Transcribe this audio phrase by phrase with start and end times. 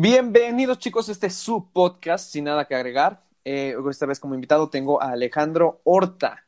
[0.00, 3.24] Bienvenidos chicos, este es su podcast, sin nada que agregar.
[3.44, 6.44] Eh, esta vez como invitado tengo a Alejandro Horta.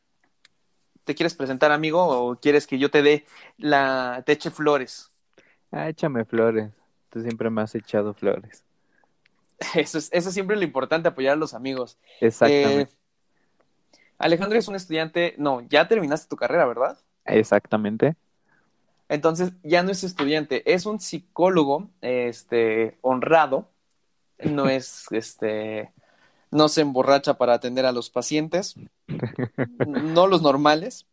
[1.03, 3.25] ¿Te quieres presentar, amigo, o quieres que yo te dé
[3.57, 5.11] la, te eche flores?
[5.69, 6.71] Ah, échame flores.
[7.09, 8.63] Tú siempre me has echado flores.
[9.75, 11.99] Eso es, eso es siempre lo importante, apoyar a los amigos.
[12.21, 12.93] Exactamente.
[12.93, 16.97] Eh, Alejandro es un estudiante, no, ya terminaste tu carrera, ¿verdad?
[17.25, 18.15] Exactamente.
[19.11, 23.67] Entonces ya no es estudiante, es un psicólogo, este, honrado,
[24.41, 25.91] no es, este,
[26.49, 28.75] no se emborracha para atender a los pacientes,
[29.85, 31.05] no los normales.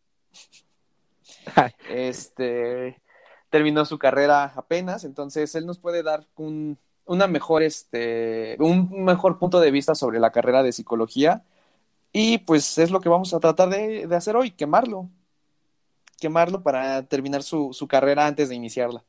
[1.89, 3.01] Este,
[3.49, 9.39] terminó su carrera apenas, entonces él nos puede dar un, una mejor, este, un mejor
[9.39, 11.43] punto de vista sobre la carrera de psicología.
[12.13, 15.09] Y pues es lo que vamos a tratar de, de hacer hoy, quemarlo.
[16.19, 19.03] Quemarlo para terminar su, su carrera antes de iniciarla.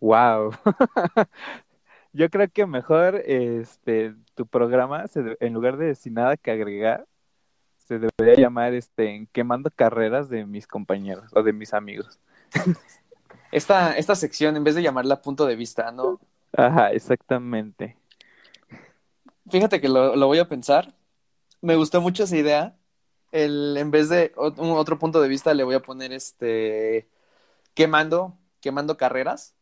[0.00, 0.52] Wow.
[2.12, 7.06] Yo creo que mejor este tu programa, se en lugar de sin nada que agregar,
[7.78, 12.18] se debería llamar este quemando carreras de mis compañeros o de mis amigos.
[13.52, 16.18] Esta, esta sección, en vez de llamarla punto de vista, ¿no?
[16.56, 17.98] Ajá, exactamente.
[19.50, 20.94] Fíjate que lo, lo voy a pensar.
[21.60, 22.74] Me gustó mucho esa idea.
[23.32, 27.08] El, en vez de otro punto de vista, le voy a poner este
[27.74, 29.54] quemando, quemando carreras.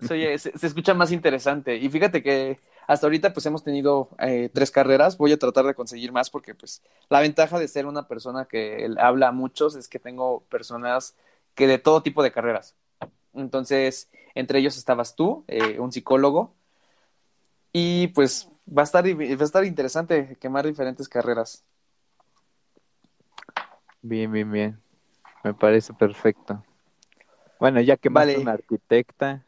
[0.00, 1.76] Se, se escucha más interesante.
[1.76, 5.18] Y fíjate que hasta ahorita pues hemos tenido eh, tres carreras.
[5.18, 8.88] Voy a tratar de conseguir más porque pues la ventaja de ser una persona que
[8.98, 11.16] habla a muchos es que tengo personas
[11.54, 12.76] que de todo tipo de carreras.
[13.34, 16.54] Entonces, entre ellos estabas tú, eh, un psicólogo,
[17.72, 21.64] y pues va a estar, va a estar interesante quemar diferentes carreras.
[24.08, 24.80] Bien, bien, bien.
[25.44, 26.64] Me parece perfecto.
[27.60, 28.38] Bueno, ya quemaste Vale.
[28.38, 29.46] una arquitecta.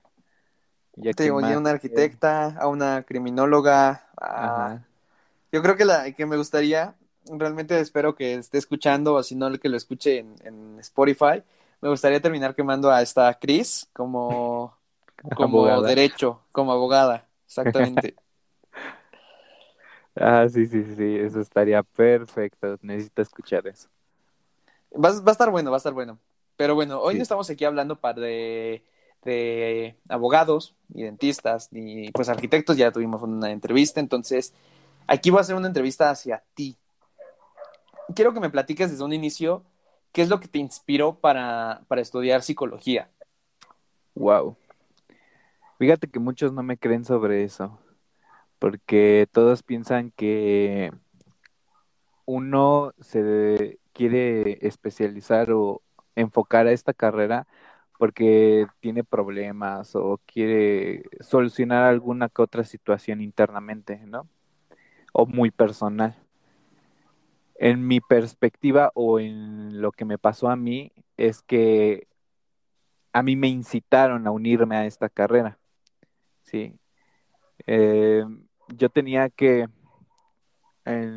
[0.96, 4.84] Ya Te digo, quemaste- una arquitecta, a una criminóloga, a...
[5.52, 9.52] Yo creo que la que me gustaría, realmente espero que esté escuchando, o si no,
[9.58, 11.42] que lo escuche en, en Spotify,
[11.82, 14.76] me gustaría terminar quemando a esta Cris como,
[15.34, 15.84] como Abogada.
[15.84, 18.16] derecho, como abogada, exactamente.
[20.14, 22.76] Ah, sí, sí, sí, eso estaría perfecto.
[22.82, 23.88] Necesito escuchar eso.
[24.92, 26.18] Va, va a estar bueno, va a estar bueno.
[26.56, 27.18] Pero bueno, hoy Sí.
[27.18, 28.82] no estamos aquí hablando para de,
[29.24, 34.52] de abogados, ni dentistas, ni pues arquitectos, ya tuvimos una entrevista, entonces
[35.06, 36.76] aquí voy a hacer una entrevista hacia ti.
[38.14, 39.62] Quiero que me platiques desde un inicio
[40.12, 43.10] qué es lo que te inspiró para, para estudiar psicología.
[44.14, 44.56] Wow.
[45.78, 47.78] Fíjate que muchos no me creen sobre eso,
[48.58, 50.90] porque todos piensan que
[52.24, 55.82] uno se quiere especializar o
[56.14, 57.48] enfocar a esta carrera
[57.98, 64.28] porque tiene problemas o quiere solucionar alguna que otra situación internamente, ¿no?
[65.12, 66.16] O muy personal.
[67.56, 72.06] En mi perspectiva o en lo que me pasó a mí es que
[73.12, 75.58] a mí me incitaron a unirme a esta carrera,
[76.44, 76.78] ¿sí?
[77.66, 78.24] Eh,
[78.68, 79.66] yo tenía que,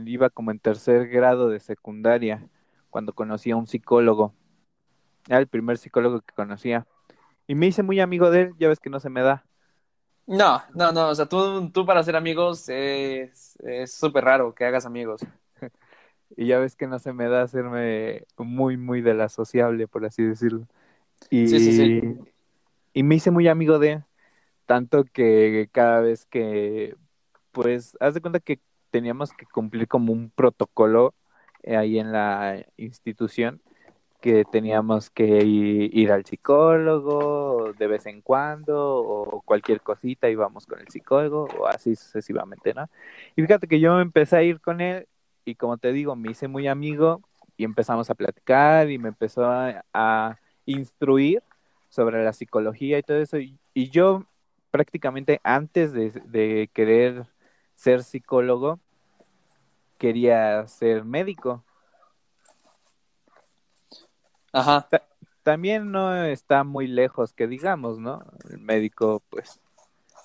[0.06, 2.50] iba como en tercer grado de secundaria
[2.92, 4.36] cuando conocí a un psicólogo.
[5.28, 6.88] Era el primer psicólogo que conocía.
[7.48, 9.46] Y me hice muy amigo de él, ya ves que no se me da.
[10.28, 14.66] No, no, no, o sea, tú, tú para ser amigos es es súper raro que
[14.66, 15.22] hagas amigos.
[16.38, 20.06] Y ya ves que no se me da hacerme muy, muy de la sociable, por
[20.06, 20.68] así decirlo.
[21.30, 22.02] Y, Sí, sí, sí.
[22.94, 24.04] y me hice muy amigo de él,
[24.66, 26.96] tanto que cada vez que,
[27.52, 31.16] pues, haz de cuenta que teníamos que cumplir como un protocolo
[31.66, 33.62] ahí en la institución,
[34.22, 40.68] que teníamos que ir, ir al psicólogo de vez en cuando, o cualquier cosita íbamos
[40.68, 42.88] con el psicólogo, o así sucesivamente, ¿no?
[43.36, 45.08] Y fíjate que yo empecé a ir con él,
[45.44, 47.22] y como te digo, me hice muy amigo,
[47.58, 51.42] y empezamos a platicar, y me empezó a, a instruir
[51.90, 54.26] sobre la psicología y todo eso, y, y yo
[54.70, 57.26] prácticamente antes de, de querer
[57.76, 58.80] ser psicólogo,
[60.02, 61.64] quería ser médico.
[64.52, 64.88] Ajá.
[65.44, 68.24] También no está muy lejos que digamos, ¿no?
[68.50, 69.60] El médico, pues,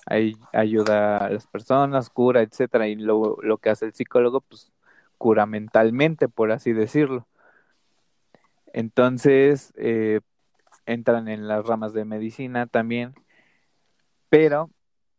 [0.07, 4.71] ahí ayuda a las personas, cura, etcétera, y lo, lo que hace el psicólogo, pues,
[5.19, 7.27] cura mentalmente, por así decirlo.
[8.73, 10.21] Entonces, eh,
[10.87, 13.13] entran en las ramas de medicina también,
[14.29, 14.71] pero,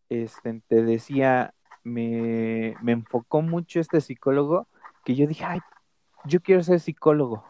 [0.08, 1.54] este, te decía,
[1.88, 4.68] me, me enfocó mucho este psicólogo,
[5.04, 5.60] que yo dije, ay,
[6.24, 7.44] yo quiero ser psicólogo.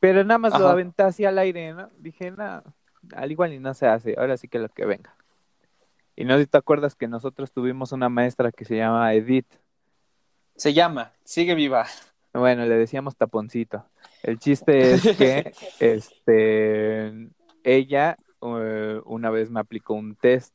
[0.00, 1.90] Pero nada más lo aventé hacia el aire, ¿no?
[1.98, 2.62] Dije, no,
[3.14, 5.14] al igual y no se hace, ahora sí que lo que venga.
[6.16, 9.46] Y no sé si te acuerdas que nosotros tuvimos una maestra que se llama Edith.
[10.56, 11.86] Se llama, sigue viva.
[12.32, 13.84] Bueno, le decíamos taponcito.
[14.22, 17.30] El chiste es que este
[17.64, 20.54] ella uh, una vez me aplicó un test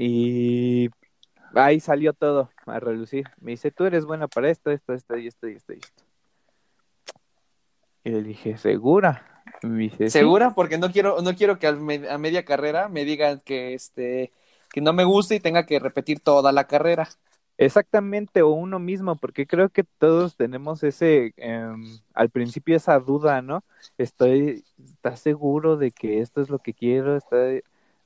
[0.00, 0.90] y
[1.54, 3.26] ahí salió todo a relucir.
[3.40, 6.04] Me dice, tú eres buena para esto, esto, esto y esto y esto y esto.
[8.04, 9.42] Y le dije, ¿segura?
[10.06, 10.54] ¿Segura?
[10.54, 14.30] Porque no quiero, no quiero que a, media carrera me digan que este
[14.70, 17.08] que no me gusta y tenga que repetir toda la carrera.
[17.56, 23.42] Exactamente, o uno mismo, porque creo que todos tenemos ese, em, al principio esa duda,
[23.42, 23.64] ¿no?
[23.96, 27.16] Estoy, ¿estás seguro de que esto es lo que quiero?
[27.16, 27.36] Está,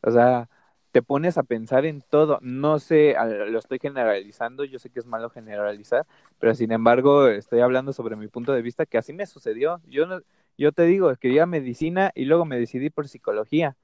[0.00, 0.48] o sea,
[0.92, 2.38] te pones a pensar en todo.
[2.42, 3.16] No sé,
[3.48, 6.04] lo estoy generalizando, yo sé que es malo generalizar,
[6.38, 9.80] pero sin embargo estoy hablando sobre mi punto de vista que así me sucedió.
[9.86, 10.20] Yo no,
[10.58, 13.76] yo te digo, quería medicina y luego me decidí por psicología.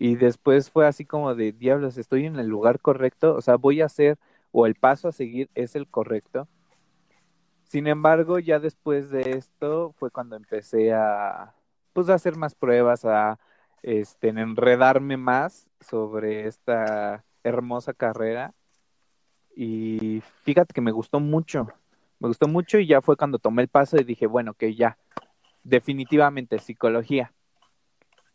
[0.00, 3.80] Y después fue así como de, diablos, estoy en el lugar correcto, o sea, voy
[3.80, 4.16] a hacer,
[4.52, 6.48] o el paso a seguir es el correcto.
[7.64, 11.54] Sin embargo, ya después de esto fue cuando empecé a,
[11.92, 13.38] pues, a hacer más pruebas, a
[13.82, 18.54] este, enredarme más sobre esta hermosa carrera.
[19.54, 21.66] Y fíjate que me gustó mucho,
[22.20, 24.98] me gustó mucho y ya fue cuando tomé el paso y dije, bueno, que ya,
[25.64, 27.32] definitivamente psicología.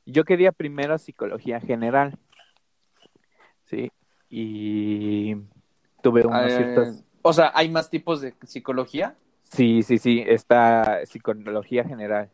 [0.05, 2.17] Yo quería primero psicología general,
[3.65, 3.91] ¿sí?
[4.29, 5.35] Y
[6.01, 7.03] tuve unos eh, ciertos...
[7.21, 9.15] O sea, ¿hay más tipos de psicología?
[9.43, 12.29] Sí, sí, sí, está psicología general,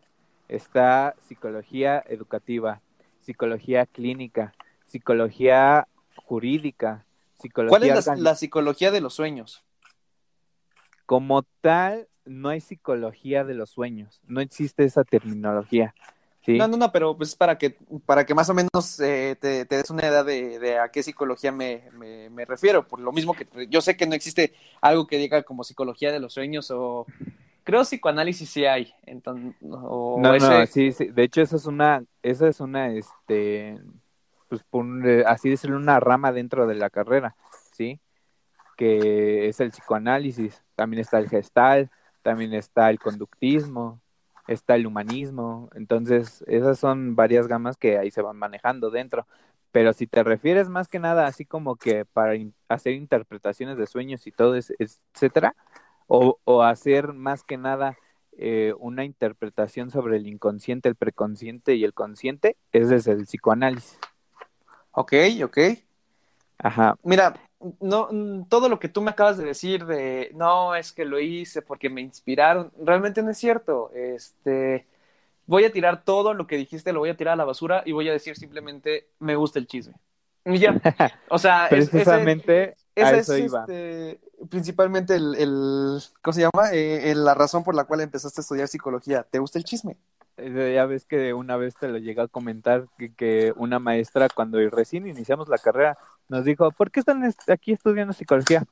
[0.47, 2.81] está psicología educativa,
[3.29, 4.55] psicología clínica,
[4.87, 7.05] psicología jurídica,
[7.39, 7.69] psicología...
[7.69, 9.63] ¿Cuál es la, psicología de los sueños?
[11.05, 15.93] Como tal, no hay psicología de los sueños, no existe esa terminología.
[16.47, 17.77] No, no, no, pero pues para que,
[18.07, 21.83] para que más o menos eh, te, des una idea de, a qué psicología me,
[22.47, 26.11] refiero, por lo mismo que yo sé que no existe algo que diga como psicología
[26.11, 27.05] de los sueños o
[27.69, 32.47] creo psicoanálisis sí hay, entonces, no, no, sí, sí, de hecho esa es una, esa
[32.47, 33.79] es una, este,
[34.47, 34.85] pues por,
[35.27, 37.35] así decirlo, una rama dentro de la carrera,
[37.73, 37.99] ¿sí?
[38.75, 41.91] Que es el psicoanálisis, también está el gestal,
[42.23, 44.01] también está el conductismo,
[44.47, 49.27] está el humanismo, entonces esas son varias gamas que ahí se van manejando dentro.
[49.71, 52.33] Pero si te refieres más que nada así como que para
[52.69, 55.55] hacer interpretaciones de sueños y todo, etcétera,
[56.09, 57.95] o, hacer más que nada
[58.37, 63.99] eh, una interpretación sobre el inconsciente, el preconsciente y el consciente, ese es el psicoanálisis.
[64.91, 65.13] Ok,
[65.43, 65.57] ok.
[66.57, 66.95] Ajá.
[67.03, 67.35] Mira,
[67.79, 68.09] no,
[68.49, 71.89] todo lo que tú me acabas de decir de no, es que lo hice porque
[71.89, 73.91] me inspiraron, realmente no es cierto.
[73.93, 74.87] Este,
[75.45, 77.91] voy a tirar todo lo que dijiste, lo voy a tirar a la basura y
[77.91, 79.93] voy a decir simplemente me gusta el chisme.
[80.45, 80.73] Y ya.
[81.29, 84.19] O sea, precisamente esa es este,
[84.49, 86.69] principalmente el, ¿cómo se llama?
[86.73, 89.23] Eh, la razón por la cual empezaste a estudiar psicología.
[89.23, 89.97] ¿Te gusta el chisme?
[90.41, 92.87] Eh, ya ves que una vez te lo llegué a comentar
[93.17, 95.97] que, una maestra cuando recién iniciamos la carrera
[96.29, 98.63] nos dijo, ¿por qué están aquí estudiando psicología?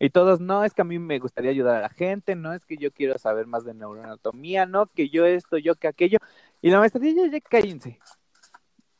[0.00, 2.64] Y todos, no, es que a mí me gustaría ayudar a la gente, no, es
[2.66, 6.18] que yo quiero saber más de neuroanatomía, no, que yo esto, yo que aquello.
[6.60, 7.98] Y la maestra dice, ya, ya, cállense.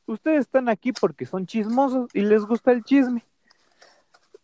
[0.07, 3.25] Ustedes están aquí porque son chismosos y les gusta el chisme.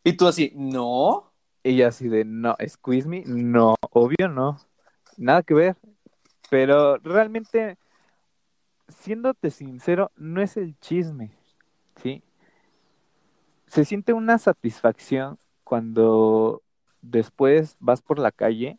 [0.03, 1.33] Y tú así, no.
[1.63, 4.59] Y así de, no, squeeze me, no, obvio no.
[5.19, 5.77] Nada que ver.
[6.49, 7.77] Pero realmente,
[8.89, 11.31] siéndote sincero, no es el chisme,
[12.03, 12.23] ¿sí?
[13.67, 16.63] Se siente una satisfacción cuando
[17.03, 18.77] después vas por la calle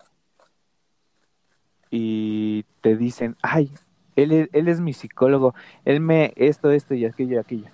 [1.89, 3.71] y te dicen, ay,
[4.15, 5.53] él es, él es mi psicólogo,
[5.85, 7.67] él me, esto, esto y aquello aquello.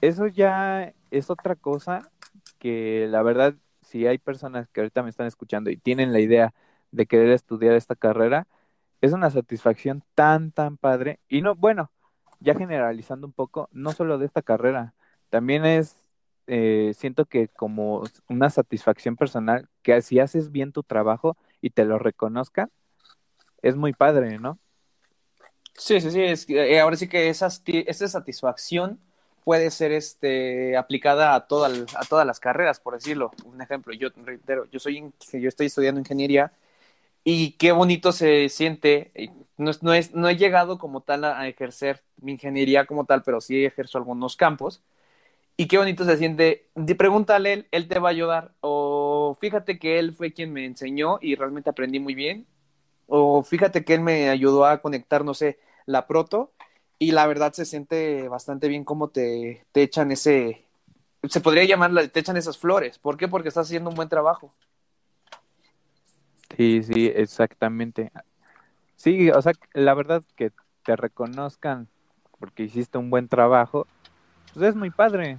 [0.00, 2.10] eso ya es otra cosa
[2.58, 6.54] que la verdad, si hay personas que ahorita me están escuchando y tienen la idea
[6.90, 8.46] de querer estudiar esta carrera,
[9.00, 11.20] es una satisfacción tan, tan padre.
[11.28, 11.90] Y no, bueno,
[12.40, 14.94] ya generalizando un poco, no solo de esta carrera,
[15.30, 15.96] también es,
[16.46, 21.84] eh, siento que como una satisfacción personal, que si haces bien tu trabajo y te
[21.84, 22.70] lo reconozcan,
[23.62, 24.58] es muy padre, ¿no?
[25.74, 29.00] Sí, sí, sí, es, eh, ahora sí que esa, esa satisfacción
[29.46, 33.30] puede ser este, aplicada a, toda, a todas las carreras, por decirlo.
[33.44, 36.52] Un ejemplo, yo reitero, yo, soy, yo estoy estudiando ingeniería
[37.24, 39.12] y qué bonito se siente.
[39.56, 43.40] No, no, es, no he llegado como tal a, ejercer mi ingeniería como tal, pero
[43.40, 44.82] sí ejerzo algunos campos.
[45.56, 46.68] Y qué bonito se siente.
[46.98, 48.52] Pregúntale, él, él te va a ayudar.
[48.62, 52.46] O fíjate que él fue quien me enseñó y realmente aprendí muy bien.
[53.06, 56.52] O fíjate que él me ayudó a conectar, no sé, la proto
[56.98, 60.64] y la verdad se siente bastante bien cómo te, te echan ese,
[61.28, 62.98] se podría llamar, te echan esas flores.
[62.98, 63.28] ¿Por qué?
[63.28, 64.52] Porque estás haciendo un buen trabajo.
[66.56, 68.10] Sí, sí, exactamente.
[68.96, 70.52] Sí, o sea, la verdad que
[70.84, 71.88] te reconozcan
[72.38, 73.86] porque hiciste un buen trabajo,
[74.54, 75.38] pues es muy padre.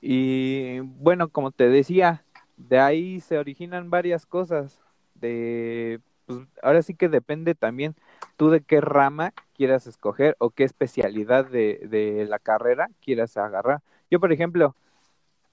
[0.00, 2.24] Y bueno, como te decía,
[2.56, 4.80] de ahí se originan varias cosas.
[5.14, 7.94] De, pues ahora sí que depende también
[8.36, 13.80] tú de qué rama quieras escoger o qué especialidad de, de la carrera quieras agarrar.
[14.10, 14.74] Yo, por ejemplo,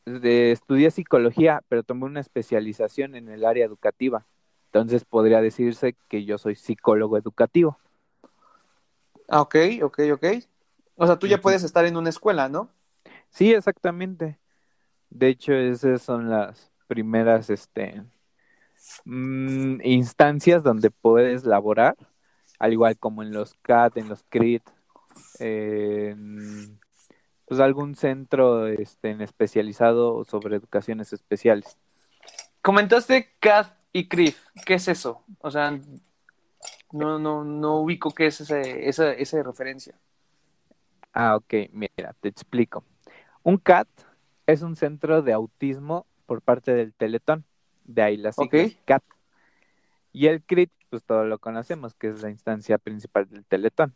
[0.05, 4.25] de, estudié psicología, pero tomé una especialización en el área educativa.
[4.65, 7.77] Entonces podría decirse que yo soy psicólogo educativo.
[9.27, 10.25] Ah, ok, ok, ok.
[10.95, 12.69] O sea, tú ya puedes estar en una escuela, ¿no?
[13.29, 14.39] Sí, exactamente.
[15.09, 18.03] De hecho, esas son las primeras este,
[19.05, 21.95] mmm, instancias donde puedes laborar,
[22.61, 24.61] al igual como en los CAT, en los CRIT,
[27.45, 31.79] pues algún centro este, en especializado sobre educaciones especiales.
[32.61, 35.23] Comentaste CAD y CRIF, ¿qué es eso?
[35.39, 35.71] O sea,
[36.91, 39.99] no, no, no ubico qué es ese, esa, esa referencia.
[41.13, 42.85] Ah, ok, mira, te explico.
[43.41, 43.87] Un CAT
[44.45, 47.43] es un centro de autismo por parte del Teletón,
[47.85, 48.71] de ahí la sigla Ok.
[48.85, 49.03] CAT.
[50.13, 53.95] Y el CRIT, pues todo lo conocemos, que es la instancia principal del Teletón.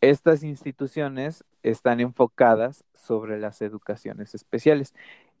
[0.00, 4.94] Estas instituciones están enfocadas sobre las educaciones especiales.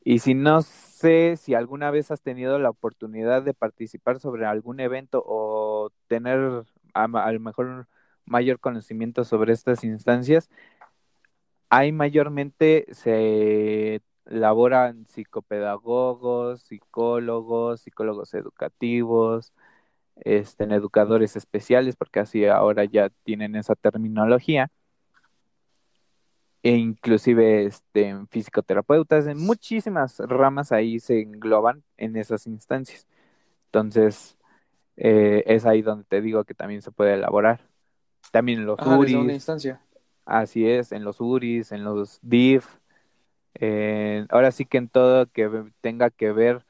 [0.04, 4.80] Y si no sé si alguna vez has tenido la oportunidad de participar sobre algún
[4.80, 6.64] evento o tener
[6.94, 7.86] a, lo mejor
[8.26, 10.50] mayor conocimiento sobre estas instancias,
[11.68, 19.52] hay mayormente se laboran psicopedagogos, psicólogos, psicólogos educativos,
[20.24, 24.70] este, en educadores especiales, porque así ahora ya tienen esa terminología,
[26.62, 33.06] e inclusive este, en fisioterapeutas, en muchísimas ramas ahí se engloban en esas instancias.
[33.66, 34.36] Entonces,
[34.96, 37.60] eh, es ahí donde te digo que también se puede elaborar.
[38.32, 39.80] También en los Ajá, desde una URIs, instancia.
[40.26, 42.66] así es, en los URIs, en los DIF,
[43.54, 45.50] eh, ahora sí que en todo que
[45.80, 46.64] tenga que ver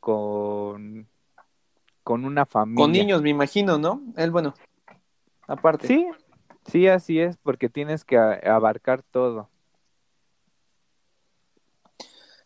[0.00, 1.08] con,
[2.10, 2.82] con una familia.
[2.82, 4.02] Con niños, me imagino, ¿no?
[4.16, 4.52] Él, bueno,
[5.46, 5.86] aparte.
[5.86, 6.08] Sí,
[6.66, 9.48] sí, así es, porque tienes que abarcar todo.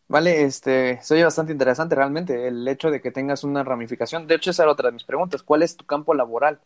[0.07, 4.27] Vale, este, se oye bastante interesante realmente el hecho de que tengas una ramificación.
[4.27, 5.43] De hecho, esa era otra de mis preguntas.
[5.43, 6.61] ¿Cuál es tu campo laboral?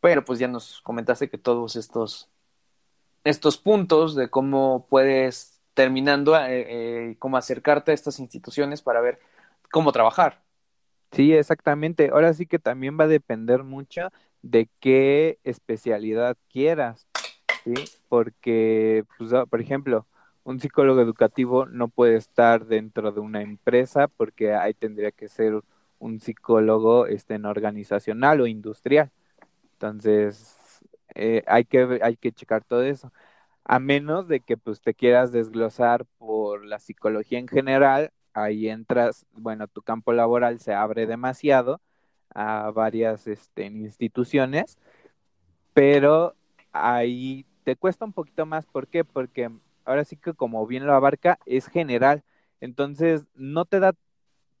[0.00, 2.28] Pero pues ya nos comentaste que todos estos,
[3.22, 9.20] estos puntos de cómo puedes terminando, eh, eh, cómo acercarte a estas instituciones para ver
[9.70, 10.43] cómo trabajar.
[11.14, 12.10] Sí, exactamente.
[12.12, 14.10] Ahora sí que también va a depender mucho
[14.42, 17.06] de qué especialidad quieras,
[17.64, 17.74] ¿sí?
[18.08, 20.06] Porque, pues, ah, por ejemplo,
[20.44, 25.60] un psicólogo educativo no puede estar dentro de una empresa porque ahí tendría que ser
[26.00, 29.10] un psicólogo este, en organizacional o industrial.
[29.74, 30.56] Entonces,
[31.14, 33.12] eh, hay que, hay que checar todo eso.
[33.64, 39.26] A menos de que pues te quieras desglosar por la psicología en general, ahí entras,
[39.32, 41.80] bueno, tu campo laboral se abre demasiado
[42.34, 44.78] a varias este, instituciones,
[45.74, 46.34] pero
[46.72, 48.66] ahí te cuesta un poquito más.
[48.66, 49.04] ¿Por qué?
[49.04, 49.50] Porque
[49.84, 52.24] ahora sí que como bien lo abarca, es general.
[52.60, 53.94] Entonces, no te da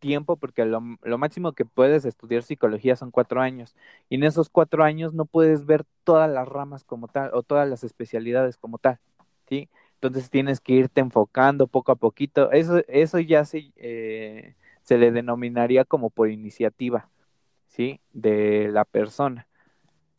[0.00, 3.74] tiempo porque lo, lo, máximo que puedes estudiar psicología son cuatro años
[4.10, 7.68] y en esos cuatro años no puedes ver todas las ramas como tal o todas
[7.68, 8.98] las especialidades como tal,
[9.48, 9.70] ¿sí?
[10.06, 12.52] Entonces tienes que irte enfocando poco a poquito.
[12.52, 17.08] Eso, eso ya se, eh, se le denominaría como por iniciativa,
[17.68, 18.00] ¿sí?
[18.12, 19.48] De la persona.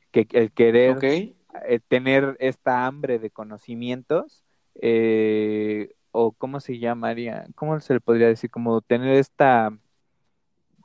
[0.09, 1.37] Que el querer okay.
[1.67, 4.43] eh, tener esta hambre de conocimientos
[4.81, 9.71] eh, o cómo se llamaría, cómo se le podría decir, como tener esta...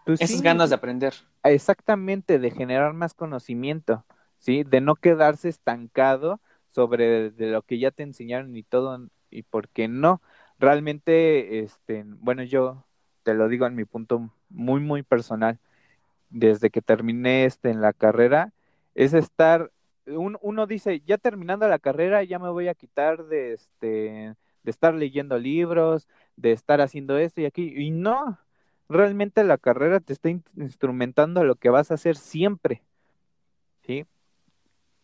[0.04, 1.14] Pues, Esas sí, ganas de aprender.
[1.42, 4.04] Exactamente, de generar más conocimiento,
[4.38, 4.62] ¿sí?
[4.62, 6.38] De no quedarse estancado
[6.71, 10.23] sobre de lo que ya te enseñaron y todo, y por qué no.
[10.59, 12.85] Realmente, este, bueno, yo
[13.23, 15.59] te lo digo en mi punto muy, muy personal,
[16.31, 18.53] desde que terminé este en la carrera,
[18.95, 19.73] es estar,
[20.07, 24.71] un, uno dice, ya terminando la carrera, ya me voy a quitar de este de
[24.71, 28.39] estar leyendo libros, de estar haciendo esto y aquí, y no,
[28.89, 32.83] realmente la carrera te está instrumentando lo que vas a hacer siempre,
[33.87, 34.07] ¿sí?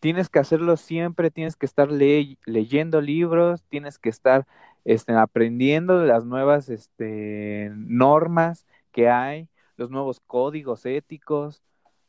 [0.07, 4.47] Tienes que hacerlo siempre, tienes que estar le leyendo libros, tienes que estar
[4.85, 11.61] este, aprendiendo las nuevas este, normas que hay, los nuevos códigos éticos,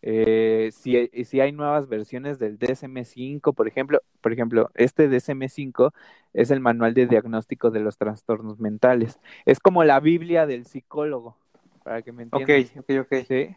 [0.03, 5.91] Eh, si, si, hay nuevas versiones del DSM-5, por ejemplo, por ejemplo, este DSM-5
[6.33, 9.19] es el manual de diagnóstico de los trastornos mentales.
[9.47, 11.35] Es como la Biblia del psicólogo,
[11.83, 12.71] para que me entiendas.
[12.75, 13.25] Ok, ok, ok.
[13.27, 13.55] ¿Sí?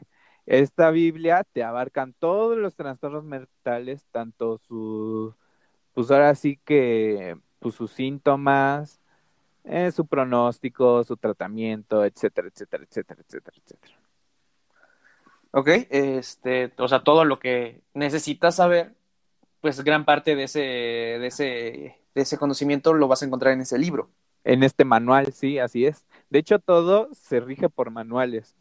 [0.50, 5.32] Esta Biblia te abarcan todos los trastornos mentales, tanto sus,
[5.94, 8.98] pues ahora sí que, pues sus síntomas,
[9.62, 13.94] eh, su pronóstico, su tratamiento, etcétera, etcétera, etcétera, etcétera, etcétera.
[15.52, 18.96] Ok, este, o sea, todo lo que necesitas saber,
[19.60, 21.44] pues gran parte de ese, de ese,
[22.12, 24.10] de ese conocimiento lo vas a encontrar en ese libro.
[24.42, 26.04] En este manual, sí, así es.
[26.28, 28.56] De hecho, todo se rige por manuales,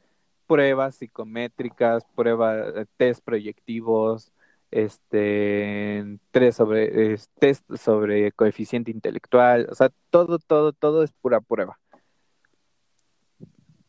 [0.50, 4.32] pruebas psicométricas, pruebas, eh, test proyectivos,
[4.72, 11.78] este, tres sobre, test sobre coeficiente intelectual, o sea, todo, todo, todo es pura prueba.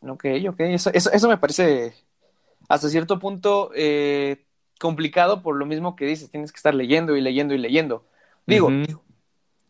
[0.01, 1.95] Ok, ok, eso, eso, eso me parece
[2.69, 4.45] hasta cierto punto eh,
[4.79, 8.05] complicado por lo mismo que dices, tienes que estar leyendo y leyendo y leyendo.
[8.47, 8.69] Digo,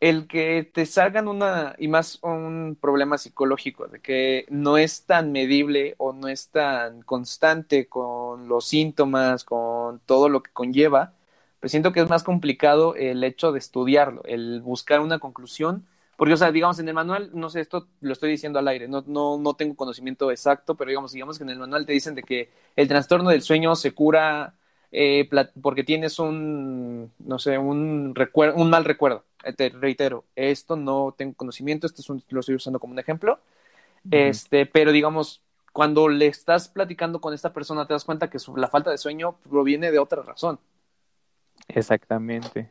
[0.01, 5.33] el que te salgan una, y más un problema psicológico, de que no es tan
[5.33, 11.15] medible o no es tan constante con los síntomas, con todo lo que conlleva,
[11.61, 15.85] pues siento que es más complicado el hecho de estudiarlo, el buscar una conclusión
[16.17, 18.89] porque, o sea, digamos, en el manual, no sé, esto lo estoy diciendo al aire,
[18.89, 22.15] no, no, no tengo conocimiento exacto, pero digamos, digamos que en el manual te dicen
[22.15, 24.55] de que el trastorno del sueño se cura
[24.93, 25.27] eh,
[25.63, 29.25] porque tienes un, no sé, un, recuerdo, un mal recuerdo.
[29.45, 33.39] Eh, te reitero, esto no tengo conocimiento, esto es lo estoy usando como un ejemplo.
[34.11, 35.43] Este, pero digamos,
[35.73, 39.37] cuando le estás platicando con esta persona, te das cuenta que la falta de sueño
[39.49, 40.59] proviene de otra razón.
[41.69, 42.71] Exactamente.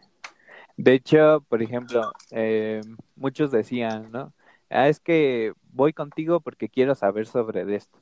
[0.78, 2.82] De hecho, por ejemplo, eh,
[3.16, 4.34] muchos decían, ¿no?
[4.70, 8.00] Ah, es que voy contigo porque quiero saber sobre esto,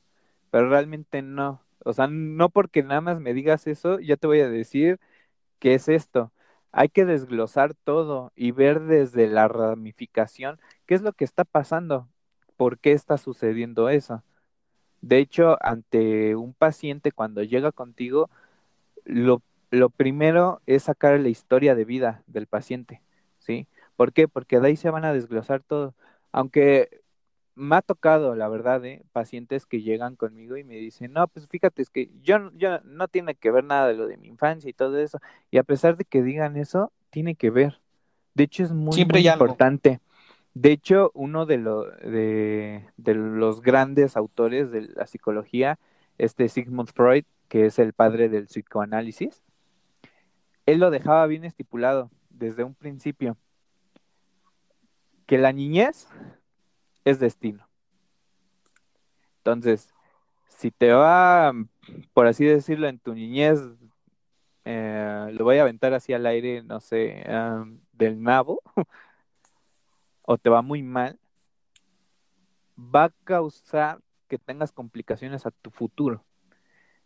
[0.50, 1.62] pero realmente no.
[1.84, 5.00] O sea, no porque nada más me digas eso, ya te voy a decir
[5.58, 6.32] qué es esto.
[6.72, 12.08] Hay que desglosar todo y ver desde la ramificación qué es lo que está pasando,
[12.56, 14.22] por qué está sucediendo eso.
[15.00, 18.30] De hecho, ante un paciente cuando llega contigo,
[19.70, 23.02] lo primero es sacar la historia de vida del paciente,
[23.38, 23.66] ¿sí?
[23.96, 24.28] ¿Por qué?
[24.28, 25.94] Porque de ahí se van a desglosar todo.
[26.32, 26.97] Aunque
[27.58, 29.02] me ha tocado, la verdad, ¿eh?
[29.12, 33.08] pacientes que llegan conmigo y me dicen, no, pues fíjate, es que yo, yo no
[33.08, 35.18] tiene que ver nada de lo de mi infancia y todo eso.
[35.50, 37.80] Y a pesar de que digan eso, tiene que ver.
[38.34, 40.00] De hecho, es muy, importante.
[40.54, 45.78] De hecho, uno de, de, de los grandes autores de la psicología,
[46.16, 49.42] este Sigmund Freud, que es el padre del psicoanálisis,
[50.66, 53.36] él lo dejaba bien estipulado desde un principio,
[55.26, 56.08] que la niñez
[57.10, 57.66] es destino.
[59.38, 59.88] Entonces,
[60.48, 61.52] si te va,
[62.12, 63.60] por así decirlo, en tu niñez,
[64.64, 67.24] eh, lo voy a aventar así al aire, no sé,
[67.92, 68.60] del nabo,
[70.22, 71.18] o te va muy mal,
[72.78, 76.24] va a causar que tengas complicaciones a tu futuro.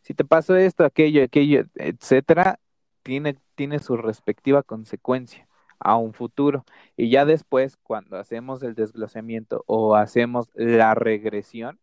[0.01, 2.59] Si te pasó esto, aquello, aquello, etcétera,
[3.05, 5.47] tiene, tiene su respectiva consecuencia
[5.83, 6.65] a un futuro.
[6.97, 11.79] Y ya después, cuando hacemos el desglosamiento o hacemos la regresión,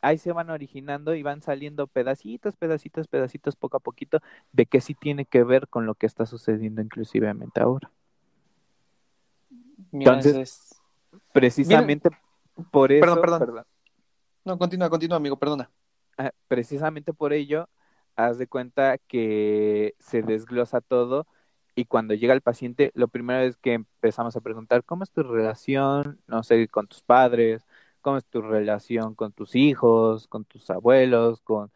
[0.00, 4.20] ahí se van originando y van saliendo pedacitos, pedacitos, pedacitos, poco a poquito,
[4.52, 7.90] de que sí tiene que ver con lo que está sucediendo inclusivemente ahora.
[9.92, 10.80] Entonces,
[11.32, 12.10] precisamente
[12.70, 13.00] por eso...
[13.00, 13.64] Perdón, perdón.
[14.44, 15.70] No, continúa, continúa, amigo, perdona.
[16.16, 17.68] Ah, precisamente por ello
[18.16, 21.26] haz de cuenta que se desglosa todo
[21.74, 25.22] y cuando llega el paciente, lo primero es que empezamos a preguntar, ¿cómo es tu
[25.22, 27.64] relación, no sé, con tus padres?
[28.00, 31.40] ¿Cómo es tu relación con tus hijos, con tus abuelos?
[31.42, 31.70] Con...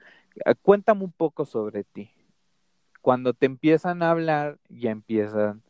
[0.45, 2.11] Ah, cuéntame un poco sobre ti.
[3.03, 5.63] Cuando te empiezan a hablar, ya empiezan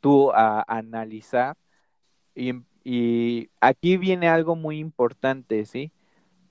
[0.00, 1.56] tú a analizar
[2.34, 2.54] y,
[2.84, 5.92] y aquí viene algo muy importante, ¿sí?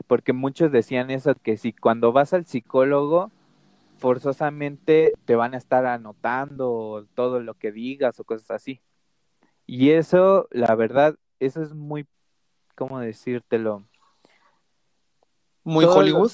[0.07, 3.31] Porque muchos decían eso, que si cuando vas al psicólogo,
[3.97, 8.81] forzosamente te van a estar anotando todo lo que digas o cosas así.
[9.65, 12.07] Y eso, la verdad, eso es muy,
[12.75, 13.83] ¿cómo decírtelo?
[15.63, 16.31] ¿Muy Hollywood?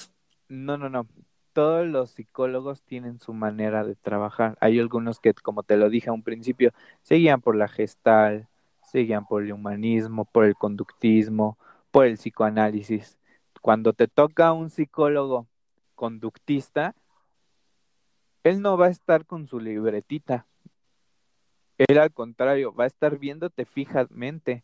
[0.48, 1.08] no, no, no.
[1.52, 4.56] Todos los psicólogos tienen su manera de trabajar.
[4.60, 6.72] Hay algunos que, como te lo dije a un principio,
[7.02, 8.48] seguían por la gestal,
[8.82, 11.58] seguían por el humanismo, por el conductismo,
[11.90, 13.18] por el psicoanálisis.
[13.60, 15.46] Cuando te toca un psicólogo
[15.94, 16.94] conductista,
[18.44, 20.46] él no va a estar con su libretita.
[21.78, 24.62] Él al contrario, va a estar viéndote fijamente.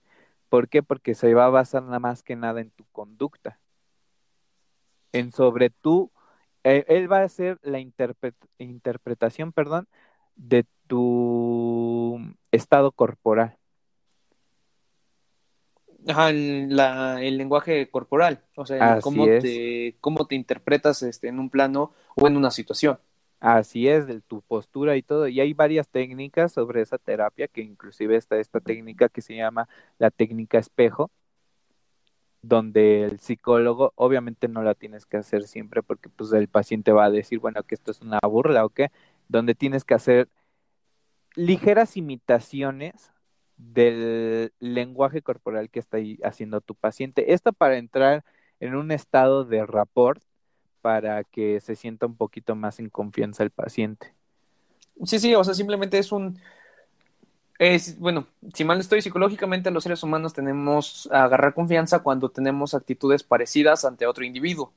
[0.49, 0.83] ¿Por qué?
[0.83, 3.59] Porque se va a basar nada más que nada en tu conducta.
[5.13, 6.13] En sobre tú
[6.63, 9.89] eh, él va a hacer la interpretación, perdón,
[10.37, 12.21] de tu
[12.53, 13.57] estado corporal.
[16.07, 21.39] Ajá, el, la, el lenguaje corporal, o sea, cómo te, cómo te interpretas este, en
[21.39, 22.99] un plano o en una situación.
[23.41, 25.27] Así es, de tu postura y todo.
[25.29, 29.69] Y hay varias técnicas sobre esa terapia, que inclusive está esta técnica que se llama
[29.99, 31.11] la técnica espejo,
[32.43, 37.07] donde el psicólogo, obviamente no la tienes que hacer siempre porque pues el paciente va
[37.07, 38.91] a decir, bueno, que esto es una burla o qué,
[39.29, 40.29] donde tienes que hacer
[41.35, 43.13] ligeras imitaciones
[43.57, 47.33] del lenguaje corporal que está haciendo tu paciente.
[47.35, 48.25] Esto para entrar
[48.61, 50.23] en un estado de rapport
[50.81, 54.13] para que se sienta un poquito más en confianza el paciente.
[55.05, 56.39] Sí, sí, o sea, simplemente es un...
[57.59, 62.73] Es, bueno, si mal estoy, psicológicamente los seres humanos tenemos a agarrar confianza cuando tenemos
[62.75, 64.73] actitudes parecidas ante otro individuo.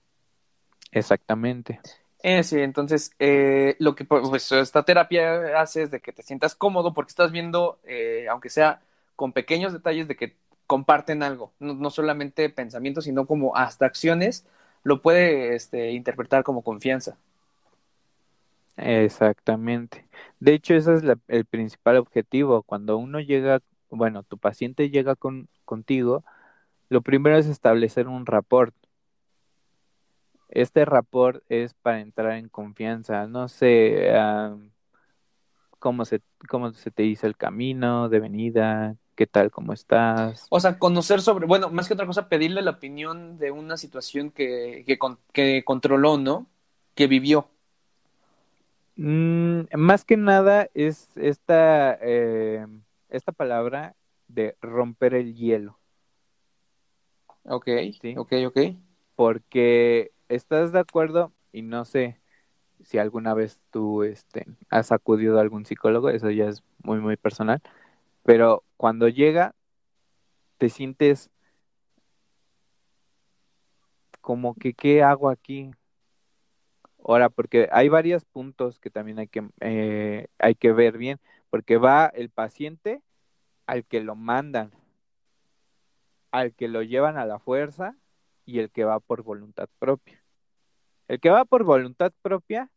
[0.92, 1.80] Exactamente.
[2.22, 6.56] Eh, sí, entonces eh, lo que pues, esta terapia hace es de que te sientas
[6.56, 8.82] cómodo porque estás viendo, eh, aunque sea
[9.16, 10.36] con pequeños detalles, de que
[10.68, 14.46] comparten algo, no, no solamente pensamientos, sino como hasta acciones
[14.84, 17.18] lo puede este, interpretar como confianza.
[18.78, 20.06] Exactamente.
[20.40, 22.64] De hecho, ese es el principal objetivo.
[22.64, 26.24] Cuando uno llega, bueno, tu paciente llega con, contigo,
[26.90, 28.74] lo primero es establecer un rapport.
[30.50, 33.28] Este rapport es para entrar en confianza.
[33.28, 34.12] No sé
[35.80, 39.52] cómo, se, cómo se te hizo el camino de venida, ¿Qué tal?
[39.52, 40.48] ¿Cómo estás?
[40.50, 44.32] O sea, conocer sobre, bueno, más que otra cosa, pedirle la opinión de una situación
[44.32, 44.84] que,
[45.34, 46.48] que, controló, ¿no?
[46.96, 47.48] Que vivió.
[48.96, 52.66] Mm, más que nada es esta, eh,
[53.10, 53.96] esta palabra
[54.28, 55.78] de romper el hielo.
[57.44, 57.68] Ok,
[58.02, 58.16] ¿Sí?
[58.18, 58.60] ok, ok.
[59.16, 62.20] Porque estás de acuerdo, y no sé
[62.84, 67.16] si alguna vez tú este, has acudido a algún psicólogo, eso ya es muy, muy
[67.16, 67.62] personal
[68.24, 69.54] pero cuando llega,
[70.58, 71.30] te sientes
[74.22, 75.72] como que, ¿qué hago aquí?
[77.06, 81.78] Ahora, porque hay varios puntos que también hay que, eh, hay que ver bien, porque
[81.78, 83.02] va el paciente
[83.68, 84.72] al que lo mandan,
[86.32, 87.98] al que lo llevan a la fuerza
[88.46, 90.24] y el que va por voluntad propia.
[91.10, 92.70] El que va por voluntad propia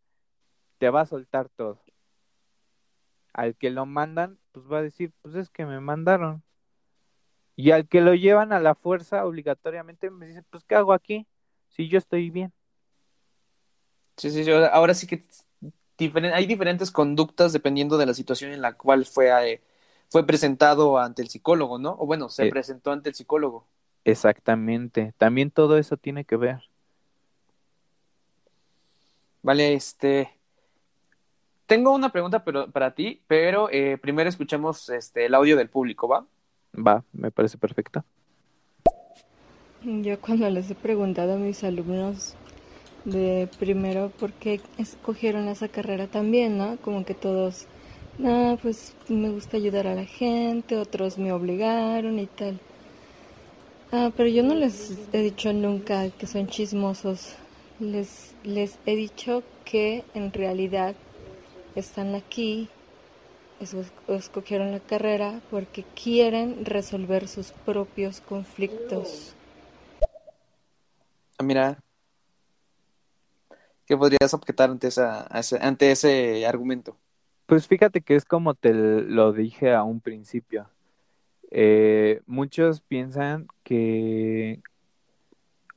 [0.79, 1.81] te va a soltar todo
[3.37, 6.43] al que lo mandan, pues va a decir, pues es que me mandaron.
[7.55, 11.27] Y al que lo llevan a la fuerza, obligatoriamente me dice, pues ¿qué hago aquí?
[11.69, 12.51] Si yo estoy bien.
[14.17, 14.51] Sí, sí, sí.
[14.51, 15.23] Ahora sí que
[16.33, 19.61] hay diferentes conductas dependiendo de la situación en la cual fue, eh,
[20.09, 21.95] fue presentado ante el psicólogo, ¿no?
[21.99, 23.67] O bueno, se eh, presentó ante el psicólogo.
[24.05, 25.13] Exactamente.
[25.19, 26.63] También todo eso tiene que ver.
[29.43, 30.36] Vale, este,
[31.67, 36.09] tengo una pregunta pero, para ti, pero eh, primero escuchemos este, el audio del público,
[36.09, 36.27] ¿va?
[36.75, 38.05] Va, me parece perfecto.
[39.83, 42.35] Yo cuando les he preguntado a mis alumnos
[43.05, 46.77] de primero por qué escogieron esa carrera también, ¿no?
[46.79, 47.67] Como que todos,
[48.25, 52.59] ah, pues me gusta ayudar a la gente, otros me obligaron y tal.
[53.93, 57.37] Ah, pero yo no les he dicho nunca que son chismosos.
[57.79, 60.97] Les, les he dicho que en realidad
[61.77, 62.69] están aquí,
[64.09, 69.35] escogieron la carrera porque quieren resolver sus propios conflictos.
[71.39, 71.79] Ah, mira,
[73.87, 75.29] ¿qué podrías objetar ante, esa,
[75.61, 76.97] ante ese argumento?
[77.45, 80.69] Pues fíjate que es como te lo dije a un principio.
[81.51, 84.63] Eh, muchos piensan que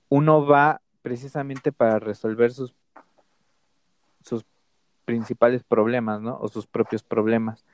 [0.10, 2.74] uno va precisamente para resolver sus,
[4.24, 4.44] sus
[5.10, 6.38] principales problemas, ¿no?
[6.40, 7.66] O sus propios problemas.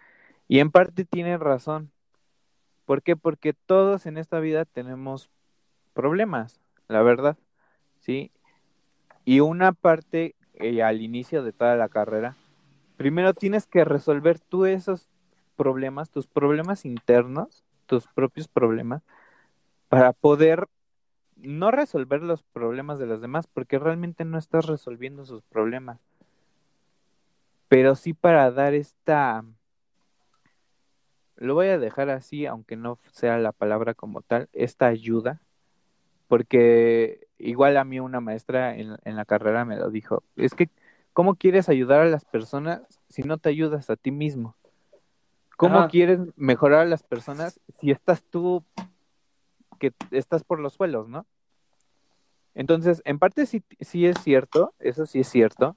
[0.48, 1.91] Y en parte tienen razón.
[2.86, 3.17] ¿Por qué?
[3.17, 5.30] Porque todos en esta vida tenemos
[5.93, 7.36] problemas, la verdad,
[8.00, 8.32] ¿sí?
[9.26, 12.38] Y una parte eh, al inicio de toda la carrera,
[12.95, 15.10] primero tienes que resolver tú esos
[15.58, 19.04] problemas, tus problemas internos, tus propios problemas,
[19.89, 20.69] para poder
[21.36, 26.00] no resolver los problemas de los demás, porque realmente no estás resolviendo sus problemas
[27.76, 29.44] pero sí para dar esta,
[31.36, 35.42] lo voy a dejar así, aunque no sea la palabra como tal, esta ayuda,
[36.30, 40.70] porque igual a mí una maestra en, la carrera me lo dijo, es que,
[41.12, 44.56] ¿cómo quieres ayudar a las personas si no te ayudas a ti mismo?
[45.58, 48.64] ¿Cómo quieres mejorar a las personas si estás tú
[49.80, 51.26] que estás por los suelos, ¿no?
[52.54, 55.76] Entonces, en parte sí, sí es cierto, eso sí es cierto,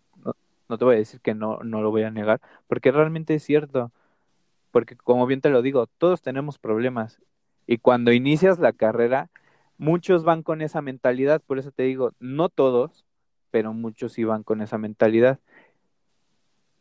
[0.68, 3.42] no, te voy a decir que no, no lo voy a negar, porque realmente es
[3.42, 3.92] cierto,
[4.70, 7.20] porque como bien te lo digo, todos tenemos problemas
[7.68, 9.30] y cuando inicias la carrera,
[9.76, 13.04] muchos van con esa mentalidad, por eso te digo, no todos,
[13.50, 15.38] pero muchos sí van con esa mentalidad.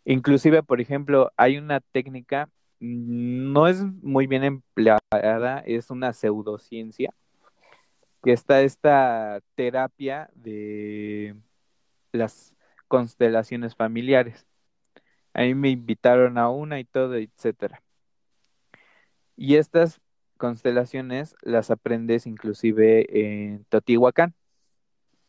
[0.05, 7.13] Inclusive, por ejemplo, hay una técnica, no es muy bien empleada, es una pseudociencia,
[8.23, 11.35] que está esta terapia de
[12.13, 12.55] las
[12.87, 14.45] constelaciones familiares.
[15.33, 17.81] A mí me invitaron a una y todo, etcétera.
[19.35, 20.01] Y estas
[20.37, 24.33] constelaciones las aprendes inclusive en Totihuacán.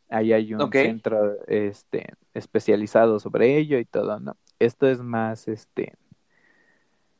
[0.08, 4.36] Ahí hay un centro este, especializado sobre ello y todo, ¿no?
[4.58, 5.94] Esto es más, este,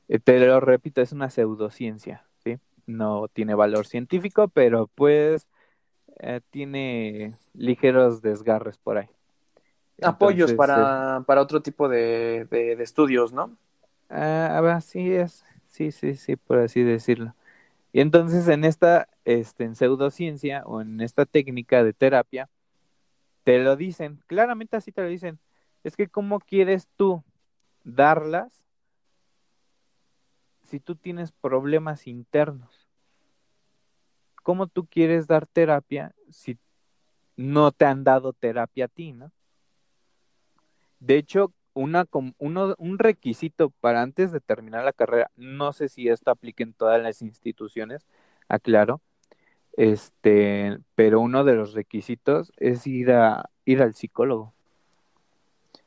[0.09, 2.57] eh, te lo repito, es una pseudociencia, ¿sí?
[2.87, 5.47] No tiene valor científico, pero pues
[6.21, 9.09] eh, tiene ligeros desgarres por ahí.
[10.03, 13.57] Apoyos para, para otro tipo de, de, estudios, ¿no?
[14.09, 17.35] Ah, sí es, sí, sí, sí, por así decirlo.
[17.93, 22.49] Y entonces en esta este, en pseudociencia o en esta técnica de terapia,
[23.45, 25.39] te lo dicen, claramente así te lo dicen,
[25.85, 27.23] es que cómo quieres tú
[27.85, 28.63] darlas
[30.63, 32.89] si tú tienes problemas internos.
[34.43, 36.59] ¿Cómo tú quieres dar terapia si
[37.37, 39.31] no te han dado terapia a ti, no?
[41.01, 42.07] De hecho, una,
[42.39, 46.73] uno, un requisito para antes de terminar la carrera, no sé si esto aplica en
[46.73, 48.07] todas las instituciones,
[48.49, 49.01] aclaro,
[49.77, 54.53] este, pero uno de los requisitos es ir a ir al psicólogo.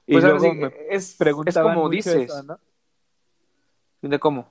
[0.07, 2.57] Y pues luego me es, es como dices, ¿no?
[4.01, 4.49] ¿De cómo?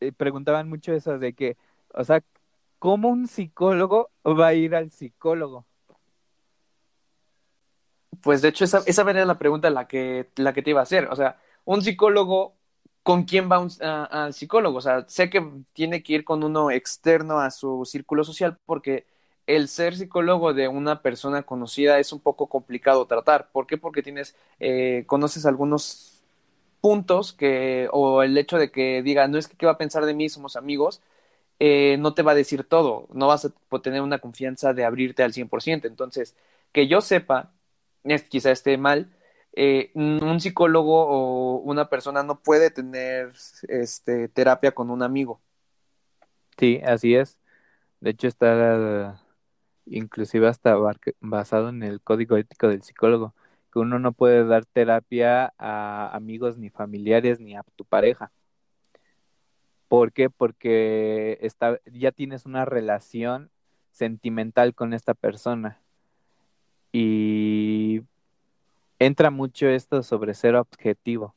[0.00, 1.56] Eh, preguntaban mucho eso de que,
[1.92, 2.22] o sea,
[2.78, 5.64] ¿cómo un psicólogo va a ir al psicólogo?
[8.22, 10.82] Pues de hecho esa, esa era la pregunta la que, la que te iba a
[10.84, 11.06] hacer.
[11.10, 12.54] O sea, un psicólogo,
[13.02, 13.66] ¿con quién va
[14.10, 14.78] al psicólogo?
[14.78, 19.06] O sea, sé que tiene que ir con uno externo a su círculo social porque
[19.46, 23.50] el ser psicólogo de una persona conocida es un poco complicado tratar.
[23.52, 23.78] ¿Por qué?
[23.78, 26.22] Porque tienes, eh, conoces algunos
[26.80, 30.14] puntos que, o el hecho de que diga, no es que va a pensar de
[30.14, 31.02] mí, somos amigos,
[31.58, 35.22] eh, no te va a decir todo, no vas a tener una confianza de abrirte
[35.22, 35.88] al 100%.
[35.88, 36.34] Entonces,
[36.72, 37.52] que yo sepa,
[38.04, 39.10] es, quizá esté mal,
[39.52, 43.32] eh, un psicólogo o una persona no puede tener
[43.68, 45.40] este, terapia con un amigo.
[46.56, 47.38] Sí, así es.
[48.00, 49.20] De hecho, está
[49.86, 50.76] inclusive hasta
[51.20, 53.34] basado en el código ético del psicólogo,
[53.72, 58.30] que uno no puede dar terapia a amigos ni familiares ni a tu pareja.
[59.88, 60.30] ¿Por qué?
[60.30, 61.38] Porque
[61.92, 63.50] ya tienes una relación
[63.90, 65.80] sentimental con esta persona
[66.92, 68.02] y
[68.98, 71.34] entra mucho esto sobre ser objetivo.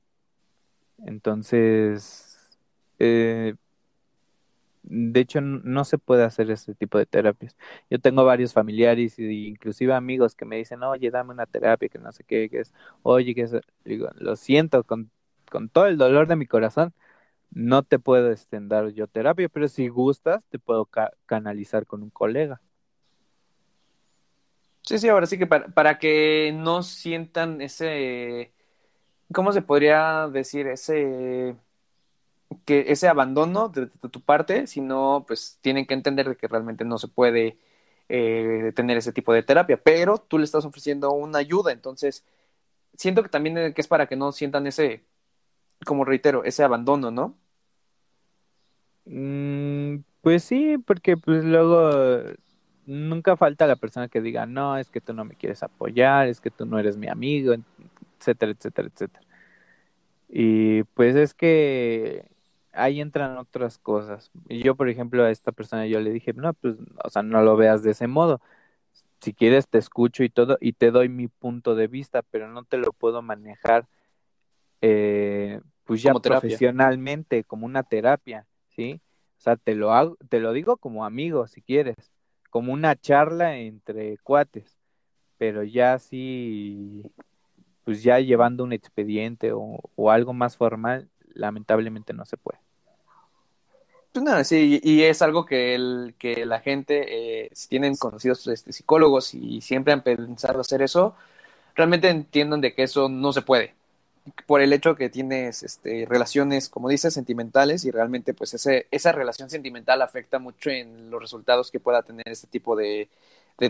[1.05, 2.57] Entonces,
[2.99, 3.55] eh,
[4.83, 7.55] de hecho, no se puede hacer este tipo de terapias.
[7.89, 11.99] Yo tengo varios familiares e inclusive amigos que me dicen, oye, dame una terapia, que
[11.99, 15.09] no sé qué, que es, oye, que es, digo, lo siento con,
[15.49, 16.93] con todo el dolor de mi corazón,
[17.51, 20.89] no te puedo extender yo terapia, pero si gustas, te puedo
[21.25, 22.61] canalizar con un colega.
[24.85, 28.53] Sí, sí, ahora sí que para, para que no sientan ese,
[29.33, 30.67] ¿cómo se podría decir?
[30.67, 31.55] Ese,
[32.65, 37.07] que ese abandono de, tu parte, sino pues tienen que entender que realmente no se
[37.07, 37.57] puede
[38.09, 42.25] eh, tener ese tipo de terapia, pero tú le estás ofreciendo una ayuda, entonces
[42.95, 45.03] siento que también que es para que no sientan ese,
[45.85, 47.37] como reitero, ese abandono, ¿no?
[49.05, 52.21] Mm, pues sí, porque pues luego
[52.85, 56.41] nunca falta la persona que diga, no, es que tú no me quieres apoyar, es
[56.41, 57.53] que tú no eres mi amigo,
[58.19, 59.25] etcétera, etcétera, etcétera.
[60.29, 62.25] Y pues es que
[62.71, 64.31] ahí entran otras cosas.
[64.49, 67.41] Y yo, por ejemplo, a esta persona yo le dije, no, pues, o sea, no
[67.43, 68.41] lo veas de ese modo.
[69.21, 72.63] Si quieres te escucho y todo y te doy mi punto de vista, pero no
[72.63, 73.87] te lo puedo manejar
[74.81, 78.99] eh, pues ya profesionalmente como una terapia, ¿sí?
[79.37, 81.95] O sea, te lo hago, te lo digo como amigo si quieres,
[82.53, 84.77] como una charla entre cuates,
[85.39, 87.01] pero ya sí,
[87.83, 92.59] pues ya llevando un expediente o, algo más formal, lamentablemente no se puede.
[94.11, 98.71] Pues sí, y es algo que, el, que la gente, eh, si tienen conocidos este,
[98.71, 101.15] psicólogos y siempre han pensado hacer eso,
[101.73, 103.73] realmente entiendan de que eso no se puede
[104.45, 109.11] por el hecho que tienes este, relaciones, como dices, sentimentales y realmente pues ese, esa
[109.11, 113.09] relación sentimental afecta mucho en los resultados que pueda tener este tipo de,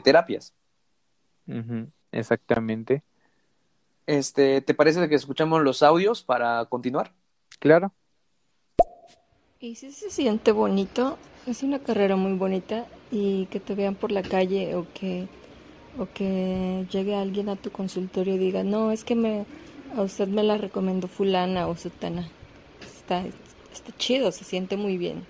[0.03, 0.53] terapias.
[1.47, 3.03] Ujú, Exactamente.
[4.05, 7.11] Este, ¿te parece que escuchamos los audios para continuar?
[7.59, 7.93] Claro.
[9.59, 14.11] Y si se siente bonito, es una carrera muy bonita y que te vean por
[14.11, 15.27] la calle o que
[15.97, 19.45] o que llegue alguien a tu consultorio y diga, no, es que me,
[19.95, 22.29] a usted me la recomendó fulana o sutana.
[22.81, 23.23] Está,
[23.71, 25.25] está chido, se siente muy bien.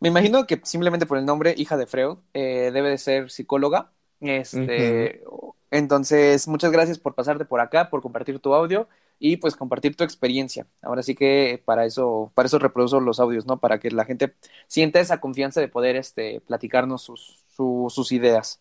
[0.00, 3.92] Me imagino que simplemente por el nombre, hija de Freud, eh, debe de ser psicóloga.
[4.20, 5.22] Este,
[5.70, 8.88] entonces, muchas gracias por pasarte por acá, por compartir tu audio
[9.20, 10.66] y pues compartir tu experiencia.
[10.80, 13.58] Ahora sí que para eso, para eso reproduzo los audios, ¿no?
[13.58, 14.34] Para que la gente
[14.66, 18.60] sienta esa confianza de poder este, platicarnos sus, su- sus ideas.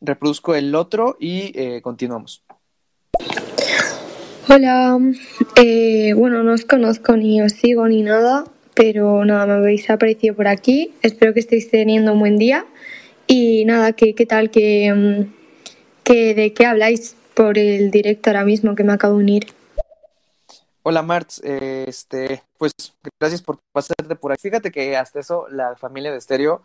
[0.00, 2.44] Reproduzco el otro y eh, continuamos.
[4.48, 4.98] Hola,
[5.56, 10.34] eh, bueno, no os conozco ni os sigo ni nada, pero nada, me habéis aparecido
[10.36, 10.92] por aquí.
[11.02, 12.64] Espero que estéis teniendo un buen día.
[13.26, 14.50] Y nada, ¿qué, qué tal?
[14.50, 15.32] ¿Qué, mm,
[16.04, 19.46] qué- ¿De qué habláis por el directo ahora mismo que me acabo de unir?
[20.84, 22.72] Hola Marts, eh, este, pues
[23.20, 24.42] gracias por pasarte por aquí.
[24.42, 26.62] Fíjate que hasta eso la familia de Estéreo,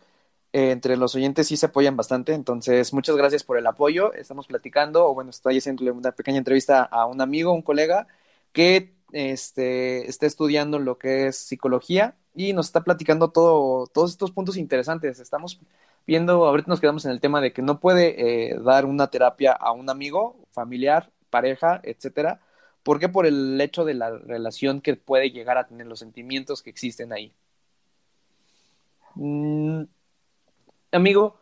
[0.54, 4.14] eh, entre los oyentes sí se apoyan bastante, entonces muchas gracias por el apoyo.
[4.14, 8.08] Estamos platicando, o bueno, estoy haciéndole una pequeña entrevista a un amigo, un colega
[8.54, 14.32] que este, está estudiando lo que es psicología y nos está platicando todo, todos estos
[14.32, 15.20] puntos interesantes.
[15.20, 15.60] Estamos
[16.08, 19.54] viendo, ahorita nos quedamos en el tema de que no puede eh, dar una terapia
[19.54, 22.42] a un amigo, familiar, pareja, etcétera
[22.84, 23.10] ¿Por qué?
[23.10, 27.14] Por el hecho de la relación que puede llegar a tener, los sentimientos que existen
[27.14, 27.32] ahí.
[29.16, 29.84] Mm,
[30.92, 31.38] amigo,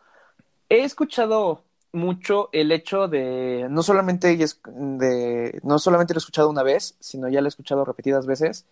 [0.68, 6.62] he escuchado mucho el hecho de, no solamente, de, no solamente lo he escuchado una
[6.62, 8.66] vez, sino ya lo he escuchado repetidas veces,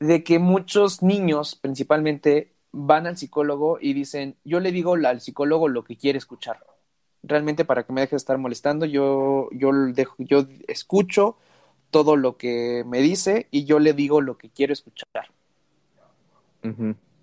[0.00, 5.68] de que muchos niños principalmente van al psicólogo y dicen, yo le digo al psicólogo
[5.68, 6.64] lo que quiere escuchar.
[7.22, 11.36] Realmente para que me deje de estar molestando, yo, yo, dejo, yo escucho
[11.90, 15.06] todo lo que me dice y yo le digo lo que quiero escuchar.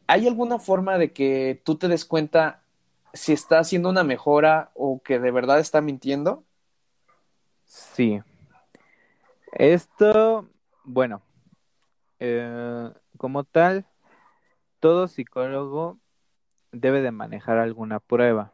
[0.07, 2.60] ¿Hay alguna forma de que tú te des cuenta
[3.13, 6.43] si está haciendo una mejora o que de verdad está mintiendo?
[7.65, 8.21] Sí.
[9.53, 10.49] Esto,
[10.83, 11.21] bueno,
[12.19, 13.85] eh, como tal,
[14.79, 15.99] todo psicólogo
[16.71, 18.53] debe de manejar alguna prueba,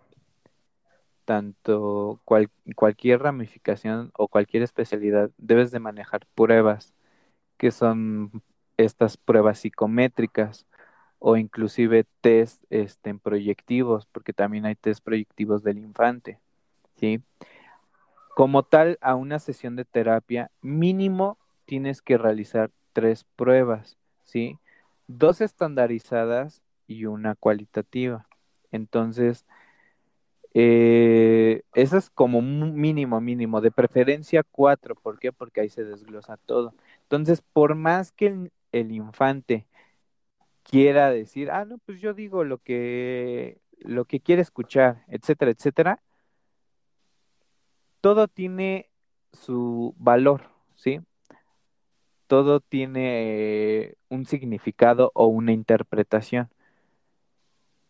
[1.25, 6.93] tanto cual- cualquier ramificación o cualquier especialidad, debes de manejar pruebas,
[7.57, 8.31] que son
[8.77, 10.65] estas pruebas psicométricas
[11.19, 16.39] o inclusive test este, proyectivos, porque también hay test proyectivos del infante,
[16.95, 17.21] ¿sí?
[18.35, 24.57] Como tal, a una sesión de terapia mínimo tienes que realizar tres pruebas, ¿sí?
[25.07, 28.27] Dos estandarizadas y una cualitativa.
[28.71, 29.45] Entonces,
[30.53, 34.95] eh, es como mínimo, mínimo, de preferencia cuatro.
[34.95, 35.31] ¿Por qué?
[35.31, 36.73] Porque ahí se desglosa todo.
[37.03, 39.65] Entonces, por más que el infante
[40.67, 46.03] quiera decir, ah, no, pues yo digo lo que, lo que quiere escuchar, etcétera, etcétera,
[48.01, 48.89] todo tiene
[49.31, 50.99] su valor, ¿sí?
[52.27, 56.49] Todo tiene un significado o una interpretación.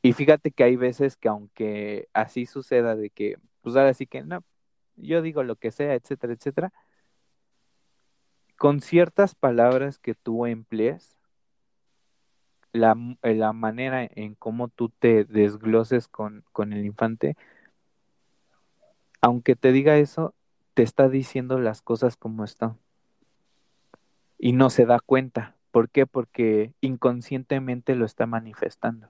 [0.03, 4.23] Y fíjate que hay veces que aunque así suceda de que, pues ahora sí que
[4.23, 4.43] no,
[4.95, 6.73] yo digo lo que sea, etcétera, etcétera,
[8.55, 11.16] con ciertas palabras que tú emplees,
[12.71, 17.36] la, la manera en cómo tú te desgloses con, con el infante,
[19.21, 20.34] aunque te diga eso,
[20.73, 22.77] te está diciendo las cosas como están.
[24.38, 25.56] Y no se da cuenta.
[25.71, 26.06] ¿Por qué?
[26.06, 29.10] Porque inconscientemente lo está manifestando.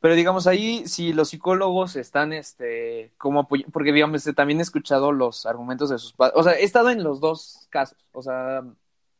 [0.00, 5.10] Pero digamos ahí, si los psicólogos están, este, como porque digamos, este, también he escuchado
[5.10, 8.62] los argumentos de sus padres, o sea, he estado en los dos casos, o sea,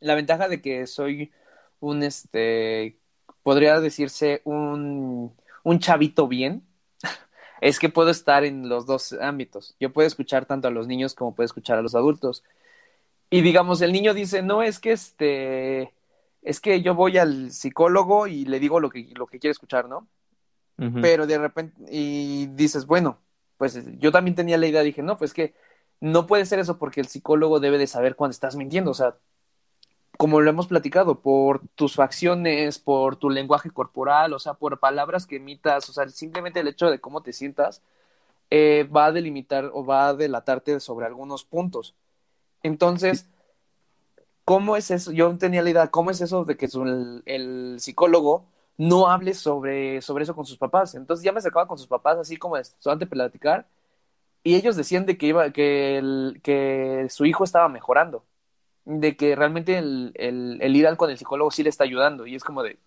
[0.01, 1.33] la ventaja de que soy
[1.81, 2.99] un, este,
[3.43, 5.35] podría decirse un,
[5.65, 6.67] un chavito bien,
[7.61, 9.77] es que puedo estar en los dos ámbitos.
[9.81, 12.43] Yo puedo escuchar tanto a los niños como puedo escuchar a los adultos.
[13.31, 15.95] Y digamos, el niño dice, no, es que este,
[16.43, 19.89] es que yo voy al psicólogo y le digo lo que, lo que quiere escuchar,
[19.89, 20.09] ¿no?
[21.01, 23.21] Pero de repente, y dices, bueno,
[23.59, 25.55] pues yo también tenía la idea, dije, no, pues que
[26.01, 29.17] no puede ser eso porque el psicólogo debe de saber cuando estás mintiendo, o sea,
[30.17, 35.27] como lo hemos platicado, por tus facciones, por tu lenguaje corporal, o sea, por palabras
[35.27, 37.83] que emitas, o sea, simplemente el hecho de cómo te sientas
[38.51, 41.95] eh, va a delimitar o va a delatarte sobre algunos puntos.
[42.63, 43.29] Entonces,
[44.45, 45.13] ¿cómo es eso?
[45.13, 46.69] Yo tenía la idea, ¿cómo es eso de que
[47.27, 48.47] el psicólogo
[48.79, 50.95] no hable sobre, sobre eso con sus papás?
[50.95, 53.67] Entonces ya me acercaba con sus papás así como antes de platicar
[54.47, 58.25] y ellos decían de que iba, que, el, que su hijo estaba mejorando,
[58.87, 62.27] de que realmente el, el, el ir al con el psicólogo sí le está ayudando,
[62.27, 62.79] y es como de,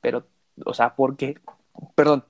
[0.00, 0.26] pero,
[0.64, 1.38] o sea, ¿por qué?
[1.94, 2.24] Perdón,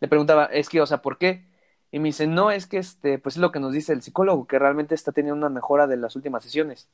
[0.00, 1.44] le preguntaba, es que, o sea, ¿por qué?
[1.90, 4.46] Y me dice, no, es que este, pues es lo que nos dice el psicólogo,
[4.46, 6.88] que realmente está teniendo una mejora de las últimas sesiones.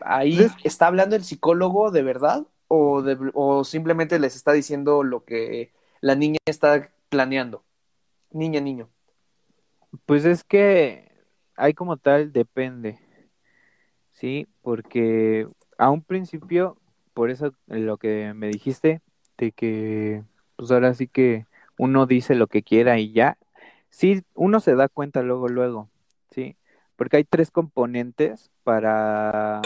[0.00, 5.02] Ahí Pues- está hablando el psicólogo de verdad o, de, o simplemente les está diciendo
[5.02, 7.62] lo que la niña está planeando.
[8.30, 8.88] Niña, niño.
[10.06, 11.12] Pues es que
[11.54, 12.98] hay como tal, depende,
[14.22, 14.46] ¿sí?
[14.62, 15.48] Porque
[15.78, 16.78] a un principio,
[17.12, 19.02] por eso lo que me dijiste,
[19.36, 20.22] de que
[20.54, 21.46] pues ahora sí que
[21.76, 23.36] uno dice lo que quiera y ya,
[23.90, 25.90] sí, uno se da cuenta luego, luego,
[26.30, 26.56] ¿sí?
[26.94, 29.60] Porque hay tres componentes para,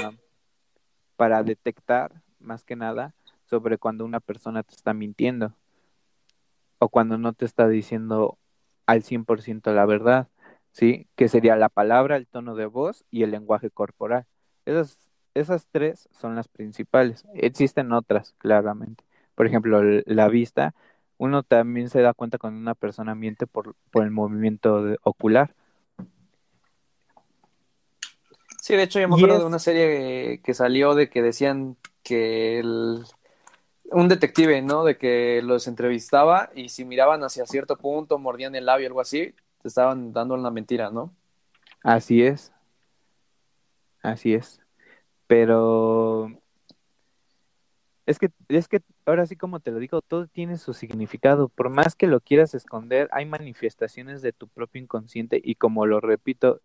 [1.16, 5.52] para detectar, más que nada, sobre cuando una persona te está mintiendo
[6.78, 8.38] o cuando no te está diciendo
[8.86, 10.28] al 100% la verdad,
[10.72, 11.08] ¿sí?
[11.14, 14.26] Que sería la palabra, el tono de voz y el lenguaje corporal.
[14.66, 14.98] Esas,
[15.34, 17.24] esas tres son las principales.
[17.34, 19.04] Existen otras, claramente.
[19.34, 20.74] Por ejemplo, la vista,
[21.18, 25.54] uno también se da cuenta cuando una persona miente por, por el movimiento de- ocular.
[28.60, 31.76] Sí, de hecho yo me acuerdo es- de una serie que salió de que decían
[32.02, 33.04] que el,
[33.92, 34.84] un detective, ¿no?
[34.84, 39.00] De que los entrevistaba y si miraban hacia cierto punto, mordían el labio o algo
[39.00, 41.12] así, te estaban dando una mentira, ¿no?
[41.82, 42.52] Así es.
[44.06, 44.60] Así es.
[45.26, 46.30] Pero
[48.06, 51.48] es que, es que ahora sí como te lo digo, todo tiene su significado.
[51.48, 56.00] Por más que lo quieras esconder, hay manifestaciones de tu propio inconsciente y como lo
[56.00, 56.60] repito,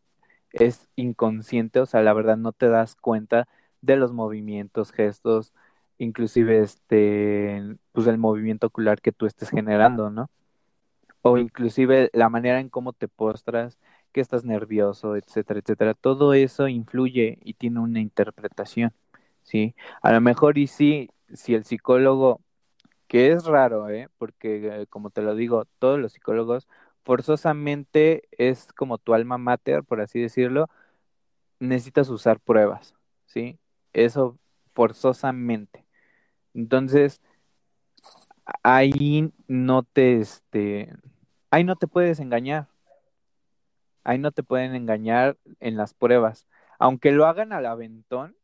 [0.52, 3.48] es inconsciente, o sea, la verdad no te das cuenta
[3.82, 5.54] de los movimientos, gestos,
[5.98, 10.30] inclusive este, pues el movimiento ocular que tú estés generando, ¿no?
[11.24, 13.80] O inclusive la manera en cómo te postras,
[14.12, 15.94] que estás nervioso, etcétera, etcétera.
[15.94, 18.94] Todo eso influye y tiene una interpretación,
[19.44, 19.76] ¿sí?
[20.02, 21.10] A lo mejor y si
[21.48, 22.42] el psicólogo,
[23.08, 24.10] que es raro, ¿eh?
[24.18, 26.68] Porque eh, como te lo digo, todos los psicólogos
[27.04, 30.70] forzosamente es como tu alma mater, por así decirlo,
[31.60, 32.96] necesitas usar pruebas,
[33.26, 33.60] ¿sí?
[33.94, 34.38] Eso
[34.74, 35.86] forzosamente.
[36.54, 37.22] Entonces,
[38.64, 40.94] ahí no te, este,
[41.52, 42.71] ahí no te puedes engañar.
[44.04, 46.48] Ahí no te pueden engañar en las pruebas.
[46.80, 48.36] Aunque lo hagan al aventón,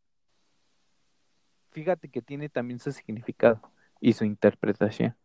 [1.71, 3.61] fíjate que tiene también su significado
[3.99, 5.15] y su interpretación.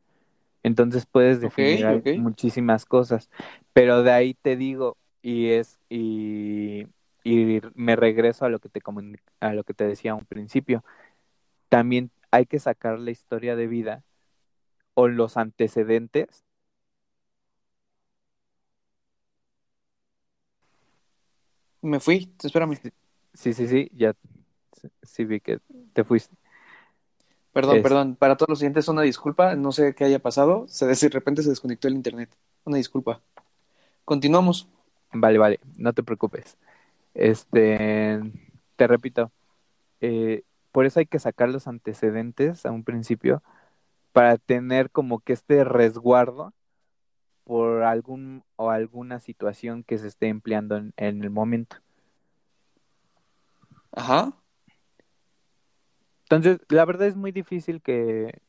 [0.62, 3.28] Entonces puedes definir muchísimas cosas.
[3.72, 6.86] Pero de ahí te digo, y es, y,
[7.24, 8.80] y me regreso a lo que te
[9.40, 10.84] a lo que te decía a un principio.
[11.68, 14.02] También hay que sacar la historia de vida
[14.94, 16.44] o los antecedentes
[21.82, 22.78] Me fui, espérame.
[23.34, 24.14] Sí, sí, sí, ya
[25.02, 25.60] sí, vi que
[25.94, 26.36] te fuiste.
[27.52, 28.16] Perdón, Es- perdón.
[28.16, 29.54] Para todos los siguientes, una disculpa.
[29.56, 30.66] No sé qué haya pasado.
[30.68, 32.30] Se, de repente se desconectó el internet.
[32.64, 33.20] Una disculpa.
[34.04, 34.68] Continuamos.
[35.12, 36.56] Vale, vale, no te preocupes.
[37.14, 38.20] Este,
[38.76, 39.32] te repito,
[40.00, 43.42] eh, por eso hay que sacar los antecedentes a un principio
[44.12, 46.54] para tener como que este resguardo
[47.44, 51.76] por algún o alguna situación que se esté empleando en, en el momento.
[53.92, 54.32] Ajá.
[56.22, 58.40] Entonces, la verdad es muy difícil que,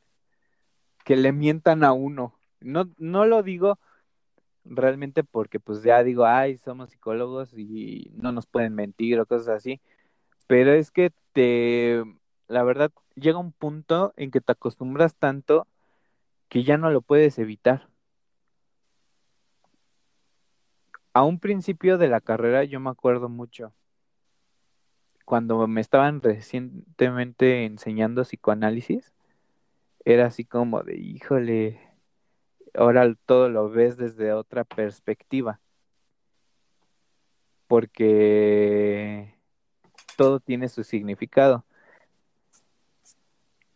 [1.04, 2.34] que le mientan a uno.
[2.62, 3.78] No, no lo digo
[4.66, 9.50] realmente porque pues ya digo, ay, somos psicólogos y no nos pueden mentir o cosas
[9.50, 9.82] así,
[10.48, 12.04] pero es que te,
[12.48, 15.68] la verdad, llega un punto en que te acostumbras tanto
[16.50, 17.90] que ya no lo puedes evitar.
[21.14, 23.74] A un principio de la carrera yo me acuerdo mucho,
[25.26, 29.14] cuando me estaban recientemente enseñando psicoanálisis,
[30.06, 31.80] era así como de, híjole,
[32.74, 35.60] ahora todo lo ves desde otra perspectiva,
[37.68, 39.36] porque
[40.18, 41.64] todo tiene su significado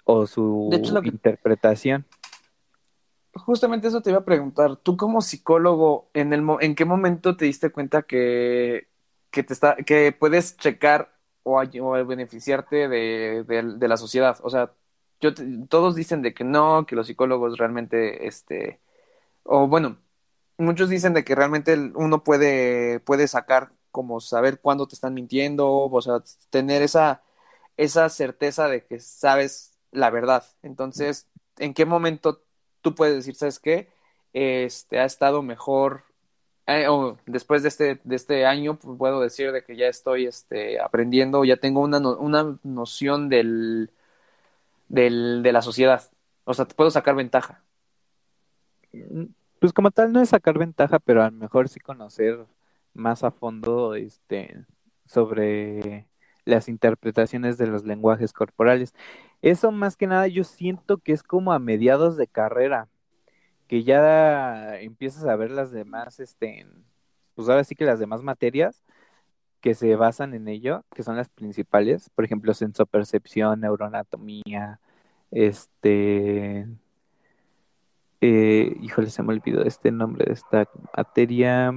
[0.04, 2.06] o su hecho, que- interpretación.
[3.46, 4.78] Justamente eso te iba a preguntar.
[4.78, 8.90] Tú como psicólogo, ¿en el en qué momento te diste cuenta que,
[9.32, 11.14] que te está, que puedes checar
[11.44, 14.38] o, o beneficiarte de, de- de la sociedad?
[14.44, 14.74] O sea,
[15.20, 18.80] yo te- todos dicen de que no, que los psicólogos realmente, este,
[19.44, 19.98] o bueno,
[20.58, 25.68] muchos dicen de que realmente uno puede, puede sacar como saber cuándo te están mintiendo,
[25.70, 27.24] o sea, tener esa,
[27.78, 30.44] esa certeza de que sabes la verdad.
[30.62, 31.28] Entonces,
[31.58, 32.44] ¿en qué momento
[32.90, 33.90] tú puedes decir, sabes qué?
[34.34, 36.04] Este ha estado mejor
[36.68, 36.88] eh,
[37.26, 41.46] después de este, de este año, pues, puedo decir de que ya estoy este, aprendiendo,
[41.46, 43.92] ya tengo una, una noción del,
[44.90, 46.04] del, de la sociedad.
[46.46, 47.64] O sea, puedo sacar ventaja.
[49.60, 52.46] Pues como tal no es sacar ventaja, pero a lo mejor sí conocer
[52.94, 54.66] más a fondo este
[55.06, 56.08] sobre
[56.48, 58.94] las interpretaciones de los lenguajes corporales.
[59.42, 62.88] Eso más que nada yo siento que es como a mediados de carrera,
[63.68, 66.68] que ya empiezas a ver las demás, este,
[67.36, 68.84] pues ahora sí que las demás materias
[69.62, 74.80] que se basan en ello, que son las principales, por ejemplo, sensopercepción, neuroanatomía,
[75.32, 76.68] este,
[78.22, 81.74] eh, híjole, se me olvidó este nombre de esta materia.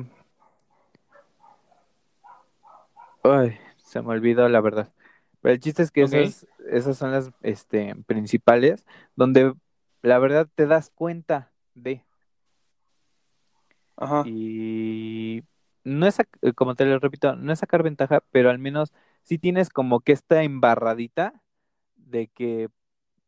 [3.22, 3.58] Ay,
[3.90, 4.92] se me olvidó la verdad.
[5.40, 8.86] Pero el chiste es que esas, esas son las este, principales,
[9.16, 9.52] donde
[10.02, 12.04] la verdad te das cuenta de.
[13.96, 14.22] Ajá.
[14.26, 15.42] Y
[15.82, 16.18] no es,
[16.54, 20.12] como te lo repito, no es sacar ventaja, pero al menos sí tienes como que
[20.12, 21.42] esta embarradita
[21.96, 22.68] de que,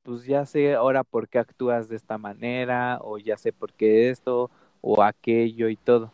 [0.04, 4.10] pues ya sé ahora por qué actúas de esta manera, o ya sé por qué
[4.10, 4.48] esto,
[4.80, 6.12] o aquello y todo.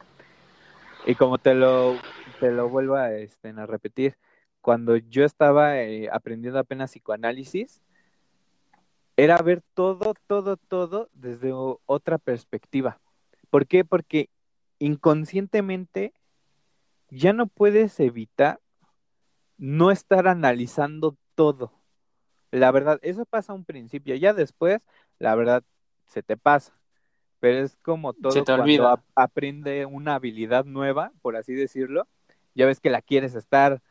[1.06, 1.96] Y como te lo,
[2.40, 4.16] te lo vuelvo a, este, a repetir,
[4.60, 7.82] cuando yo estaba eh, aprendiendo apenas psicoanálisis,
[9.16, 13.00] era ver todo, todo, todo desde otra perspectiva.
[13.50, 13.84] ¿Por qué?
[13.84, 14.30] Porque
[14.78, 16.12] inconscientemente
[17.10, 18.60] ya no puedes evitar
[19.56, 21.72] no estar analizando todo.
[22.50, 24.80] La verdad, eso pasa a un principio, ya después,
[25.18, 25.64] la verdad,
[26.06, 26.72] se te pasa.
[27.40, 29.02] Pero es como todo Se te cuando olvida.
[29.14, 32.06] aprende una habilidad nueva, por así decirlo,
[32.54, 33.82] ya ves que la quieres estar,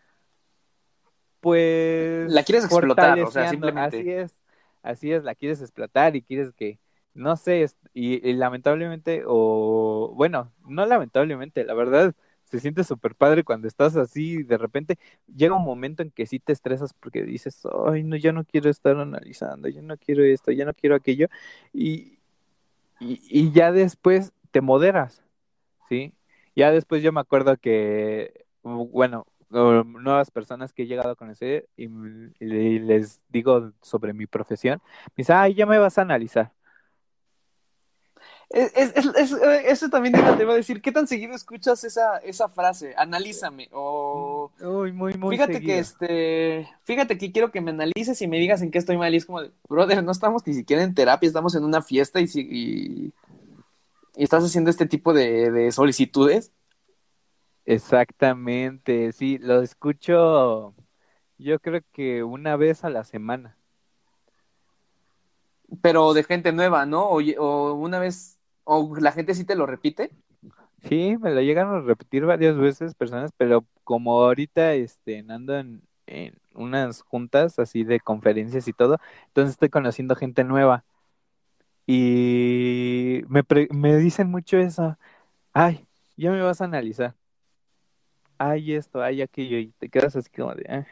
[1.47, 2.29] pues...
[2.31, 3.97] La quieres explotar, o sea, simplemente.
[3.99, 4.39] Así es,
[4.83, 6.77] así es, la quieres explotar y quieres que,
[7.13, 13.45] no sé, y, y lamentablemente, o bueno, no lamentablemente, la verdad, se siente súper padre
[13.45, 14.97] cuando estás así, de repente
[15.33, 18.69] llega un momento en que sí te estresas porque dices, ay, no, ya no quiero
[18.69, 21.27] estar analizando, ya no quiero esto, ya no quiero aquello,
[21.71, 22.19] y,
[22.99, 25.23] y, y ya después te moderas,
[25.87, 26.13] ¿sí?
[26.57, 31.85] Ya después yo me acuerdo que, bueno, nuevas personas que he llegado a conocer y,
[31.85, 36.51] m- y les digo sobre mi profesión, me dicen, ay, ya me vas a analizar.
[38.49, 41.33] Es, es- es- eh, eso también te iba, te iba a decir, ¿qué tan seguido
[41.35, 42.93] escuchas esa, esa frase?
[42.97, 43.67] Analízame.
[43.73, 45.73] O Uy, muy, muy fíjate seguido.
[45.73, 49.13] que este, fíjate que quiero que me analices y me digas en qué estoy mal.
[49.13, 52.21] Y es como, de, brother, no estamos ni siquiera en terapia, estamos en una fiesta
[52.21, 53.13] y, si- y,
[54.15, 56.53] y estás haciendo este tipo de, de solicitudes.
[57.67, 60.73] Exactamente, sí, lo escucho
[61.37, 63.57] yo creo que una vez a la semana.
[65.81, 67.05] Pero de gente nueva, ¿no?
[67.09, 70.11] O, o una vez, o la gente sí te lo repite.
[70.83, 75.81] Sí, me lo llegan a repetir varias veces personas, pero como ahorita este, ando en,
[76.05, 78.97] en unas juntas así de conferencias y todo,
[79.27, 80.85] entonces estoy conociendo gente nueva.
[81.85, 84.97] Y me, pre- me dicen mucho eso,
[85.53, 85.87] ay,
[86.17, 87.15] ya me vas a analizar.
[88.37, 90.85] Ay, esto, ay, aquello, y te quedas así como de, "Ah".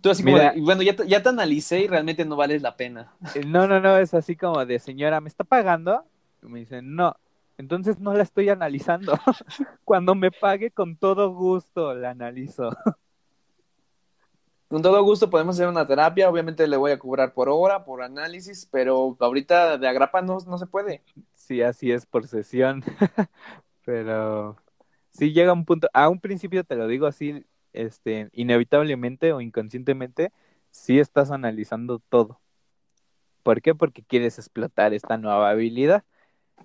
[0.00, 2.76] Tú así como de, bueno, ya te, ya te analicé y realmente no vales la
[2.76, 3.12] pena.
[3.34, 6.04] Eh, No, no, no, es así como de, señora, ¿me está pagando?
[6.42, 7.14] Y me dicen, no,
[7.58, 9.12] entonces no la estoy analizando.
[9.84, 12.70] Cuando me pague, con todo gusto la analizo.
[14.68, 18.02] Con todo gusto podemos hacer una terapia, obviamente le voy a cobrar por hora, por
[18.02, 21.02] análisis, pero ahorita de agrapa no, no se puede.
[21.34, 22.82] Sí, así es por sesión.
[23.84, 24.56] Pero
[25.14, 30.32] sí llega un punto, a un principio te lo digo así, este, inevitablemente o inconscientemente,
[30.70, 32.40] sí estás analizando todo.
[33.42, 33.74] ¿Por qué?
[33.74, 36.04] Porque quieres explotar esta nueva habilidad.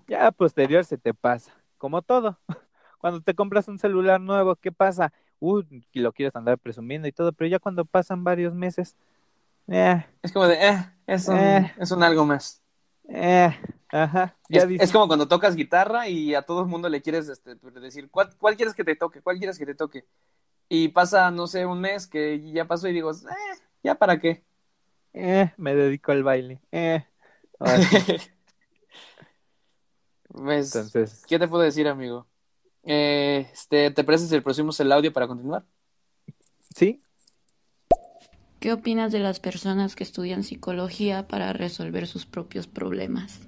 [0.07, 2.39] Ya a posterior se te pasa, como todo.
[2.99, 5.13] Cuando te compras un celular nuevo, ¿qué pasa?
[5.39, 5.61] Uh,
[5.93, 8.97] lo quieres andar presumiendo y todo, pero ya cuando pasan varios meses,
[9.67, 11.73] eh, Es como de, eh, es un, Eh.
[11.77, 12.61] es un algo más.
[13.09, 13.57] Eh,
[13.89, 17.55] ajá, ya Es, como cuando tocas guitarra y a todo el mundo le quieres este,
[17.79, 19.21] decir, ¿cuál, ¿cuál quieres que te toque?
[19.21, 20.05] ¿Cuál quieres que te toque?
[20.67, 24.43] Y pasa, no sé, un mes que ya pasó y digo, eh, ¿ya para qué?
[25.13, 27.05] eh, me dedico al baile, eh.
[30.29, 32.27] Pues, Entonces, ¿qué te puedo decir, amigo?
[32.83, 35.65] Eh, este, ¿te si el próximo el audio para continuar?
[36.75, 37.01] sí,
[38.59, 43.39] ¿Qué opinas de las personas que estudian psicología para resolver sus propios problemas?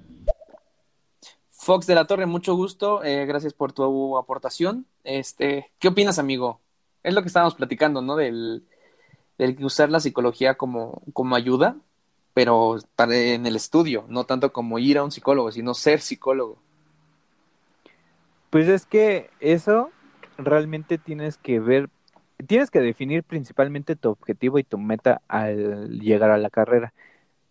[1.50, 4.86] Fox de la Torre, mucho gusto, eh, gracias por tu aportación.
[5.04, 6.60] Este, ¿qué opinas, amigo?
[7.02, 8.16] Es lo que estábamos platicando, ¿no?
[8.16, 8.64] Del,
[9.36, 11.76] del que usar la psicología como, como ayuda,
[12.32, 16.58] pero para, en el estudio, no tanto como ir a un psicólogo, sino ser psicólogo.
[18.48, 19.90] Pues es que eso
[20.38, 21.90] realmente tienes que ver,
[22.42, 26.92] tienes que definir principalmente tu objetivo y tu meta al llegar a la carrera.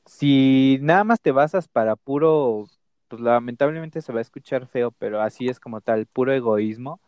[0.06, 2.66] Si nada más te basas para puro,
[3.08, 7.00] pues lamentablemente se va a escuchar feo, pero así es como tal, puro egoísmo,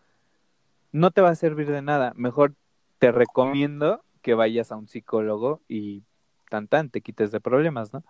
[0.92, 2.14] no te va a servir de nada.
[2.16, 2.54] Mejor
[3.00, 6.04] te recomiendo que vayas a un psicólogo y
[6.50, 8.04] tan tan te quites de problemas, ¿no?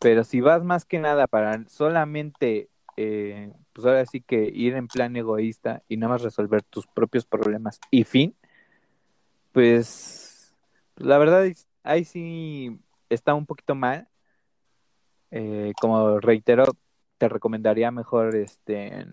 [0.00, 4.88] Pero si vas más que nada para solamente, eh, pues ahora sí que ir en
[4.88, 8.34] plan egoísta y nada más resolver tus propios problemas y fin,
[9.52, 10.54] pues
[10.96, 11.46] la verdad
[11.84, 12.78] ahí sí
[13.08, 14.08] está un poquito mal.
[15.30, 16.64] Eh, como reitero,
[17.18, 19.06] te recomendaría mejor este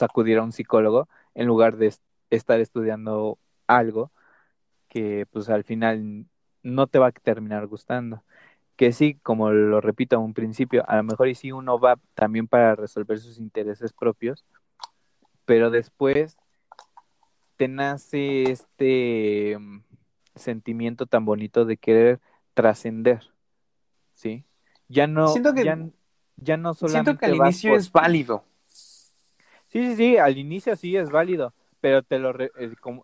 [0.00, 1.94] acudir a un psicólogo en lugar de
[2.30, 4.12] estar estudiando algo
[4.88, 6.26] que pues al final
[6.62, 8.24] no te va a terminar gustando.
[8.76, 11.98] Que sí, como lo repito a un principio, a lo mejor y sí uno va
[12.14, 14.44] también para resolver sus intereses propios,
[15.46, 16.36] pero después
[17.56, 19.80] te nace este mm,
[20.34, 22.20] sentimiento tan bonito de querer
[22.54, 23.22] trascender,
[24.14, 24.44] ¿sí?
[24.88, 25.64] Ya no, siento que,
[26.36, 28.44] ya, no solamente siento que al inicio es válido.
[28.66, 32.50] Sí, sí, sí, al inicio sí es válido, pero te lo eh,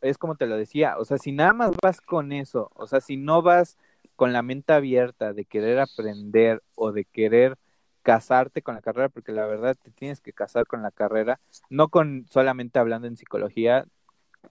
[0.01, 3.01] es como te lo decía, o sea, si nada más vas con eso, o sea,
[3.01, 3.77] si no vas
[4.17, 7.59] con la mente abierta de querer aprender o de querer
[8.03, 11.39] casarte con la carrera, porque la verdad te tienes que casar con la carrera,
[11.71, 13.87] no con solamente hablando en psicología.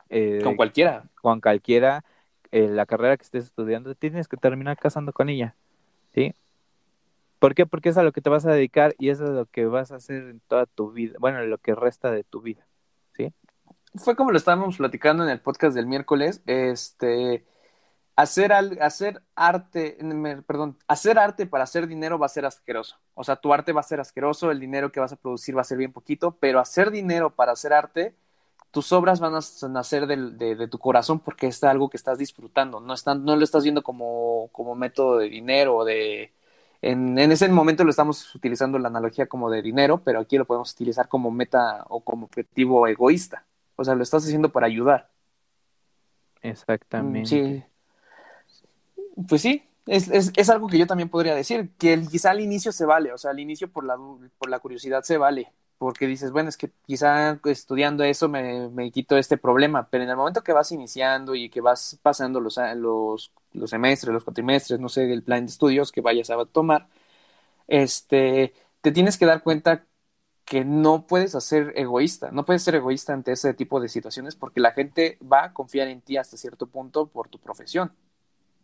[0.09, 1.05] Eh, con cualquiera.
[1.21, 2.03] Con cualquiera,
[2.51, 5.55] eh, la carrera que estés estudiando, tienes que terminar casando con ella,
[6.13, 6.33] ¿sí?
[7.39, 7.65] ¿Por qué?
[7.65, 9.91] Porque es a lo que te vas a dedicar y eso es lo que vas
[9.91, 12.67] a hacer en toda tu vida, bueno, lo que resta de tu vida,
[13.13, 13.33] ¿sí?
[13.95, 17.45] fue como lo estábamos platicando en el podcast del miércoles, este,
[18.15, 19.97] hacer, hacer arte,
[20.47, 22.97] perdón, hacer arte para hacer dinero va a ser asqueroso.
[23.13, 25.61] O sea, tu arte va a ser asqueroso, el dinero que vas a producir va
[25.61, 28.15] a ser bien poquito, pero hacer dinero para hacer arte,
[28.71, 32.79] tus obras van a nacer de, de, tu corazón porque es algo que estás disfrutando,
[32.79, 36.31] no, están, no lo estás viendo como, como método de dinero o de...
[36.81, 40.45] En, en ese momento lo estamos utilizando la analogía como de dinero, pero aquí lo
[40.45, 43.45] podemos utilizar como meta o como objetivo egoísta.
[43.75, 45.09] O sea, lo estás haciendo para ayudar.
[46.41, 47.27] Exactamente.
[47.27, 47.63] Sí.
[49.27, 52.41] Pues sí, es, es, es, algo que yo también podría decir, que el, quizá al
[52.41, 53.97] inicio se vale, o sea, al inicio por la,
[54.37, 55.51] por la curiosidad se vale,
[55.81, 60.11] porque dices, bueno, es que quizá estudiando eso me, me quito este problema, pero en
[60.11, 64.79] el momento que vas iniciando y que vas pasando los, los, los semestres, los cuatrimestres,
[64.79, 66.87] no sé, el plan de estudios que vayas a tomar,
[67.67, 69.87] este, te tienes que dar cuenta
[70.45, 74.61] que no puedes hacer egoísta, no puedes ser egoísta ante ese tipo de situaciones porque
[74.61, 77.91] la gente va a confiar en ti hasta cierto punto por tu profesión.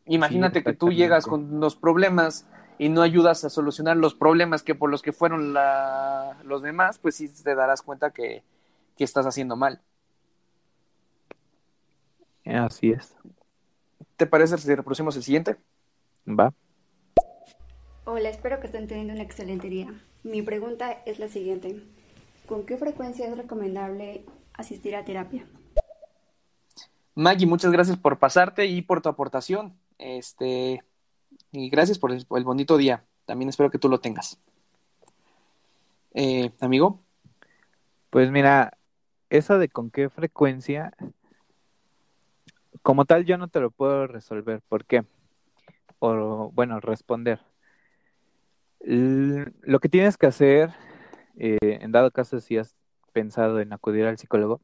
[0.05, 2.45] Imagínate que tú llegas con los problemas
[2.80, 6.99] y no ayudas a solucionar los problemas que por los que fueron la, los demás,
[6.99, 8.43] pues sí te darás cuenta que,
[8.95, 9.82] que estás haciendo mal.
[12.45, 13.15] Así es.
[14.15, 15.57] ¿Te parece si reproducimos el siguiente?
[16.28, 16.53] Va.
[18.05, 19.93] Hola, espero que estén teniendo un excelente día.
[20.23, 21.84] Mi pregunta es la siguiente.
[22.47, 25.45] ¿Con qué frecuencia es recomendable asistir a terapia?
[27.15, 29.78] Maggie, muchas gracias por pasarte y por tu aportación.
[29.97, 30.84] Este,
[31.58, 33.03] y gracias por el, bonito día.
[33.26, 34.39] También espero que tú lo tengas.
[36.14, 37.01] Eh, amigo.
[38.10, 38.78] Pues mira,
[39.30, 40.93] eso de con qué frecuencia,
[42.82, 44.62] como tal yo no te lo puedo resolver.
[44.68, 45.03] ¿Por qué?
[45.99, 47.41] O bueno, responder.
[48.80, 50.72] Lo que tienes que hacer,
[51.38, 52.76] eh, en dado caso si has
[53.12, 54.62] pensado en acudir al psicólogo,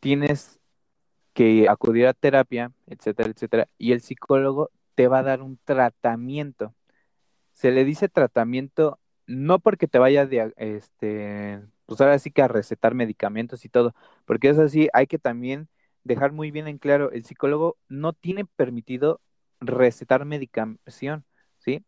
[0.00, 0.60] tienes
[1.34, 6.74] que acudir a terapia, etcétera, etcétera, y el psicólogo te va a dar un tratamiento.
[7.52, 12.48] Se le dice tratamiento no porque te vaya de, este, pues ahora sí que a
[12.48, 15.68] recetar medicamentos y todo, porque es así, hay que también
[16.04, 19.20] dejar muy bien en claro, el psicólogo no tiene permitido
[19.60, 21.24] recetar medicación,
[21.58, 21.84] ¿sí?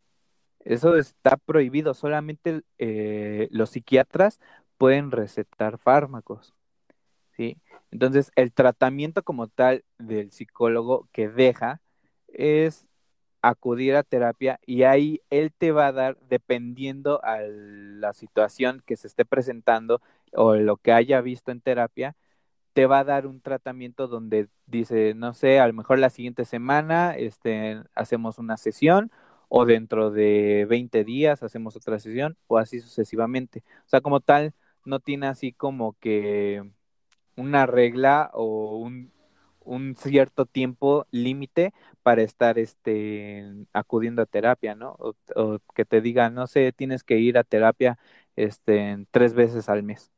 [0.61, 4.41] Eso está prohibido, solamente eh, los psiquiatras
[4.79, 6.55] pueden recetar fármacos.
[7.37, 7.59] ¿sí?
[7.91, 11.81] Entonces, el tratamiento como tal del psicólogo que deja
[12.29, 12.87] es
[13.49, 18.97] acudir a terapia y ahí él te va a dar, dependiendo a la situación que
[18.97, 20.01] se esté presentando
[20.33, 22.17] o lo que haya visto en terapia,
[22.75, 26.45] te va a dar un tratamiento donde dice, no sé, a lo mejor la siguiente
[26.45, 29.11] semana este, hacemos una sesión
[29.49, 33.63] o dentro de 20 días hacemos otra sesión o así sucesivamente.
[33.87, 36.63] O sea, como tal, no tiene así como que
[37.37, 39.13] una regla o un,
[39.65, 44.97] un cierto tiempo límite para estar este acudiendo a terapia, ¿no?
[44.99, 47.99] O, que te diga, no sé, tienes que ir a terapia
[48.37, 50.11] este tres veces al mes.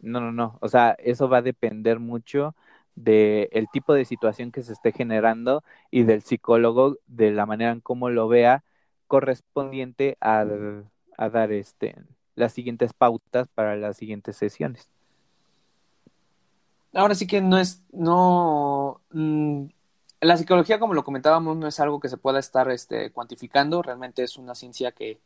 [0.00, 0.58] No, no, no.
[0.60, 2.54] O sea, eso va a depender mucho
[2.94, 7.72] del el tipo de situación que se esté generando y del psicólogo, de la manera
[7.72, 8.64] en cómo lo vea,
[9.06, 10.44] correspondiente a,
[11.16, 11.96] a dar este,
[12.36, 14.90] las siguientes pautas para las siguientes sesiones.
[16.94, 19.66] Ahora sí que no es, no, mm,
[20.20, 24.22] la psicología, como lo comentábamos, no es algo que se pueda estar este, cuantificando, realmente
[24.22, 25.20] es una ciencia que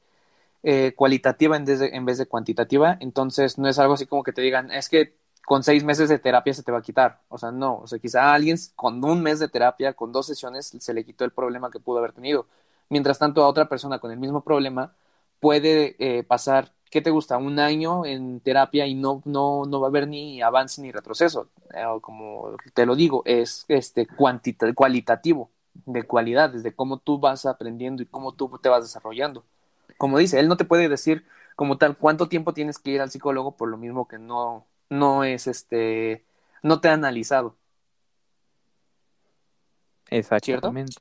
[0.63, 4.23] eh, cualitativa en vez, de, en vez de cuantitativa, entonces no es algo así como
[4.25, 7.21] que te digan, es que con seis meses de terapia se te va a quitar,
[7.29, 10.27] o sea, no, o sea, quizá a alguien con un mes de terapia, con dos
[10.27, 12.47] sesiones, se le quitó el problema que pudo haber tenido,
[12.89, 14.95] mientras tanto a otra persona con el mismo problema
[15.41, 17.39] puede eh, pasar ¿qué te gusta?
[17.39, 21.49] Un año en terapia y no, no, no va a haber ni avance ni retroceso.
[21.75, 25.51] Eh, como te lo digo, es este cualitativo,
[25.87, 29.43] de cualidad, desde cómo tú vas aprendiendo y cómo tú te vas desarrollando.
[29.97, 31.25] Como dice, él no te puede decir
[31.57, 35.25] como tal cuánto tiempo tienes que ir al psicólogo por lo mismo que no, no
[35.25, 36.27] es este,
[36.63, 37.57] no te ha analizado.
[40.11, 40.93] Exactamente.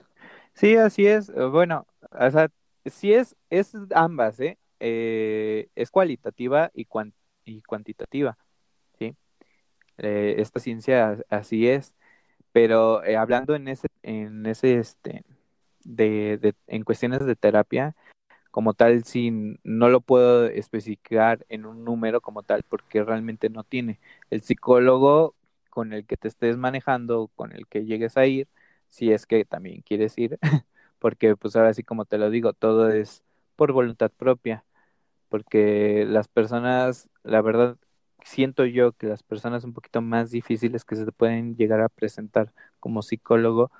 [0.53, 1.29] Sí, así es.
[1.51, 2.49] Bueno, o sea,
[2.85, 4.57] sí es, es ambas, ¿eh?
[4.81, 6.87] Eh, es cualitativa y,
[7.45, 8.37] y cuantitativa,
[8.99, 9.15] ¿sí?
[9.99, 11.95] Eh, esta ciencia así es,
[12.53, 15.23] pero eh, hablando en ese, en ese, este,
[15.85, 17.95] de, de, en cuestiones de terapia,
[18.51, 19.31] como tal, si
[19.63, 23.99] no lo puedo especificar en un número como tal, porque realmente no tiene.
[24.31, 25.35] El psicólogo
[25.69, 28.47] con el que te estés manejando, con el que llegues a ir,
[28.89, 30.39] si es que también quieres ir,
[30.99, 33.23] porque pues ahora sí como te lo digo, todo es
[33.55, 34.65] por voluntad propia
[35.31, 37.77] porque las personas, la verdad,
[38.25, 42.53] siento yo que las personas un poquito más difíciles que se pueden llegar a presentar
[42.81, 43.71] como psicólogo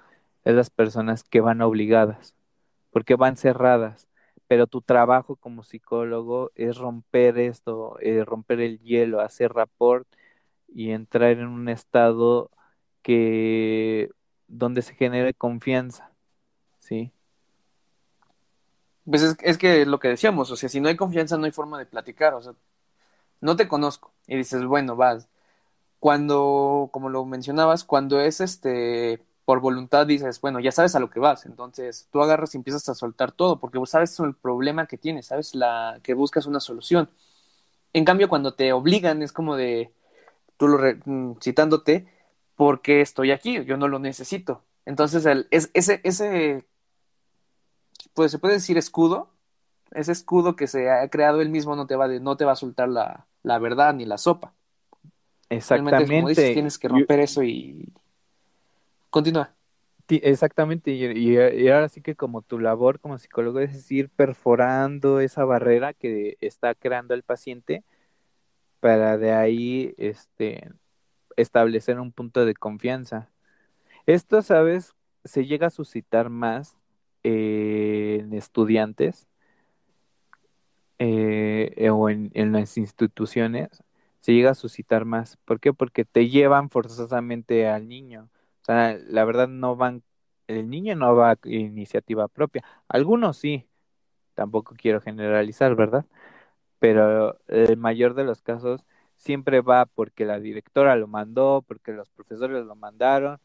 [0.45, 2.35] es las personas que van obligadas,
[2.91, 4.09] porque van cerradas,
[4.47, 10.07] pero tu trabajo como psicólogo es romper esto, eh, romper el hielo, hacer rapport
[10.67, 12.51] y entrar en un estado
[13.03, 14.09] que
[14.47, 16.11] donde se genere confianza,
[16.79, 17.13] ¿sí?
[19.05, 21.79] Pues es, que lo que decíamos, o sea, si no hay confianza no hay forma
[21.79, 22.53] de platicar, o sea,
[23.41, 25.27] no te conozco y dices, bueno, vas.
[25.99, 31.09] Cuando, como lo mencionabas, cuando es este por voluntad dices, bueno, ya sabes a lo
[31.09, 34.87] que vas, entonces tú agarras y empiezas a soltar todo, porque vos sabes el problema
[34.87, 37.09] que tienes, sabes la que buscas una solución.
[37.93, 39.91] En cambio, cuando te obligan es como de,
[40.57, 42.07] tú lo re, mm, citándote,
[42.55, 44.63] porque estoy aquí, yo no lo necesito.
[44.85, 46.65] Entonces, el, es, ese, ese
[48.13, 49.29] pues se puede decir escudo,
[49.91, 52.53] ese escudo que se ha creado él mismo no te va, de, no te va
[52.53, 54.53] a soltar la, la verdad ni la sopa.
[55.49, 56.15] Exactamente.
[56.15, 57.91] Como dices, tienes que romper eso y
[59.09, 59.53] continúa.
[60.07, 65.45] Exactamente, y, y, ahora sí que como tu labor como psicólogo es ir perforando esa
[65.45, 67.85] barrera que está creando el paciente
[68.81, 70.69] para de ahí este
[71.37, 73.29] establecer un punto de confianza.
[74.05, 76.77] Esto, sabes, se llega a suscitar más
[77.23, 79.27] en estudiantes
[80.99, 83.83] eh, o en, las instituciones
[84.19, 85.37] se llega a suscitar más.
[85.45, 85.73] ¿Por qué?
[85.73, 88.29] Porque te llevan forzosamente al niño.
[88.61, 90.03] O sea, la verdad no van,
[90.47, 92.63] el niño no va a iniciativa propia.
[92.87, 93.67] Algunos sí,
[94.35, 96.05] tampoco quiero generalizar, ¿verdad?
[96.79, 98.85] Pero el mayor de los casos
[99.17, 103.39] siempre va porque la directora lo mandó, porque los profesores lo mandaron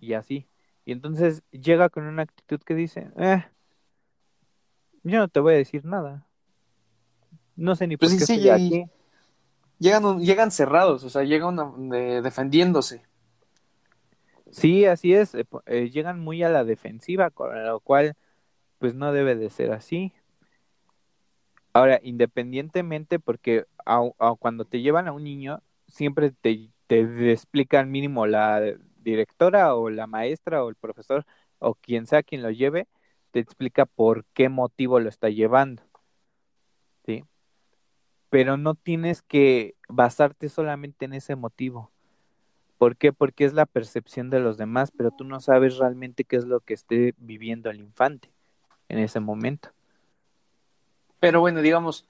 [0.00, 0.46] y así.
[0.84, 3.44] Y entonces llega con una actitud que dice, eh,
[5.02, 6.26] yo no te voy a decir nada.
[7.56, 8.84] No sé ni por pues qué estoy aquí.
[9.78, 11.56] Llegan, llegan cerrados, o sea, llegan
[12.22, 13.02] defendiéndose.
[14.50, 15.34] Sí, así es.
[15.34, 18.14] Eh, eh, llegan muy a la defensiva, con lo cual,
[18.78, 20.12] pues no debe de ser así.
[21.72, 23.66] Ahora, independientemente, porque
[24.38, 30.06] cuando te llevan a un niño, siempre te, te explican mínimo la directora o la
[30.06, 31.24] maestra o el profesor
[31.58, 32.88] o quien sea quien lo lleve,
[33.30, 35.82] te explica por qué motivo lo está llevando.
[37.06, 37.24] ¿Sí?
[38.30, 41.90] Pero no tienes que basarte solamente en ese motivo.
[42.78, 43.12] ¿Por qué?
[43.12, 46.60] Porque es la percepción de los demás, pero tú no sabes realmente qué es lo
[46.60, 48.30] que esté viviendo el infante
[48.88, 49.70] en ese momento.
[51.20, 52.06] Pero bueno, digamos,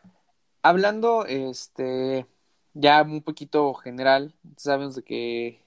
[0.63, 2.27] hablando este
[2.73, 5.64] ya un poquito general, sabemos de que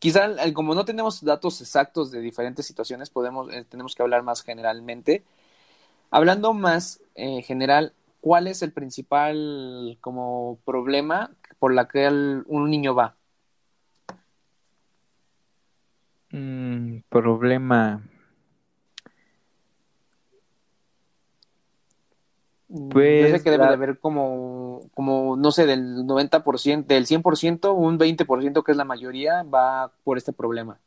[0.00, 4.42] Quizá como no tenemos datos exactos de diferentes situaciones, podemos, eh, tenemos que hablar más
[4.42, 5.24] generalmente.
[6.10, 7.92] Hablando más en general,
[8.22, 13.16] ¿cuál es el principal como problema por la que un niño va?
[16.32, 18.02] Mm, problema.
[22.70, 26.94] Pues, Yo sé Pues, que debe la- de haber como, como, no sé, del 90%,
[26.94, 30.78] del 100%, un 20% que es la mayoría, va por este problema.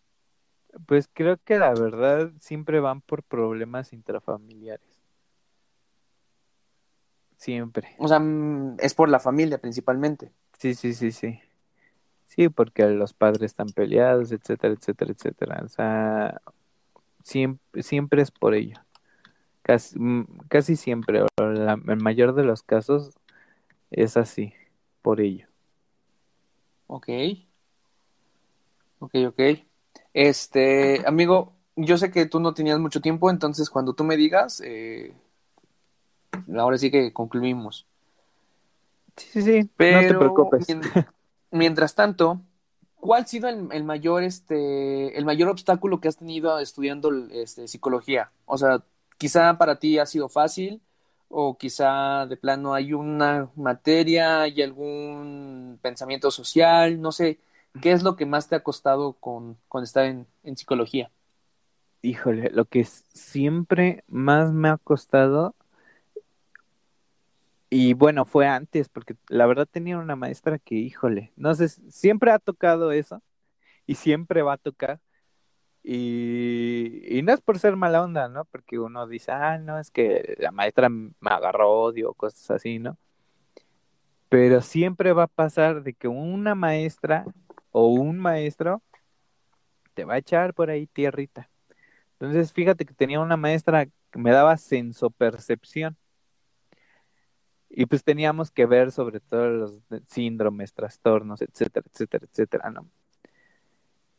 [0.87, 4.87] Pues creo que la verdad siempre van por problemas intrafamiliares.
[7.35, 7.89] Siempre.
[7.99, 10.31] O sea, mm, es por la familia principalmente.
[10.57, 11.39] Sí, sí, sí, sí.
[12.25, 15.61] Sí, porque los padres están peleados, etcétera, etcétera, etcétera.
[15.63, 16.41] O sea,
[17.23, 18.77] siempre, siempre es por ello.
[19.63, 23.11] Casi, mm, casi siempre, o la, el mayor de los casos
[23.91, 24.53] es así,
[25.01, 25.47] por ello.
[26.87, 27.07] Ok.
[28.99, 29.39] Ok, ok.
[30.13, 34.61] Este, amigo, yo sé que tú no tenías mucho tiempo, entonces cuando tú me digas,
[34.65, 35.13] eh,
[36.57, 37.85] ahora sí que concluimos.
[39.17, 40.67] Sí, sí, sí, no te Pero preocupes.
[40.67, 40.81] mien-
[41.51, 42.41] mientras tanto,
[42.95, 47.67] ¿cuál ha sido el, el mayor, este, el mayor obstáculo que has tenido estudiando este,
[47.67, 48.31] psicología?
[48.45, 48.83] O sea,
[49.23, 50.81] quizá para ti ha sido fácil,
[51.29, 57.39] o quizá de plano hay una materia, hay algún pensamiento social, no sé,
[57.81, 61.09] ¿qué es lo que más te ha costado con, con estar en, en psicología?
[62.01, 65.55] Híjole, lo que siempre más me ha costado,
[67.69, 72.31] y bueno, fue antes, porque la verdad tenía una maestra que, híjole, no sé, siempre
[72.31, 73.21] ha tocado eso,
[73.87, 74.99] y siempre va a tocar,
[75.83, 78.45] y, no es por ser mala onda, ¿no?
[78.45, 82.97] Porque uno dice, ah, no, es que la maestra me agarró odio, cosas así, ¿no?
[84.29, 87.25] Pero siempre va a pasar de que una maestra
[87.71, 88.81] o un maestro
[89.93, 91.49] te va a echar por ahí tierrita.
[92.13, 95.97] Entonces, fíjate que tenía una maestra que me daba sensopercepción.
[97.69, 102.87] Y pues teníamos que ver sobre todo los síndromes, trastornos, etcétera, etcétera, etcétera, ¿no?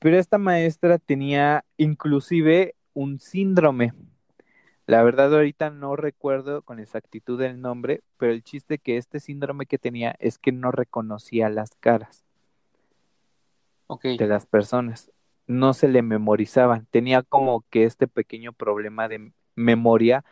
[0.05, 3.95] Pero esta maestra tenía inclusive un síndrome.
[4.85, 9.65] La verdad ahorita no recuerdo con exactitud el nombre, pero el chiste que este síndrome
[9.65, 12.23] que tenía es que no reconocía las caras
[14.03, 15.11] de las personas.
[15.47, 16.87] No se le memorizaban.
[16.91, 20.23] Tenía como que este pequeño problema de memoria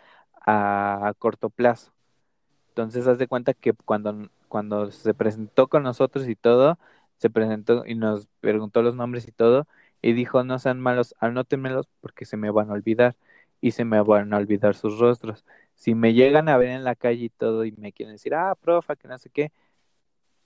[0.45, 1.95] a, a corto plazo.
[2.69, 6.79] Entonces, haz de cuenta que cuando, cuando se presentó con nosotros y todo,
[7.23, 9.69] se presentó y nos preguntó los nombres y todo,
[10.03, 13.17] y dijo, no sean malos, anótenmelos porque se me van a olvidar
[13.61, 15.45] y se me van a olvidar sus rostros.
[15.77, 18.57] Si me llegan a ver en la calle y todo y me quieren decir, ah,
[18.61, 19.53] profa, que no sé qué,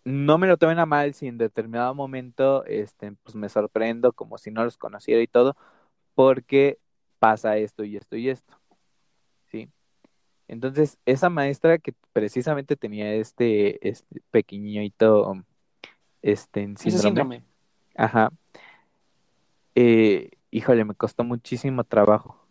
[0.04, 4.38] no me lo tomen a mal si en determinado momento este, pues me sorprendo como
[4.38, 5.56] si no los conociera y todo,
[6.14, 6.78] porque
[7.18, 8.60] pasa esto y esto y esto.
[9.50, 9.70] ¿Sí?
[10.48, 15.44] Entonces, esa maestra que precisamente tenía este, este pequeñito
[16.26, 17.44] este, en ese síndrome,
[17.94, 18.32] ajá,
[19.76, 22.44] eh, híjole, me costó muchísimo trabajo.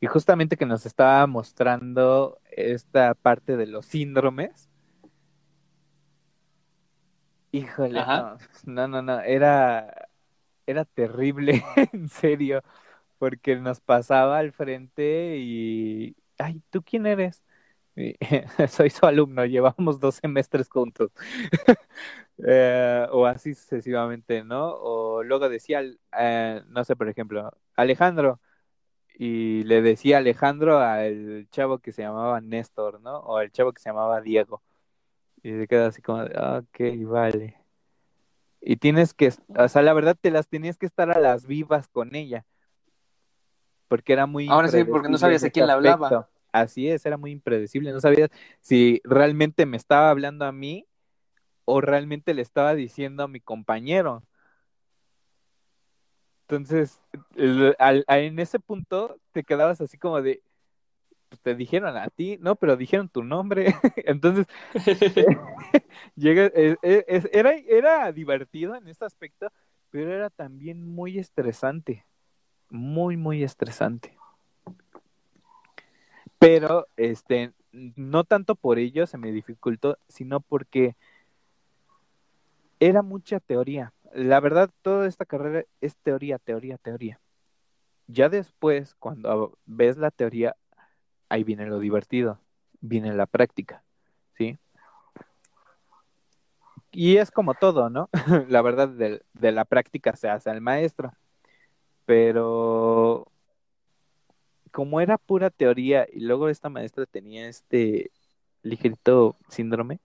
[0.00, 4.70] Y justamente que nos estaba mostrando esta parte de los síndromes,
[7.52, 10.08] híjole, no, no, no, no, era,
[10.66, 11.62] era terrible,
[11.92, 12.62] en serio,
[13.18, 17.42] porque nos pasaba al frente y, ay, ¿tú quién eres?
[18.68, 21.10] Soy su alumno, llevamos dos semestres juntos.
[22.42, 24.72] Eh, o así sucesivamente, ¿no?
[24.72, 25.82] O luego decía,
[26.18, 28.40] eh, no sé, por ejemplo, Alejandro,
[29.12, 33.18] y le decía Alejandro al chavo que se llamaba Néstor, ¿no?
[33.18, 34.62] O al chavo que se llamaba Diego.
[35.42, 37.58] Y se queda así como, de, ok, vale.
[38.62, 41.88] Y tienes que, o sea, la verdad te las tenías que estar a las vivas
[41.88, 42.46] con ella,
[43.88, 46.29] porque era muy Ahora sí, porque no sabías a quién le hablaba.
[46.52, 48.30] Así es, era muy impredecible, no sabías
[48.60, 50.86] si realmente me estaba hablando a mí
[51.64, 54.22] o realmente le estaba diciendo a mi compañero.
[56.48, 57.00] Entonces,
[57.78, 60.42] al- en ese punto te quedabas así como de,
[61.28, 63.66] pues te dijeron a ti, no, pero dijeron tu nombre.
[64.04, 64.46] Entonces,
[66.16, 69.48] llega, es- es- es- era, era divertido en ese aspecto,
[69.90, 72.04] pero era también muy estresante,
[72.70, 74.16] muy, muy estresante.
[76.40, 80.96] Pero, este, no tanto por ello se me dificultó, sino porque
[82.80, 83.92] era mucha teoría.
[84.14, 87.20] La verdad, toda esta carrera es teoría, teoría, teoría.
[88.06, 90.56] Ya después, cuando ves la teoría,
[91.28, 92.40] ahí viene lo divertido,
[92.80, 93.84] viene la práctica,
[94.38, 94.58] ¿sí?
[96.90, 98.08] Y es como todo, ¿no?
[98.48, 101.12] La verdad, de, de la práctica se hace al maestro.
[102.06, 103.29] Pero
[104.70, 108.10] como era pura teoría y luego esta maestra tenía este
[108.62, 110.00] ligerito síndrome,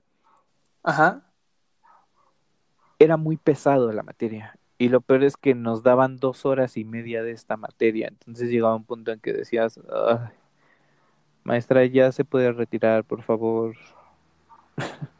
[0.83, 1.23] Ajá.
[2.99, 4.57] era muy pesado la materia.
[4.77, 8.07] Y lo peor es que nos daban dos horas y media de esta materia.
[8.09, 10.29] Entonces llegaba un punto en que decías, "Ay,
[11.43, 13.75] maestra, ya se puede retirar, por favor.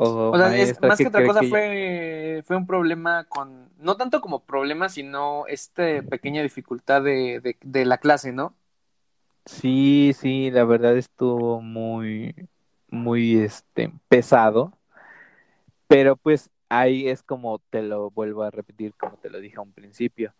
[0.00, 4.88] o, sea, más que, otra cosa fue, fue un problema con, no tanto como problema,
[4.88, 8.54] sino esta pequeña dificultad de, de la clase, ¿no?
[9.44, 12.34] Sí, sí, la verdad estuvo muy,
[12.90, 14.72] muy, este, pesado,
[15.86, 19.62] pero pues ahí es como te lo vuelvo a repetir, como te lo dije a
[19.62, 20.34] un principio,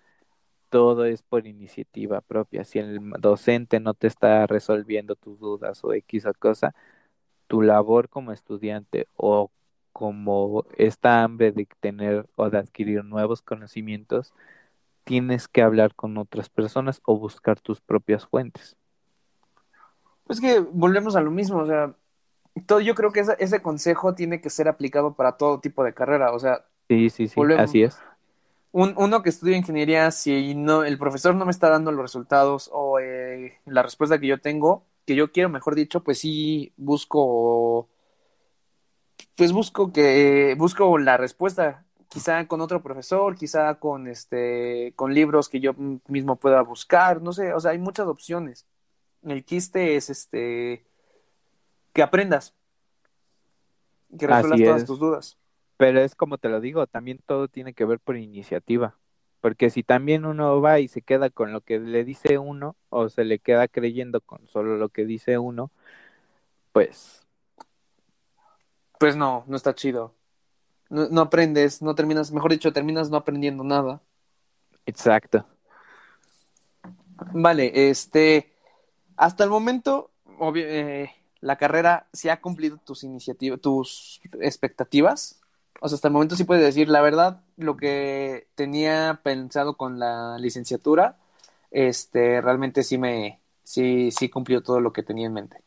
[0.71, 2.65] todo es por iniciativa propia.
[2.65, 6.75] Si el docente no te está resolviendo tus dudas o X o cosa,
[7.49, 9.51] tu labor como estudiante o
[9.93, 14.33] como esta hambre de tener o de adquirir nuevos conocimientos,
[15.03, 18.77] tienes que hablar con otras personas o buscar tus propias fuentes.
[20.25, 21.95] Pues que volvemos a lo mismo, o sea,
[22.67, 26.33] todo, yo creo que ese, consejo tiene que ser aplicado para todo tipo de carrera,
[26.33, 26.65] o sea.
[26.89, 27.99] Sí, sí, sí, así es.
[28.71, 32.69] Un, uno que estudia ingeniería, si no, el profesor no me está dando los resultados
[32.73, 37.89] o eh, la respuesta que yo tengo, que yo quiero, mejor dicho, pues sí busco,
[39.37, 45.49] pues busco que, busco la respuesta, quizá con otro profesor, quizá con este, con libros
[45.49, 45.73] que yo
[46.09, 48.67] mismo pueda buscar, no sé, o sea, hay muchas opciones.
[49.23, 50.85] El quiste es este
[51.95, 52.55] que aprendas,
[54.19, 55.39] que resuelvas todas tus dudas.
[55.79, 58.99] Pero es como te lo digo, también todo tiene que ver por iniciativa.
[59.41, 63.09] Porque si también uno va y se queda con lo que le dice uno, o
[63.09, 65.71] se le queda creyendo con solo lo que dice uno,
[66.73, 67.27] pues.
[68.99, 70.15] Pues no, no está chido.
[70.91, 74.01] No, no aprendes, no terminas, mejor dicho, terminas no aprendiendo nada.
[74.87, 75.45] Exacto.
[77.33, 78.53] Vale, este.
[79.17, 80.11] Hasta el momento,
[80.57, 81.11] eh,
[81.41, 85.38] la carrera sí ha cumplido tus iniciativas, tus expectativas.
[85.81, 89.99] O sea, hasta el momento sí puedes decir, la verdad, lo que tenía pensado con
[89.99, 91.17] la licenciatura,
[91.71, 95.63] este, realmente sí me, sí, sí cumplió todo lo que tenía en mente.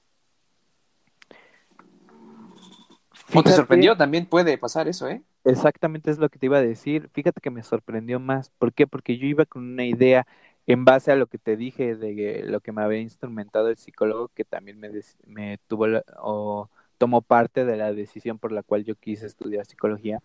[3.33, 5.21] o te sorprendió, también puede pasar eso, ¿eh?
[5.45, 7.09] Exactamente es lo que te iba a decir.
[7.13, 8.49] Fíjate que me sorprendió más.
[8.57, 8.87] ¿Por qué?
[8.87, 10.27] Porque yo iba con una idea
[10.67, 14.29] en base a lo que te dije de lo que me había instrumentado el psicólogo,
[14.29, 14.89] que también me,
[15.25, 15.87] me tuvo
[16.19, 16.69] o
[17.01, 20.21] tomó parte de la decisión por la cual yo quise estudiar psicología,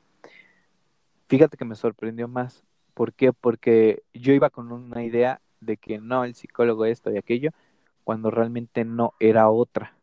[1.27, 2.64] fíjate que me sorprendió más.
[2.93, 3.33] ¿Por qué?
[3.33, 7.53] Porque yo iba con una idea de que no, el psicólogo esto y aquello,
[8.05, 9.97] cuando realmente no era otra.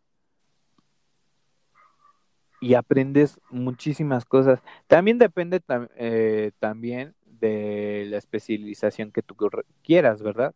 [2.60, 4.60] Y aprendes muchísimas cosas.
[4.88, 5.62] También depende
[5.96, 9.36] eh, también de la especialización que tú
[9.84, 10.56] quieras, ¿verdad?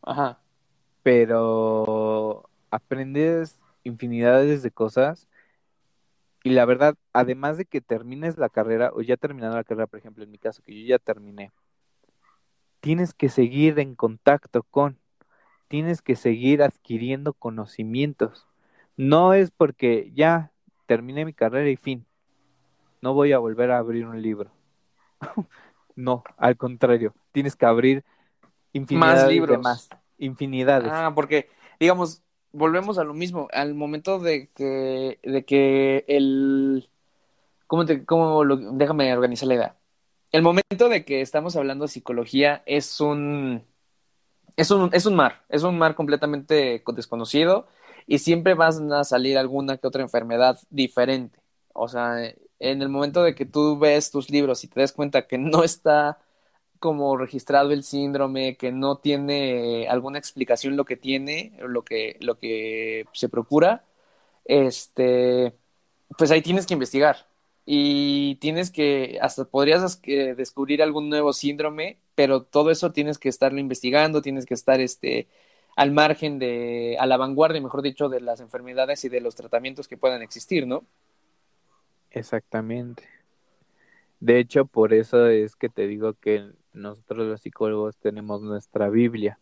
[0.00, 0.40] Ajá.
[1.02, 5.28] Pero aprendes infinidades de cosas
[6.44, 9.98] y la verdad, además de que termines la carrera o ya terminando la carrera, por
[9.98, 11.52] ejemplo, en mi caso, que yo ya terminé,
[12.80, 14.98] tienes que seguir en contacto con,
[15.68, 18.46] tienes que seguir adquiriendo conocimientos.
[18.98, 20.52] No es porque ya
[20.84, 22.04] terminé mi carrera y fin,
[23.00, 24.52] no voy a volver a abrir un libro.
[25.96, 28.04] No, al contrario, tienes que abrir
[28.72, 29.62] infinidades más libros.
[29.62, 29.88] más,
[30.18, 30.90] infinidades.
[30.92, 32.23] Ah, porque, digamos,
[32.54, 36.88] volvemos a lo mismo, al momento de que, de que el,
[37.66, 39.76] ¿cómo te, cómo lo, déjame organizar la idea.
[40.32, 43.64] El momento de que estamos hablando de psicología es un,
[44.56, 47.66] es un, es un mar, es un mar completamente desconocido
[48.06, 51.40] y siempre vas a salir alguna que otra enfermedad diferente.
[51.72, 55.26] O sea, en el momento de que tú ves tus libros y te das cuenta
[55.26, 56.18] que no está
[56.84, 62.38] como registrado el síndrome, que no tiene alguna explicación lo que tiene, lo que, lo
[62.38, 63.86] que se procura,
[64.44, 65.54] este,
[66.18, 67.26] pues ahí tienes que investigar.
[67.64, 70.02] Y tienes que, hasta podrías
[70.36, 75.26] descubrir algún nuevo síndrome, pero todo eso tienes que estarlo investigando, tienes que estar este,
[75.76, 79.88] al margen de, a la vanguardia, mejor dicho, de las enfermedades y de los tratamientos
[79.88, 80.84] que puedan existir, ¿no?
[82.10, 83.08] Exactamente.
[84.20, 89.38] De hecho, por eso es que te digo que nosotros los psicólogos tenemos nuestra Biblia,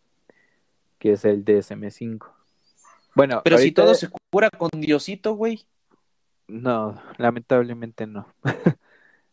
[0.98, 2.30] que es el DSM5.
[3.14, 5.66] Bueno, pero si todo se cura con Diosito, güey.
[6.46, 8.26] No, lamentablemente no.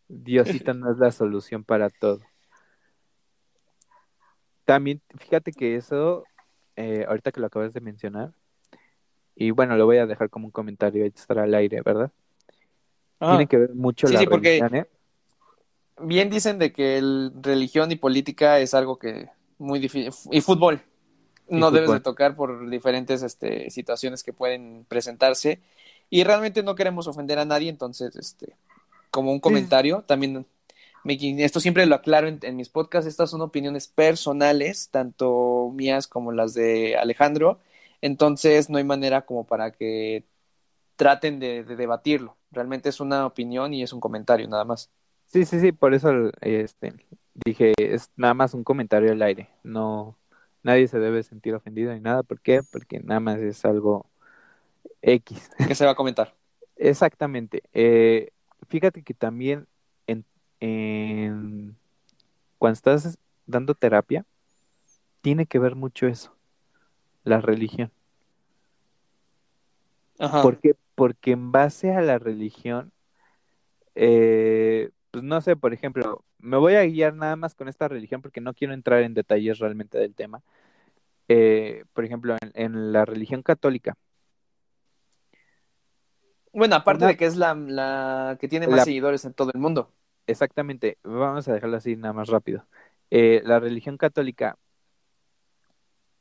[0.07, 2.21] Diosito no es la solución para todo.
[4.65, 6.23] También, fíjate que eso,
[6.75, 8.31] eh, ahorita que lo acabas de mencionar,
[9.35, 12.11] y bueno, lo voy a dejar como un comentario extra al aire, ¿verdad?
[13.19, 14.87] Tiene que ver mucho la religión, ¿eh?
[16.01, 20.13] Bien dicen de que el religión y política es algo que muy difícil.
[20.31, 20.81] Y fútbol.
[21.49, 25.59] no debes de tocar por diferentes este, situaciones que pueden presentarse.
[26.09, 28.55] Y realmente no queremos ofender a nadie, entonces, este,
[29.11, 30.45] como un comentario, también
[31.05, 36.31] esto siempre lo aclaro en, en, mis podcasts, estas son opiniones personales, tanto mías como
[36.31, 37.59] las de Alejandro.
[38.01, 40.23] Entonces no hay manera como para que
[40.95, 42.35] traten de, de debatirlo.
[42.51, 44.89] Realmente es una opinión y es un comentario nada más.
[45.29, 46.93] Sí, sí, sí, por eso este,
[47.45, 50.17] dije, es nada más un comentario al aire, no,
[50.63, 52.63] nadie se debe sentir ofendido ni nada, ¿por qué?
[52.63, 54.07] Porque nada más es algo
[55.03, 55.51] X.
[55.67, 56.35] Que se va a comentar.
[56.75, 57.61] Exactamente.
[57.73, 58.31] Eh,
[58.69, 59.67] fíjate que también
[60.07, 60.25] en,
[60.61, 61.77] en,
[62.57, 64.25] cuando estás dando terapia,
[65.21, 66.35] tiene que ver mucho eso,
[67.23, 67.91] la religión.
[70.17, 70.41] Ajá.
[70.41, 70.75] ¿Por qué?
[70.95, 72.91] Porque en base a la religión,
[73.93, 78.21] eh, pues no sé, por ejemplo, me voy a guiar nada más con esta religión
[78.21, 80.41] porque no quiero entrar en detalles realmente del tema.
[81.27, 83.95] Eh, por ejemplo, en, en, la religión católica.
[86.51, 89.51] Bueno, aparte Una, de que es la, la que tiene más la, seguidores en todo
[89.53, 89.91] el mundo.
[90.25, 92.65] Exactamente, vamos a dejarlo así nada más rápido.
[93.11, 94.57] Eh, la religión católica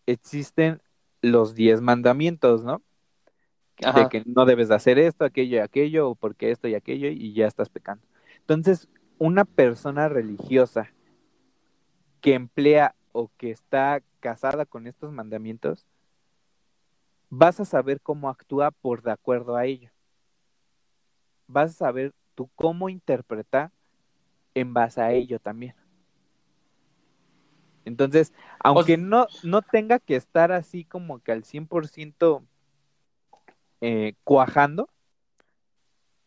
[0.07, 0.80] existen
[1.20, 2.82] los diez mandamientos, ¿no?
[3.84, 4.05] Ajá.
[4.05, 7.09] De que no debes de hacer esto, aquello y aquello, o porque esto y aquello,
[7.09, 8.07] y ya estás pecando.
[8.49, 8.88] Entonces,
[9.18, 10.90] una persona religiosa
[12.22, 15.86] que emplea o que está casada con estos mandamientos,
[17.28, 19.90] vas a saber cómo actúa por de acuerdo a ello.
[21.46, 23.70] Vas a saber tú cómo interpretar
[24.55, 25.74] en base a ello también.
[27.84, 28.96] Entonces, aunque o...
[28.96, 32.42] no, no tenga que estar así como que al 100%
[33.82, 34.88] eh, cuajando,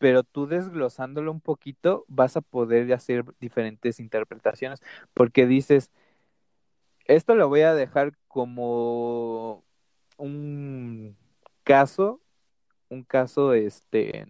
[0.02, 4.82] pero tú desglosándolo un poquito vas a poder hacer diferentes interpretaciones,
[5.14, 5.92] porque dices,
[7.04, 9.62] esto lo voy a dejar como
[10.16, 11.16] un
[11.62, 12.20] caso,
[12.88, 14.26] un caso este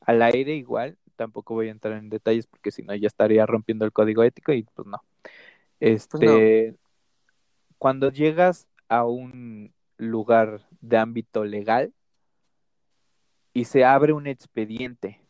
[0.00, 3.84] al aire igual, tampoco voy a entrar en detalles porque si no ya estaría rompiendo
[3.84, 5.02] el código ético y pues no.
[5.78, 6.78] Este pues no.
[7.76, 11.92] cuando llegas a un lugar de ámbito legal,
[13.54, 15.20] y se abre un expediente.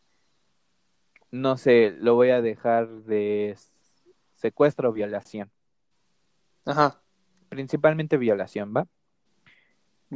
[1.31, 3.57] No sé, lo voy a dejar de
[4.33, 5.51] secuestro o violación.
[6.65, 7.03] Ajá.
[7.51, 8.89] Principalmente violación, ¿va?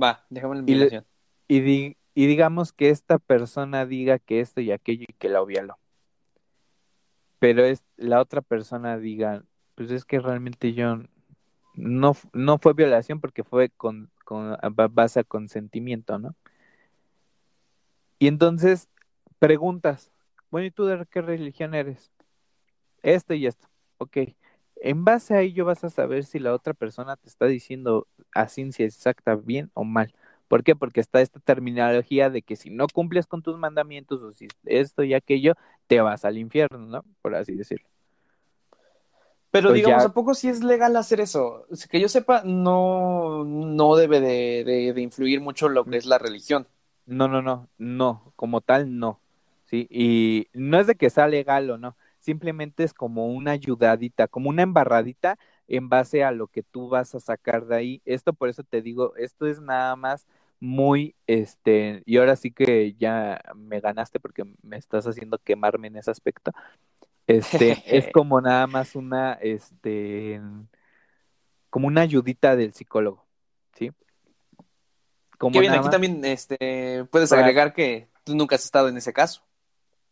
[0.01, 1.07] Va, dejamos en violación.
[1.47, 5.29] Y, y, di, y, digamos que esta persona diga que esto y aquello y que
[5.29, 5.79] la violó.
[7.39, 9.45] Pero es la otra persona diga,
[9.75, 11.03] pues es que realmente yo
[11.75, 14.57] no, no fue violación porque fue con, con
[14.93, 16.35] base a consentimiento, ¿no?
[18.19, 18.89] Y entonces
[19.39, 20.11] preguntas,
[20.51, 22.11] bueno, ¿y tú de qué religión eres?
[23.03, 23.69] Esto y esto.
[23.99, 24.19] Ok.
[24.81, 28.49] En base a ello vas a saber si la otra persona te está diciendo a
[28.49, 30.15] ciencia exacta bien o mal.
[30.47, 30.75] ¿Por qué?
[30.75, 35.03] Porque está esta terminología de que si no cumples con tus mandamientos o si esto
[35.03, 35.55] y aquello,
[35.87, 37.05] te vas al infierno, ¿no?
[37.21, 37.87] Por así decirlo.
[39.51, 40.09] Pero pues digamos, ya...
[40.09, 41.67] ¿a poco sí es legal hacer eso?
[41.91, 46.19] Que yo sepa, no, no debe de, de, de influir mucho lo que es la
[46.19, 46.67] religión.
[47.09, 49.19] No, no, no, no, como tal no.
[49.65, 54.29] Sí, y no es de que sea legal o no, simplemente es como una ayudadita,
[54.29, 55.39] como una embarradita
[55.69, 58.03] en base a lo que tú vas a sacar de ahí.
[58.05, 60.27] Esto por eso te digo, esto es nada más
[60.61, 65.97] muy, este, y ahora sí que ya me ganaste porque me estás haciendo quemarme en
[65.97, 66.53] ese aspecto.
[67.27, 70.41] Este, es como nada más una, este,
[71.71, 73.25] como una ayudita del psicólogo,
[73.75, 73.93] ¿sí?
[75.39, 75.91] Como que bien, aquí más...
[75.91, 77.43] también este, puedes Para...
[77.43, 79.43] agregar que tú nunca has estado en ese caso.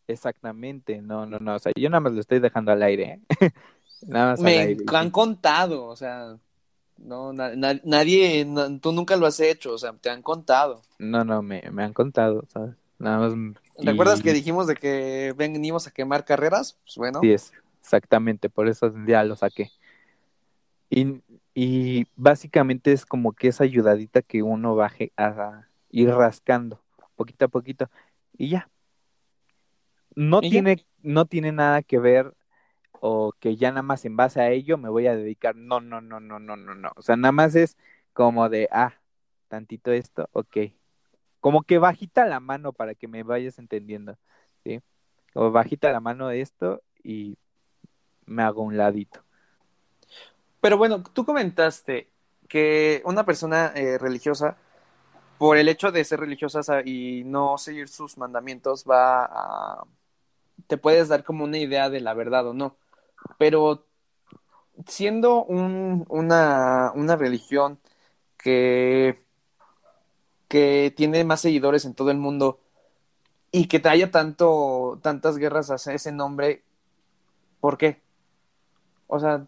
[0.07, 3.19] Exactamente, no, no, no, o sea, yo nada más lo estoy dejando al aire.
[3.39, 3.51] ¿eh?
[4.07, 5.11] nada más Me al aire, han sí.
[5.11, 6.37] contado, o sea,
[6.97, 10.81] no, na na nadie, na tú nunca lo has hecho, o sea, te han contado.
[10.97, 12.75] No, no, me, me han contado, ¿sabes?
[12.99, 13.33] Nada más.
[13.77, 14.23] ¿Recuerdas y...
[14.23, 16.77] que dijimos de que venimos a quemar carreras?
[16.85, 17.19] Pues bueno.
[17.21, 17.51] Sí, es,
[17.81, 19.71] exactamente, por eso ya lo saqué.
[20.89, 21.21] Y
[21.59, 26.83] y básicamente es como que esa ayudadita que uno baje a ir rascando
[27.15, 27.89] poquito a poquito
[28.37, 28.69] y ya.
[30.13, 30.83] No ¿Y tiene, ya?
[31.01, 32.31] no tiene nada que ver
[33.01, 35.55] o que ya nada más en base a ello me voy a dedicar.
[35.55, 36.91] No, no, no, no, no, no, no.
[36.95, 37.75] O sea, nada más es
[38.13, 38.93] como de, ah,
[39.47, 40.57] tantito esto, ok.
[41.39, 44.15] Como que bajita la mano para que me vayas entendiendo,
[44.63, 44.79] ¿sí?
[45.33, 47.35] O bajita la mano de esto y
[48.27, 49.26] me hago un ladito.
[50.61, 52.09] Pero bueno, tú comentaste
[52.47, 54.57] que una persona eh, religiosa,
[55.37, 59.85] por el hecho de ser religiosa y no seguir sus mandamientos, va a...
[60.67, 62.77] te puedes dar como una idea de la verdad o no.
[63.39, 63.85] Pero
[64.87, 67.79] siendo un, una, una religión
[68.37, 69.23] que,
[70.47, 72.59] que tiene más seguidores en todo el mundo
[73.51, 76.63] y que te haya tanto, tantas guerras hacia ese nombre,
[77.59, 78.01] ¿por qué?
[79.07, 79.45] O sea,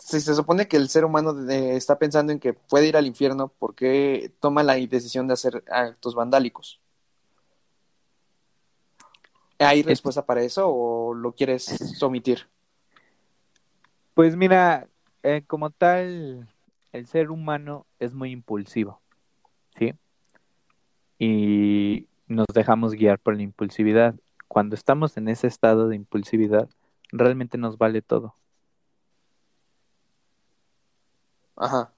[0.00, 3.06] si se supone que el ser humano de- está pensando en que puede ir al
[3.06, 6.80] infierno, ¿por qué toma la decisión de hacer actos vandálicos?
[9.58, 12.48] ¿Hay respuesta para eso o lo quieres omitir?
[14.14, 14.88] Pues mira,
[15.22, 16.48] eh, como tal,
[16.92, 19.00] el ser humano es muy impulsivo,
[19.78, 19.94] ¿sí?
[21.18, 24.14] Y nos dejamos guiar por la impulsividad.
[24.48, 26.68] Cuando estamos en ese estado de impulsividad,
[27.12, 28.34] realmente nos vale todo.
[31.60, 31.92] Ajá.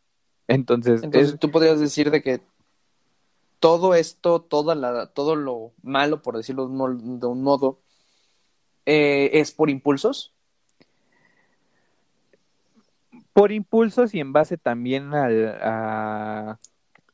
[0.49, 2.41] Entonces, Entonces es- tú podrías decir de que
[3.61, 7.79] todo esto, toda la, todo lo malo, por decirlo de un, mol- de un modo,
[8.87, 10.35] eh, es por impulsos.
[13.33, 16.59] por impulsos y en base también al a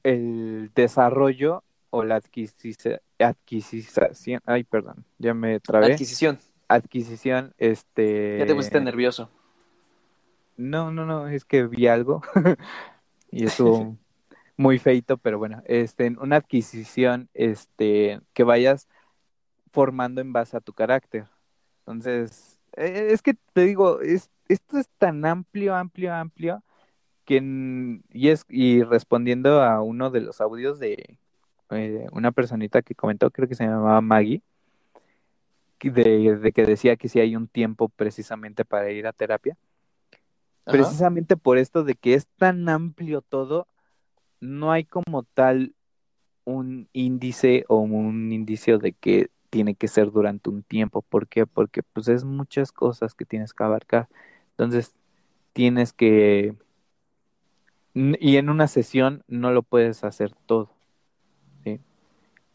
[0.02, 5.92] el desarrollo o la adquisición, adquisición, ay, perdón, ya me trabé.
[5.92, 6.38] Adquisición.
[6.66, 8.36] adquisición, este...
[8.40, 9.30] Ya te pusiste nervioso.
[10.58, 12.20] No, no, no, es que vi algo
[13.30, 13.96] y estuvo
[14.56, 18.88] muy feito, pero bueno, este, una adquisición, este, que vayas
[19.72, 21.26] formando en base a tu carácter.
[21.80, 26.64] Entonces, eh, es que te digo, es, esto es tan amplio, amplio, amplio,
[27.24, 31.18] que, en- y es, y respondiendo a uno de los audios de
[31.70, 34.42] eh, una personita que comentó, creo que se llamaba Maggie,
[35.80, 39.56] de, de que decía que si hay un tiempo precisamente para ir a terapia.
[40.68, 40.76] Ajá.
[40.76, 43.66] Precisamente por esto de que es tan amplio todo,
[44.40, 45.74] no hay como tal
[46.44, 51.00] un índice o un indicio de que tiene que ser durante un tiempo.
[51.00, 51.46] ¿Por qué?
[51.46, 54.08] Porque pues es muchas cosas que tienes que abarcar.
[54.50, 54.92] Entonces,
[55.54, 56.54] tienes que...
[57.94, 60.70] Y en una sesión no lo puedes hacer todo.
[61.64, 61.80] ¿sí?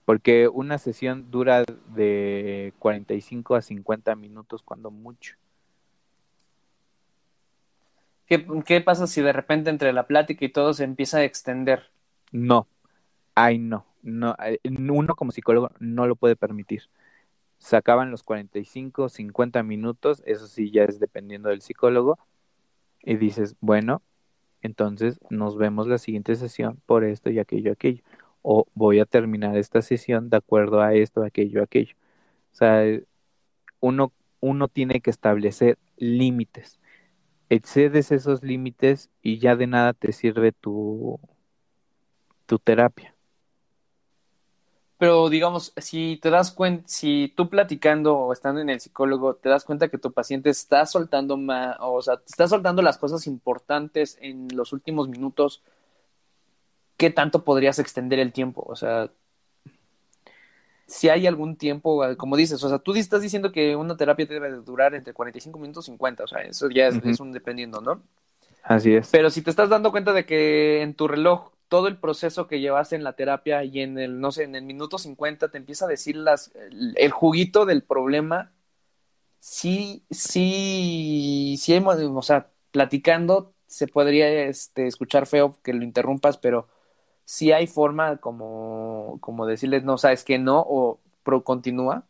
[0.06, 1.64] Porque una sesión dura
[1.96, 5.36] de 45 a 50 minutos cuando mucho.
[8.26, 11.92] ¿Qué, pasa si de repente entre la plática y todo se empieza a extender?
[12.32, 12.68] No,
[13.36, 16.84] ay no, no, eh, uno como psicólogo no lo puede permitir.
[17.60, 22.18] Se acaban los 45, 50 minutos, eso sí ya es dependiendo del psicólogo,
[23.04, 24.02] y dices, bueno,
[24.62, 28.04] entonces nos vemos la siguiente sesión por esto y aquello, aquello.
[28.42, 31.96] O voy a terminar esta sesión de acuerdo a esto, aquello, aquello.
[32.54, 33.06] O sea, eh,
[33.82, 36.80] uno, uno tiene que establecer límites.
[37.54, 41.20] Excedes esos límites y ya de nada te sirve tu,
[42.48, 43.14] tu terapia.
[44.98, 49.50] Pero digamos, si te das cuenta, si tú platicando o estando en el psicólogo, te
[49.50, 53.28] das cuenta que tu paciente está soltando más, o sea, te está soltando las cosas
[53.28, 55.62] importantes en los últimos minutos,
[56.98, 58.64] ¿qué tanto podrías extender el tiempo?
[58.68, 59.12] O sea,
[60.88, 64.52] si hay algún tiempo, como dices, o sea, tú estás diciendo que una terapia debe
[64.52, 68.02] de durar entre 45 minutos y 50, o sea, eso ya es, un dependiendo, ¿no?
[68.64, 69.10] Así es.
[69.12, 72.60] Pero si te estás dando cuenta de que en tu reloj todo el proceso que
[72.60, 75.86] llevaste en la terapia y en el, no sé, en el minuto 50 te empieza
[75.86, 78.52] a decir las, el, el juguito del problema,
[79.40, 86.68] sí, sí, sí, o sea, platicando se podría este, escuchar feo que lo interrumpas, pero
[87.26, 92.06] sí hay forma como, como decirles, no, sabes que no, o pro, continúa.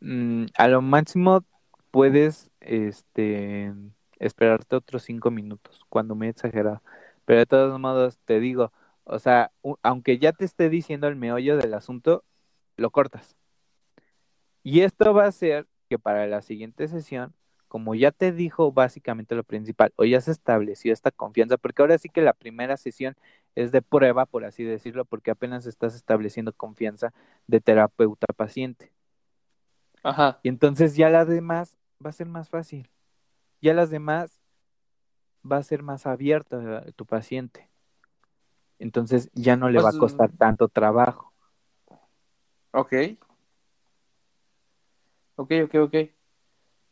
[0.00, 1.44] Mm, a lo máximo
[1.90, 3.72] puedes este,
[4.18, 6.82] esperarte otros cinco minutos, cuando muy exagerado.
[7.24, 8.72] Pero de todos modos, te digo,
[9.04, 9.52] o sea,
[9.82, 12.24] aunque ya te esté diciendo el meollo del asunto,
[12.76, 13.36] lo cortas.
[14.62, 17.34] Y esto va a hacer que para la siguiente sesión,
[17.72, 21.96] como ya te dijo básicamente lo principal, o ya se estableció esta confianza, porque ahora
[21.96, 23.16] sí que la primera sesión
[23.54, 27.14] es de prueba, por así decirlo, porque apenas estás estableciendo confianza
[27.46, 28.92] de terapeuta-paciente.
[30.02, 30.38] Ajá.
[30.42, 32.90] Y entonces ya las demás va a ser más fácil.
[33.62, 34.38] Ya las demás
[35.50, 37.70] va a ser más abierto a tu paciente.
[38.78, 41.32] Entonces ya no le va a Pues, costar tanto trabajo.
[42.72, 42.92] Ok.
[45.36, 46.21] Ok, ok, ok.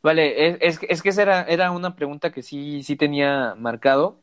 [0.02, 3.54] Vale, es, es, que- es que esa era, era una pregunta que sí, sí tenía
[3.56, 4.20] marcado,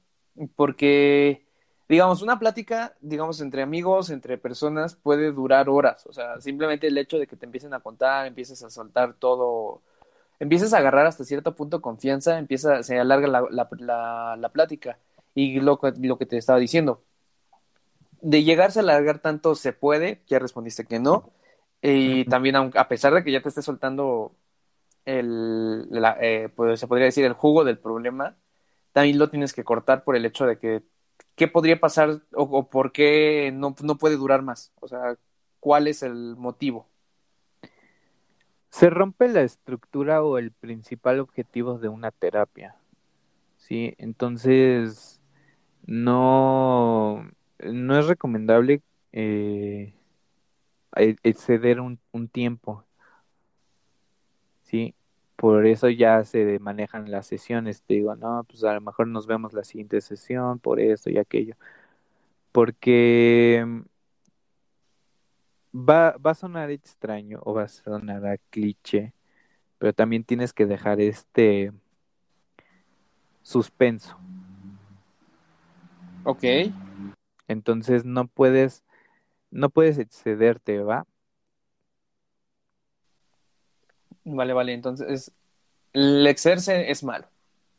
[0.56, 1.45] porque,
[1.88, 6.06] digamos, una plática, digamos, entre amigos, entre personas, puede durar horas.
[6.08, 9.82] O sea, simplemente el hecho de que te empiecen a contar, empieces a soltar todo,
[10.40, 14.99] empieces a agarrar hasta cierto punto confianza, empieza, se alarga la, la, la, la plática.
[15.36, 17.04] Y lo, que- lo que te estaba diciendo,
[18.22, 21.32] de llegarse a alargar tanto se puede, ya respondiste que no.
[21.82, 24.32] Y también, a pesar de que ya te esté soltando
[25.08, 28.38] el, la- eh, pues, se podría decir el jugo del problema,
[28.94, 30.84] también lo tienes que cortar por el hecho de que
[31.36, 34.74] qué podría pasar o, por qué no, no puede durar más.
[34.82, 35.18] O sea,
[35.62, 36.90] ¿cuál es el motivo?
[38.70, 42.76] Se rompe la estructura o el principal objetivo de una terapia.
[43.58, 43.96] ¿sí?
[44.00, 45.22] Entonces,
[45.88, 47.30] no,
[47.60, 48.82] no es recomendable
[49.14, 49.96] eh,
[51.24, 52.86] exceder un, un tiempo,
[54.68, 54.95] ¿sí?
[55.35, 57.81] Por eso ya se manejan las sesiones.
[57.84, 61.18] Te digo, no, pues a lo mejor nos vemos la siguiente sesión por esto y
[61.18, 61.56] aquello.
[62.52, 63.65] Porque
[65.73, 69.14] va, va a sonar extraño o va a sonar a cliché,
[69.77, 71.72] pero también tienes que dejar este
[73.44, 74.18] suspenso.
[76.23, 76.44] Ok.
[77.48, 78.84] Entonces no puedes,
[79.52, 81.06] no puedes excederte, ¿va?
[84.28, 84.74] Vale, vale.
[84.74, 85.32] Entonces,
[85.94, 87.28] el excederse es malo.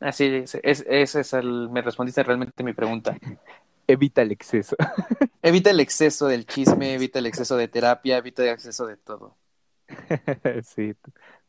[0.01, 3.17] Así es, es, ese es el, me respondiste realmente mi pregunta.
[3.87, 4.77] Evita el exceso.
[5.43, 9.37] Evita el exceso del chisme, evita el exceso de terapia, evita el exceso de todo.
[10.65, 10.95] sí,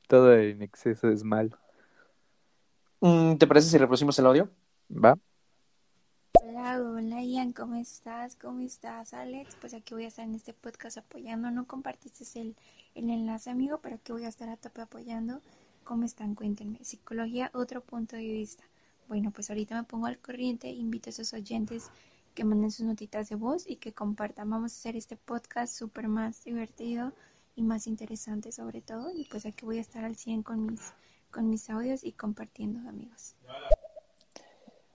[0.08, 1.58] todo en exceso es malo.
[3.02, 4.50] Mm, ¿Te parece si reproducimos el audio?
[4.90, 5.18] ¿Va?
[6.60, 8.36] Hola, hola Ian, ¿cómo estás?
[8.36, 9.56] ¿Cómo estás, Alex?
[9.62, 11.50] Pues aquí voy a estar en este podcast apoyando.
[11.52, 12.54] No compartiste el,
[12.96, 15.42] el enlace, amigo, pero aquí voy a estar a tope apoyando.
[15.86, 16.36] ¿Cómo están?
[16.36, 16.84] Cuéntenme.
[16.84, 18.66] Psicología, otro punto de vista.
[19.08, 21.92] Bueno, pues ahorita me pongo al corriente, invito a esos oyentes
[22.36, 24.50] que manden sus notitas de voz y que compartan.
[24.50, 27.14] Vamos a hacer este podcast súper más divertido
[27.56, 29.14] y más interesante sobre todo.
[29.16, 30.92] Y pues aquí voy a estar al 100 con mis,
[31.32, 33.36] con mis audios y compartiendo, amigos.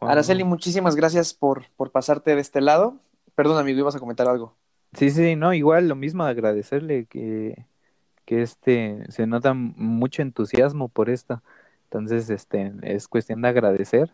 [0.09, 2.97] Araceli, muchísimas gracias por, por pasarte de este lado.
[3.35, 4.55] Perdón, amigo, ibas a comentar algo.
[4.93, 7.67] Sí, sí, no, igual lo mismo agradecerle que,
[8.25, 11.43] que este se nota mucho entusiasmo por esto.
[11.85, 14.13] Entonces, este es cuestión de agradecer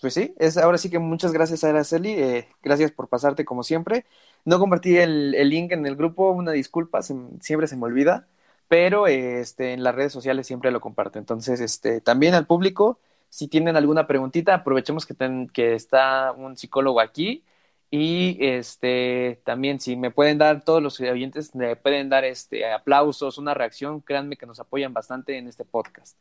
[0.00, 3.62] pues sí, es ahora sí que muchas gracias a Araceli, eh, gracias por pasarte como
[3.62, 4.04] siempre.
[4.44, 8.26] No compartí el, el link en el grupo, una disculpa, siempre se me olvida,
[8.68, 11.18] pero este, en las redes sociales siempre lo comparto.
[11.18, 12.98] Entonces, este, también al público,
[13.30, 17.44] si tienen alguna preguntita, aprovechemos que, ten, que está un psicólogo aquí
[17.90, 23.38] y este, también si me pueden dar, todos los oyentes me pueden dar este, aplausos,
[23.38, 26.16] una reacción, créanme que nos apoyan bastante en este podcast.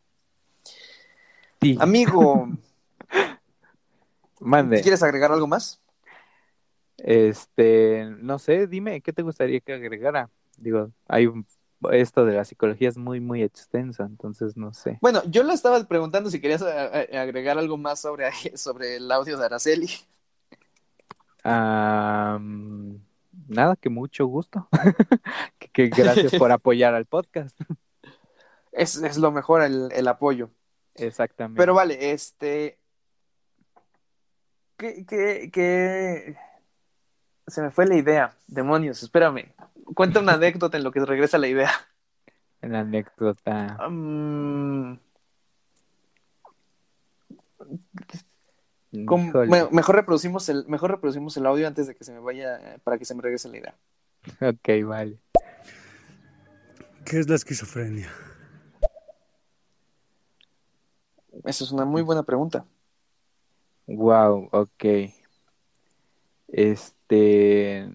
[1.61, 1.77] Sí.
[1.79, 2.47] Amigo.
[4.39, 4.81] Mande.
[4.81, 5.81] ¿Quieres agregar algo más?
[6.97, 10.29] Este, no sé, dime, ¿qué te gustaría que agregara?
[10.57, 11.45] Digo, hay un,
[11.91, 14.97] esto de la psicología es muy, muy extenso, entonces no sé.
[15.01, 19.45] Bueno, yo le estaba preguntando si querías agregar algo más sobre, sobre el audio de
[19.45, 19.89] Araceli.
[21.45, 22.99] Um,
[23.47, 24.67] nada, que mucho gusto.
[25.59, 27.59] que, que, gracias por apoyar al podcast.
[28.71, 30.49] Es, es lo mejor el, el apoyo.
[30.95, 31.59] Exactamente.
[31.59, 32.79] Pero vale, este,
[34.79, 36.37] ¿Qué, qué, qué?
[37.47, 38.37] Se me fue la idea.
[38.47, 39.53] Demonios, espérame.
[39.95, 41.71] Cuenta una anécdota en lo que regresa la idea.
[42.61, 43.77] La anécdota.
[43.87, 44.99] Um...
[48.91, 52.97] Bueno, mejor reproducimos el mejor reproducimos el audio antes de que se me vaya para
[52.97, 53.75] que se me regrese la idea.
[54.41, 55.19] Ok, vale.
[57.05, 58.11] ¿Qué es la esquizofrenia?
[61.45, 62.65] Esa es una muy buena pregunta.
[63.87, 64.85] Wow, ok.
[66.47, 67.89] Este,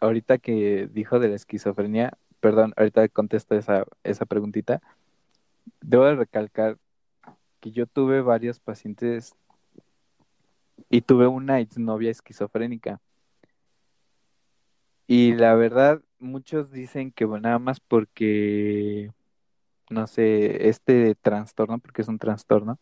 [0.00, 4.80] ahorita que dijo de la esquizofrenia, perdón, ahorita contesto esa, esa preguntita.
[5.80, 6.78] Debo de recalcar
[7.60, 9.34] que yo tuve varios pacientes
[10.90, 13.00] y tuve una exnovia esquizofrénica.
[15.06, 19.12] Y la verdad, muchos dicen que bueno, nada más porque,
[19.90, 22.78] no sé, este trastorno, porque es un trastorno,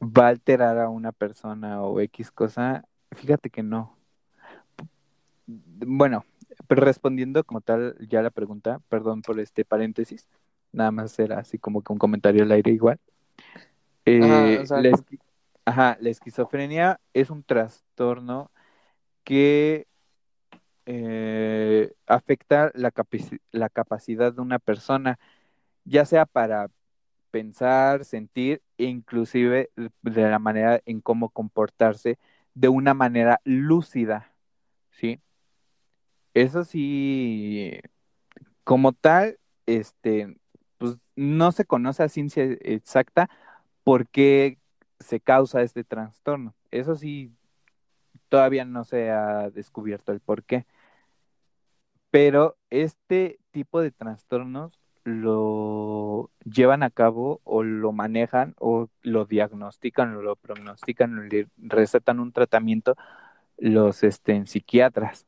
[0.00, 3.96] va a alterar a una persona o X cosa, fíjate que no.
[5.86, 6.24] Bueno,
[6.66, 10.28] pero respondiendo como tal ya la pregunta, perdón por este paréntesis,
[10.72, 12.98] nada más era así como que un comentario al aire igual.
[14.04, 15.18] Eh, ajá, o sea, la, esqui
[15.64, 18.50] ajá, la esquizofrenia es un trastorno
[19.24, 19.86] que
[20.86, 25.18] eh, afecta la, capaci la capacidad de una persona,
[25.84, 26.68] ya sea para
[27.30, 29.70] pensar, sentir e inclusive
[30.02, 32.18] de la manera en cómo comportarse
[32.54, 34.32] de una manera lúcida,
[34.90, 35.20] ¿sí?
[36.34, 37.80] Eso sí,
[38.64, 40.36] como tal, este,
[40.78, 43.28] pues no se conoce a ciencia exacta
[43.84, 44.58] por qué
[45.00, 46.54] se causa este trastorno.
[46.70, 47.32] Eso sí,
[48.28, 50.66] todavía no se ha descubierto el por qué.
[52.10, 54.72] Pero este tipo de trastornos
[55.04, 61.48] lo llevan a cabo o lo manejan o lo diagnostican o lo pronostican o le
[61.58, 62.96] recetan un tratamiento
[63.58, 65.26] los este, psiquiatras.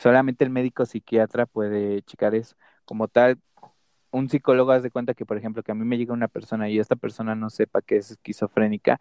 [0.00, 2.56] Solamente el médico psiquiatra puede checar eso.
[2.86, 3.38] Como tal,
[4.10, 6.78] un psicólogo hace cuenta que, por ejemplo, que a mí me llega una persona y
[6.78, 8.98] esta persona no sepa que es esquizofrénica,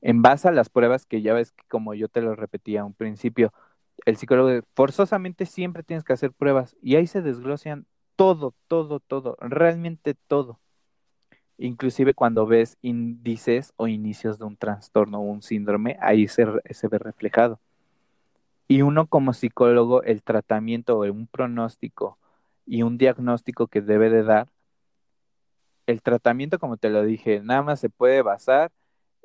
[0.00, 2.84] en base a las pruebas que ya ves que como yo te lo repetía a
[2.86, 3.52] un principio,
[4.06, 9.36] el psicólogo forzosamente siempre tienes que hacer pruebas y ahí se desglosan todo, todo, todo,
[9.40, 10.60] realmente todo.
[11.58, 16.88] Inclusive cuando ves índices o inicios de un trastorno o un síndrome, ahí se, se
[16.88, 17.60] ve reflejado.
[18.68, 22.18] Y uno como psicólogo, el tratamiento o un pronóstico
[22.66, 24.48] y un diagnóstico que debe de dar,
[25.86, 28.70] el tratamiento, como te lo dije, nada más se puede basar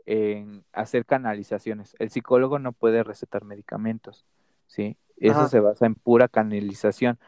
[0.06, 1.94] en hacer canalizaciones.
[2.00, 4.26] El psicólogo no puede recetar medicamentos,
[4.66, 4.96] ¿sí?
[5.18, 7.20] Eso se basa en pura canalización.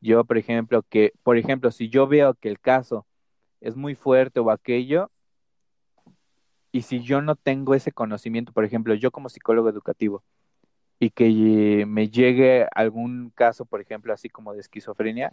[0.00, 3.06] Yo, por ejemplo, que, por ejemplo, si yo veo que el caso
[3.62, 5.10] es muy fuerte o aquello,
[6.70, 10.22] y si yo no tengo ese conocimiento, por ejemplo, yo como psicólogo educativo,
[11.02, 15.32] y que me llegue algún caso, por ejemplo, así como de esquizofrenia,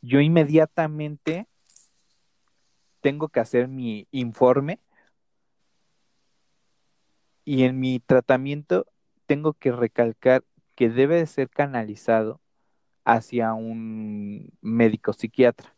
[0.00, 1.46] yo inmediatamente
[3.02, 4.80] tengo que hacer mi informe
[7.44, 8.86] y en mi tratamiento
[9.26, 10.44] tengo que recalcar
[10.74, 12.40] que debe de ser canalizado
[13.04, 15.74] hacia un médico psiquiatra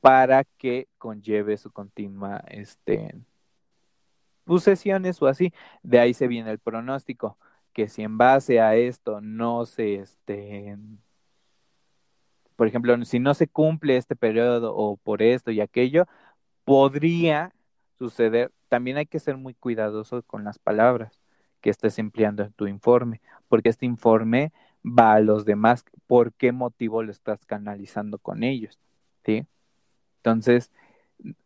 [0.00, 3.14] para que conlleve su continua este
[4.58, 5.52] sesiones o así.
[5.82, 7.36] De ahí se viene el pronóstico,
[7.76, 10.78] que si en base a esto no se este
[12.56, 16.06] por ejemplo, si no se cumple este periodo o por esto y aquello,
[16.64, 17.52] podría
[17.98, 18.50] suceder.
[18.70, 21.20] También hay que ser muy cuidadoso con las palabras
[21.60, 26.52] que estés empleando en tu informe, porque este informe va a los demás, por qué
[26.52, 28.78] motivo lo estás canalizando con ellos,
[29.26, 29.46] ¿sí?
[30.20, 30.72] Entonces,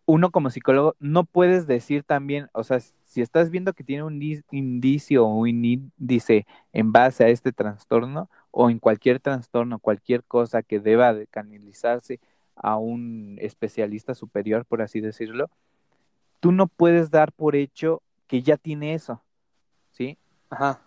[0.06, 2.78] uno como psicólogo no puedes decir también, o sea,
[3.10, 4.22] si estás viendo que tiene un
[4.52, 10.62] indicio o un índice en base a este trastorno o en cualquier trastorno, cualquier cosa
[10.62, 12.20] que deba de canalizarse
[12.54, 15.50] a un especialista superior, por así decirlo,
[16.38, 19.20] tú no puedes dar por hecho que ya tiene eso,
[19.90, 20.16] ¿sí?
[20.48, 20.80] Ajá.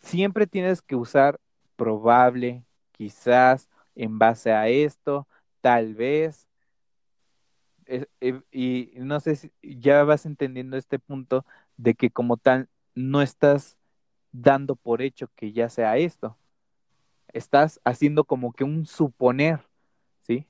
[0.00, 1.38] Siempre tienes que usar
[1.76, 5.26] probable, quizás, en base a esto,
[5.60, 6.48] tal vez.
[8.50, 11.44] Y no sé si ya vas entendiendo este punto
[11.76, 13.78] de que como tal no estás
[14.32, 16.36] dando por hecho que ya sea esto.
[17.32, 19.60] Estás haciendo como que un suponer,
[20.22, 20.46] ¿sí?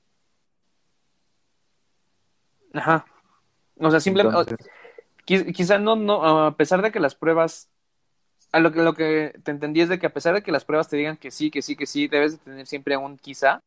[2.73, 3.05] Ajá.
[3.79, 4.55] O sea, simplemente,
[5.25, 7.69] quizá no, no, a pesar de que las pruebas,
[8.51, 10.65] a lo que, lo que te entendí es de que a pesar de que las
[10.65, 13.59] pruebas te digan que sí, que sí, que sí, debes de tener siempre un quizá.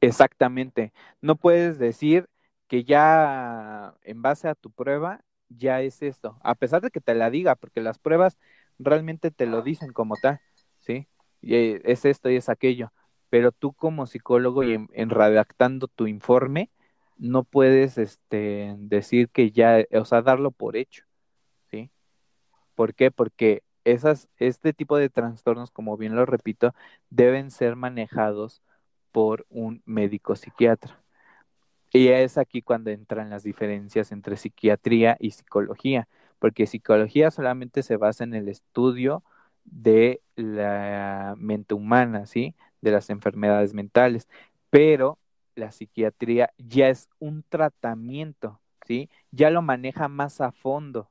[0.00, 0.92] Exactamente.
[1.20, 2.26] No puedes decir
[2.72, 7.14] que ya en base a tu prueba ya es esto, a pesar de que te
[7.14, 8.38] la diga, porque las pruebas
[8.78, 10.40] realmente te lo dicen como tal,
[10.80, 11.06] ¿sí?
[11.42, 12.90] Y eh, es esto y es aquello,
[13.28, 16.70] pero tú como psicólogo y en redactando tu informe,
[17.18, 21.04] no puedes este, decir que ya, o sea, darlo por hecho,
[21.70, 21.90] ¿sí?
[22.74, 23.10] ¿Por qué?
[23.10, 26.74] Porque esas, este tipo de trastornos, como bien lo repito,
[27.10, 28.62] deben ser manejados
[29.12, 31.01] por un médico psiquiatra.
[31.92, 36.08] Y es aquí cuando entran las diferencias entre psiquiatría y psicología,
[36.38, 39.22] porque psicología solamente se basa en el estudio
[39.64, 42.54] de la mente humana, ¿sí?
[42.80, 44.26] De las enfermedades mentales,
[44.70, 45.18] pero
[45.54, 49.10] la psiquiatría ya es un tratamiento, ¿sí?
[49.30, 51.10] Ya lo maneja más a fondo.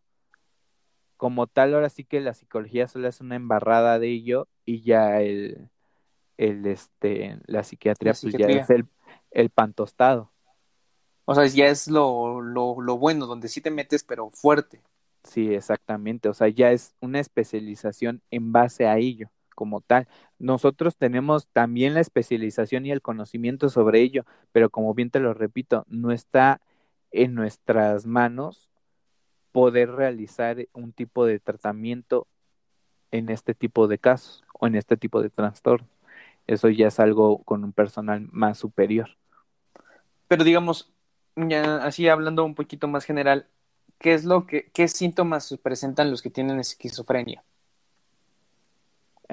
[1.16, 5.22] Como tal, ahora sí que la psicología solo es una embarrada de ello y ya
[5.22, 5.70] el,
[6.38, 8.88] el este, la psiquiatría, pues ya es el,
[9.30, 10.32] el pan tostado.
[11.32, 14.82] O sea, ya es lo, lo, lo bueno, donde sí te metes, pero fuerte.
[15.24, 16.28] Sí, exactamente.
[16.28, 20.10] O sea, ya es una especialización en base a ello como tal.
[20.40, 25.34] Nosotros tenemos también la especialización y el conocimiento sobre ello, pero como bien te lo
[25.34, 26.60] repito, no está
[27.12, 28.70] en nuestras manos
[29.54, 32.28] poder realizar un tipo de tratamiento
[33.12, 35.90] en este tipo de casos o en este tipo de trastornos.
[36.46, 39.12] Eso ya es algo con un personal más superior.
[40.28, 40.92] Pero digamos,
[41.36, 43.48] así hablando un poquito más general,
[44.00, 47.44] ¿qué es lo que, qué síntomas presentan los que tienen esquizofrenia?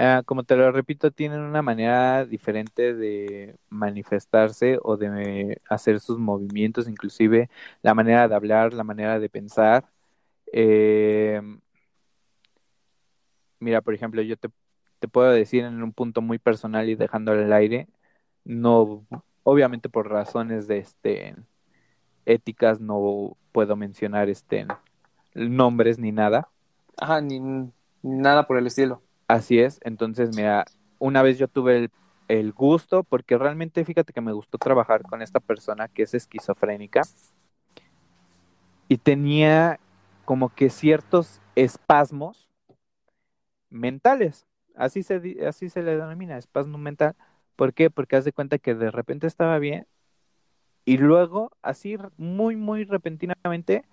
[0.00, 6.18] Ah, como te lo repito, tienen una manera diferente de manifestarse o de hacer sus
[6.18, 7.50] movimientos, inclusive
[7.82, 9.88] la manera de hablar, la manera de pensar.
[10.52, 11.40] Eh,
[13.60, 14.48] mira, por ejemplo, yo te,
[15.00, 17.88] te, puedo decir en un punto muy personal y dejándole el aire,
[18.44, 19.06] no,
[19.44, 21.36] obviamente por razones de este
[22.28, 24.66] éticas no puedo mencionar este
[25.34, 26.48] nombres ni nada.
[26.96, 27.40] Ajá, ni
[28.02, 29.02] nada por el estilo.
[29.26, 30.64] Así es, entonces mira,
[30.98, 31.90] una vez yo tuve
[32.28, 37.02] el gusto, porque realmente fíjate que me gustó trabajar con esta persona que es esquizofrénica
[38.88, 39.80] y tenía
[40.24, 42.52] como que ciertos espasmos
[43.70, 47.16] mentales, así se, así se le denomina, espasmo mental.
[47.56, 47.90] ¿Por qué?
[47.90, 49.86] Porque haz de cuenta que de repente estaba bien
[50.88, 53.84] y luego, así muy, muy repentinamente,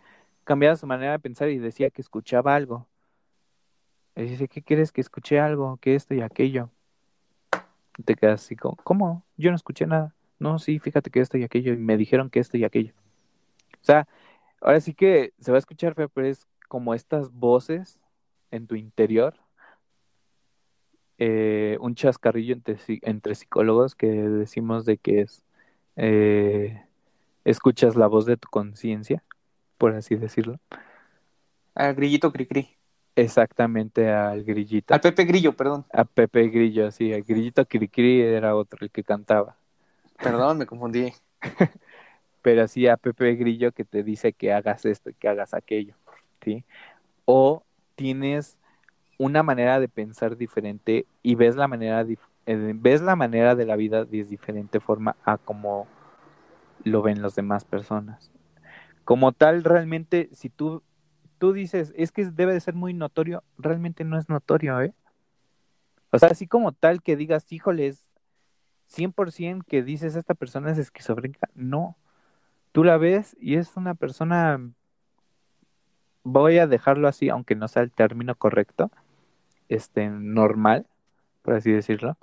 [0.45, 2.87] cambiaba su manera de pensar y decía que escuchaba algo.
[4.15, 5.75] Y dice, ¿qué quieres que escuche algo?
[5.81, 6.69] Que esto y aquello.
[7.97, 9.25] Y te quedas así como, ¿cómo?
[9.35, 10.15] Yo no escuché nada.
[10.39, 11.73] No, sí, fíjate que esto y aquello.
[11.73, 12.93] Y me dijeron que esto y aquello.
[13.73, 14.07] O sea,
[14.61, 17.99] ahora sí que se va a escuchar feo, pero es como estas voces
[18.51, 19.35] en tu interior.
[21.17, 25.44] Eh, un chascarrillo entre, entre, psicólogos que decimos de que es
[25.95, 26.83] eh,
[27.43, 29.23] escuchas la voz de tu conciencia,
[29.77, 30.59] por así decirlo.
[31.73, 32.75] Al grillito cri-cri.
[33.15, 34.93] Exactamente al grillito.
[34.93, 35.85] Al Pepe Grillo, perdón.
[35.93, 39.55] A Pepe Grillo, sí, el grillito Cricri era otro el que cantaba.
[40.21, 41.13] Perdón, me confundí.
[42.41, 45.95] Pero sí a Pepe Grillo que te dice que hagas esto y que hagas aquello,
[46.43, 46.65] ¿sí?
[47.23, 47.63] O
[47.95, 48.57] tienes
[49.17, 52.03] una manera de pensar diferente y ves la manera
[52.45, 55.87] ves la manera de la vida de diferente forma a como
[56.83, 58.31] lo ven las demás personas.
[59.03, 60.83] Como tal, realmente, si tú
[61.37, 64.93] tú dices, es que debe de ser muy notorio, realmente no es notorio, ¿eh?
[66.11, 68.07] O sea, así como tal que digas, híjoles,
[68.87, 71.97] 100% que dices esta persona es esquizofrénica, no.
[72.71, 74.61] Tú la ves y es una persona,
[76.23, 78.91] voy a dejarlo así, aunque no sea el término correcto,
[79.67, 80.85] este, normal,
[81.41, 82.17] por así decirlo.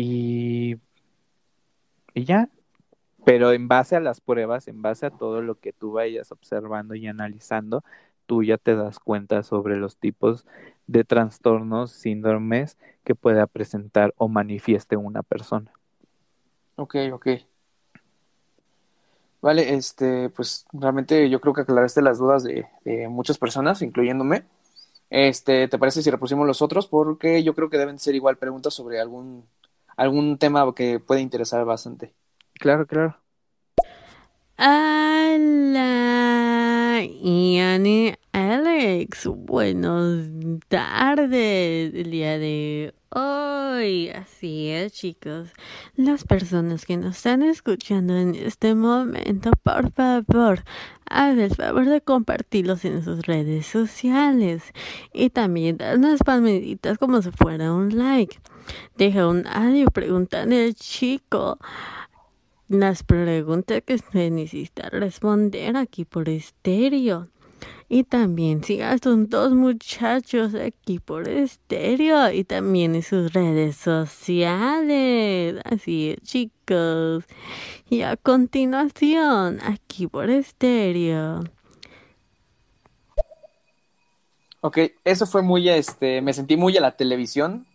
[0.00, 0.76] Y,
[2.14, 2.48] y ya,
[3.24, 6.94] pero en base a las pruebas, en base a todo lo que tú vayas observando
[6.94, 7.82] y analizando,
[8.24, 10.46] tú ya te das cuenta sobre los tipos
[10.86, 15.72] de trastornos, síndromes que pueda presentar o manifieste una persona.
[16.76, 17.26] Ok, ok.
[19.42, 24.44] Vale, este, pues realmente yo creo que aclaraste las dudas de, de, muchas personas, incluyéndome.
[25.10, 26.86] Este, ¿te parece si repusimos los otros?
[26.86, 29.44] Porque yo creo que deben ser igual preguntas sobre algún,
[29.98, 32.14] algún tema que puede interesar bastante.
[32.54, 33.18] Claro, claro.
[34.56, 35.82] Hola,
[37.22, 39.26] Ian y Alex.
[39.26, 40.30] Buenas
[40.68, 44.10] tardes el día de hoy.
[44.10, 45.50] Así es, chicos.
[45.96, 50.62] Las personas que nos están escuchando en este momento, por favor,
[51.06, 54.62] hagan el favor de compartirlos en sus redes sociales.
[55.12, 58.38] Y también dan unas palmeditas como si fuera un like.
[58.96, 61.58] Deja un audio preguntando al chico
[62.68, 67.28] las preguntas que se necesita responder aquí por estéreo.
[67.88, 73.76] Y también siga a estos dos muchachos aquí por estéreo y también en sus redes
[73.76, 75.58] sociales.
[75.64, 77.24] Así es, chicos.
[77.88, 81.44] Y a continuación, aquí por estéreo.
[84.60, 87.66] Ok, eso fue muy, este, me sentí muy a la televisión.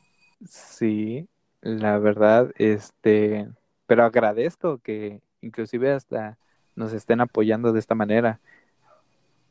[0.47, 1.27] Sí,
[1.61, 3.49] la verdad, este,
[3.87, 6.37] pero agradezco que inclusive hasta
[6.75, 8.39] nos estén apoyando de esta manera.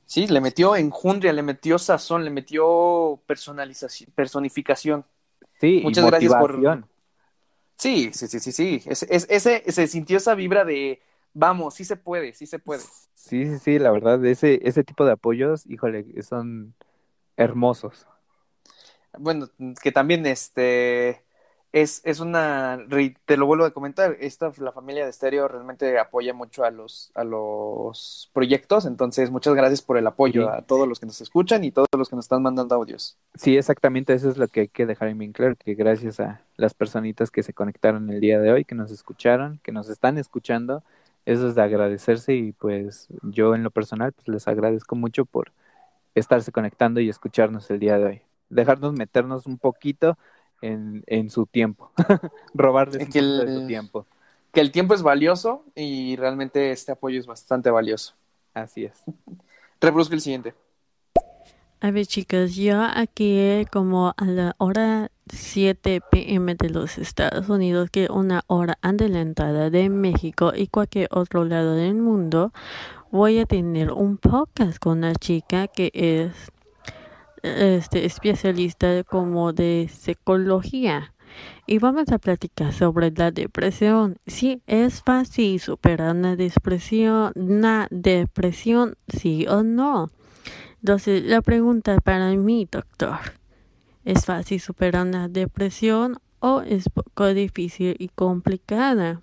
[0.07, 5.05] Sí, le metió enjundria, le metió sazón, le metió personalización, personificación.
[5.61, 6.85] Sí, muchas gracias por.
[7.77, 8.83] Sí, sí, sí, sí, sí.
[8.87, 11.01] Es, es, ese, se sintió esa vibra de
[11.35, 12.83] vamos, sí se puede, sí se puede.
[13.15, 16.75] Sí, sí, sí, la verdad, ese, ese tipo de apoyos, híjole, son
[17.37, 18.07] hermosos.
[19.19, 19.49] Bueno,
[19.83, 21.23] que también este
[21.73, 22.79] es, es una,
[23.25, 27.11] te lo vuelvo a comentar, esta, la familia de Estéreo realmente apoya mucho a los,
[27.15, 31.65] a los proyectos, entonces muchas gracias por el apoyo a todos los que nos escuchan
[31.65, 33.17] y todos los que nos están mandando audios.
[33.35, 36.43] Sí, exactamente, eso es lo que hay que dejar en bien claro, que gracias a
[36.57, 40.19] las personitas que se conectaron el día de hoy, que nos escucharon, que nos están
[40.19, 40.83] escuchando,
[41.25, 45.53] eso es de agradecerse y pues yo en lo personal pues les agradezco mucho por
[46.15, 48.23] estarse conectando y escucharnos el día de hoy.
[48.55, 50.17] Dejarnos meternos un poquito
[50.61, 51.91] en, en su tiempo,
[52.55, 54.07] robarles que el, su tiempo.
[54.53, 58.15] Que el tiempo es valioso y realmente este apoyo es bastante valioso.
[58.55, 59.03] Así es.
[59.81, 60.55] Reproduzco el siguiente.
[61.81, 67.91] A ver, chicas, yo aquí como a la hora 7 pm de los Estados Unidos,
[67.91, 72.53] que una hora adelantada de México y cualquier otro lado del mundo,
[73.11, 76.53] voy a tener un podcast con una chica que es
[77.43, 81.13] este especialista como de psicología
[81.67, 84.19] y vamos a platicar sobre la depresión.
[84.27, 90.11] Si es fácil superar una depresión, una depresión, sí o no.
[90.81, 93.19] Entonces, la pregunta para mí, doctor,
[94.05, 99.21] ¿es fácil superar una depresión o es poco difícil y complicada?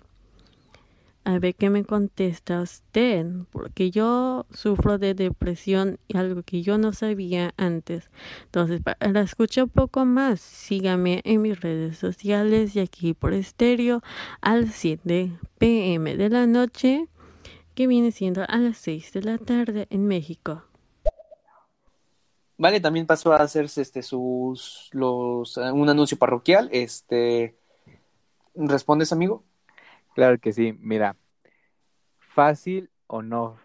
[1.24, 6.78] A ver qué me contesta usted, porque yo sufro de depresión y algo que yo
[6.78, 8.10] no sabía antes.
[8.44, 14.02] Entonces, para escuchar un poco más, sígame en mis redes sociales y aquí por estéreo
[14.40, 17.06] al 7 pm de la noche,
[17.74, 20.64] que viene siendo a las 6 de la tarde en México.
[22.56, 26.68] Vale, también pasó a hacerse este sus los un anuncio parroquial.
[26.72, 27.56] Este
[28.54, 29.44] ¿respondes, amigo?
[30.14, 31.16] Claro que sí, mira,
[32.18, 33.58] fácil o no,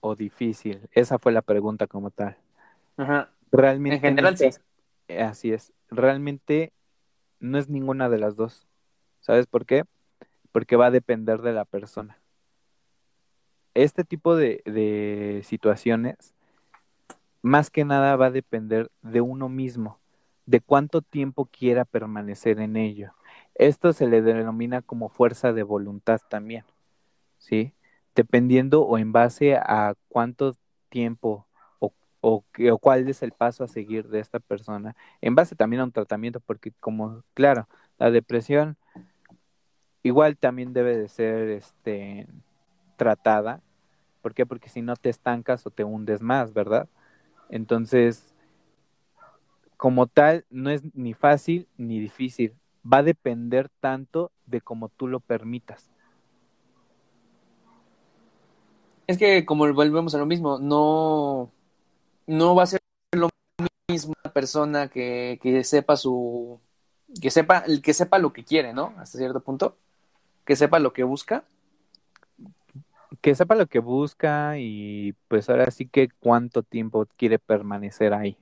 [0.00, 2.36] o difícil, esa fue la pregunta como tal.
[2.96, 3.30] Ajá.
[3.50, 3.96] Realmente.
[3.96, 4.50] En general, sí.
[5.18, 6.72] Así es, realmente
[7.40, 8.66] no es ninguna de las dos.
[9.20, 9.84] ¿Sabes por qué?
[10.52, 12.18] Porque va a depender de la persona.
[13.74, 16.34] Este tipo de, de situaciones,
[17.42, 19.98] más que nada va a depender de uno mismo,
[20.46, 23.12] de cuánto tiempo quiera permanecer en ello.
[23.54, 26.64] Esto se le denomina como fuerza de voluntad también,
[27.38, 27.74] ¿sí?
[28.14, 30.54] Dependiendo o en base a cuánto
[30.88, 31.46] tiempo
[31.78, 35.80] o, o, o, cuál es el paso a seguir de esta persona, en base también
[35.80, 37.68] a un tratamiento, porque como, claro,
[37.98, 38.76] la depresión
[40.02, 42.26] igual también debe de ser este,
[42.96, 43.62] tratada.
[44.20, 44.46] ¿Por qué?
[44.46, 46.88] Porque si no te estancas o te hundes más, ¿verdad?
[47.50, 48.34] Entonces,
[49.76, 52.54] como tal, no es ni fácil ni difícil
[52.90, 55.90] va a depender tanto de cómo tú lo permitas.
[59.06, 61.50] Es que como volvemos a lo mismo, no,
[62.26, 62.80] no va a ser
[63.12, 63.28] lo
[63.88, 66.60] mismo una persona que, que sepa su
[67.20, 68.94] que sepa, que sepa lo que quiere, ¿no?
[68.98, 69.76] Hasta cierto punto.
[70.44, 71.44] Que sepa lo que busca.
[73.20, 78.36] Que sepa lo que busca y pues ahora sí que cuánto tiempo quiere permanecer ahí.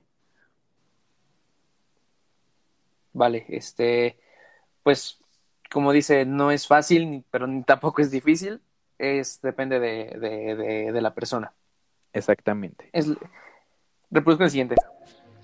[3.13, 4.17] Vale, este,
[4.83, 5.19] pues
[5.71, 8.61] como dice, no es fácil, pero ni tampoco es difícil,
[8.97, 11.53] es depende de, de, de, de la persona.
[12.13, 12.89] Exactamente.
[12.91, 13.07] Es,
[14.09, 14.75] reproduzco el siguiente.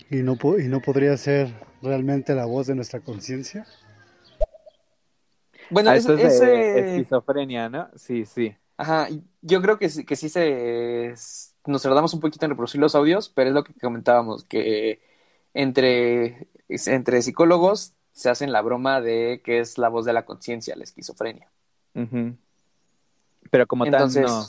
[0.09, 3.65] ¿Y no, ¿Y no podría ser realmente la voz de nuestra conciencia?
[5.69, 6.45] Bueno, ah, es, eso es ese...
[6.45, 7.89] de esquizofrenia, ¿no?
[7.95, 8.55] Sí, sí.
[8.77, 9.07] Ajá,
[9.41, 11.13] yo creo que, que sí se...
[11.65, 15.01] Nos tardamos un poquito en reproducir los audios, pero es lo que comentábamos, que
[15.53, 20.75] entre, entre psicólogos se hacen la broma de que es la voz de la conciencia,
[20.75, 21.51] la esquizofrenia.
[21.93, 22.37] Uh -huh.
[23.51, 24.45] Pero como Entonces, tal, no.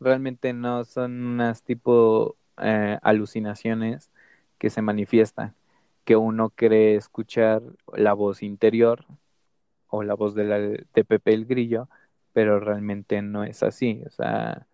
[0.00, 4.10] Realmente no son unas tipo eh, alucinaciones
[4.58, 5.54] que se manifiestan,
[6.04, 7.62] que uno cree escuchar
[7.94, 9.06] la voz interior
[9.88, 11.88] o la voz de, la, de Pepe el Grillo,
[12.32, 14.02] pero realmente no es así.
[14.04, 14.66] O sea,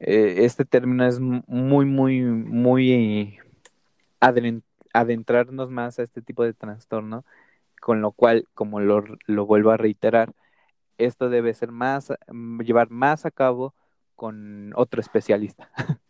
[0.00, 3.38] eh, este término es muy, muy, muy
[4.94, 7.24] adentrarnos más a este tipo de trastorno,
[7.80, 10.32] con lo cual, como lo, lo vuelvo a reiterar,
[10.96, 12.12] esto debe ser más,
[12.64, 13.74] llevar más a cabo
[14.16, 15.70] con otro especialista.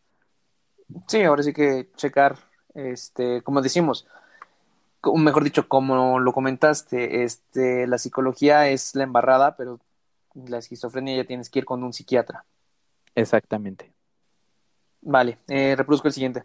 [1.08, 2.36] Sí, ahora sí que checar,
[2.74, 4.06] este, como decimos,
[5.14, 9.80] mejor dicho, como lo comentaste, este, la psicología es la embarrada, pero
[10.34, 12.44] la esquizofrenia ya tienes que ir con un psiquiatra.
[13.14, 13.92] Exactamente.
[15.00, 16.44] Vale, eh, reproduzco el siguiente.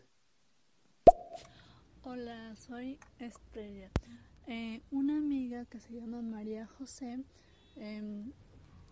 [2.03, 3.89] Hola, soy Estrella.
[4.47, 7.19] Eh, una amiga que se llama María José
[7.75, 8.23] eh,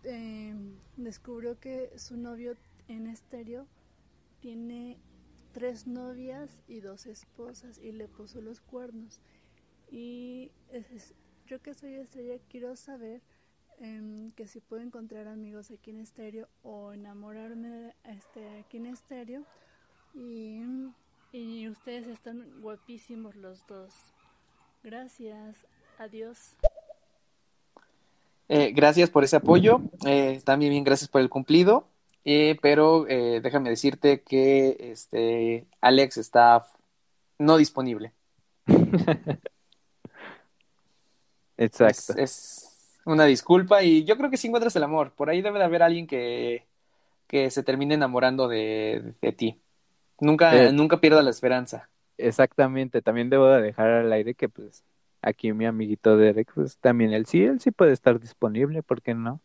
[0.04, 0.54] eh,
[0.96, 2.56] descubrió que su novio
[2.86, 3.66] en estéreo
[4.40, 4.98] tiene
[5.52, 9.20] tres novias y dos esposas y le puso los cuernos.
[9.90, 10.50] Y
[11.46, 13.22] yo que soy estrella quiero saber
[13.80, 19.44] eh, que si puedo encontrar amigos aquí en estéreo o enamorarme este, aquí en estéreo.
[20.14, 20.62] Y,
[21.32, 23.92] y ustedes están guapísimos los dos.
[24.90, 25.54] Gracias.
[25.98, 26.54] Adiós.
[28.48, 29.82] Eh, gracias por ese apoyo.
[30.06, 31.86] Eh, también bien, gracias por el cumplido.
[32.24, 36.66] Eh, pero déjame decirte que este Alex está
[37.38, 38.14] no disponible.
[41.58, 42.14] Exacto.
[42.16, 45.12] Es, es, una disculpa y yo creo que sí encuentras el amor.
[45.12, 46.64] Por ahí debe de haber alguien que,
[47.26, 49.60] que se termine enamorando de, de ti.
[50.18, 51.90] Nunca, nunca pierda la esperanza.
[52.18, 53.00] Exactamente.
[53.00, 54.84] También debo de dejar al aire que pues
[55.22, 59.14] aquí mi amiguito Derek, pues también él sí, él sí puede estar disponible, ¿por qué
[59.14, 59.40] no?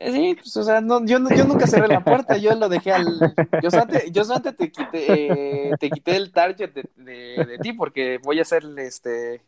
[0.00, 3.34] Sí, pues, o sea, no, yo, yo nunca cerré la puerta, yo lo dejé al...
[3.62, 7.72] Yo solamente, yo solamente te, quité, eh, te quité el target de, de, de, ti
[7.72, 9.42] porque voy a hacer, este...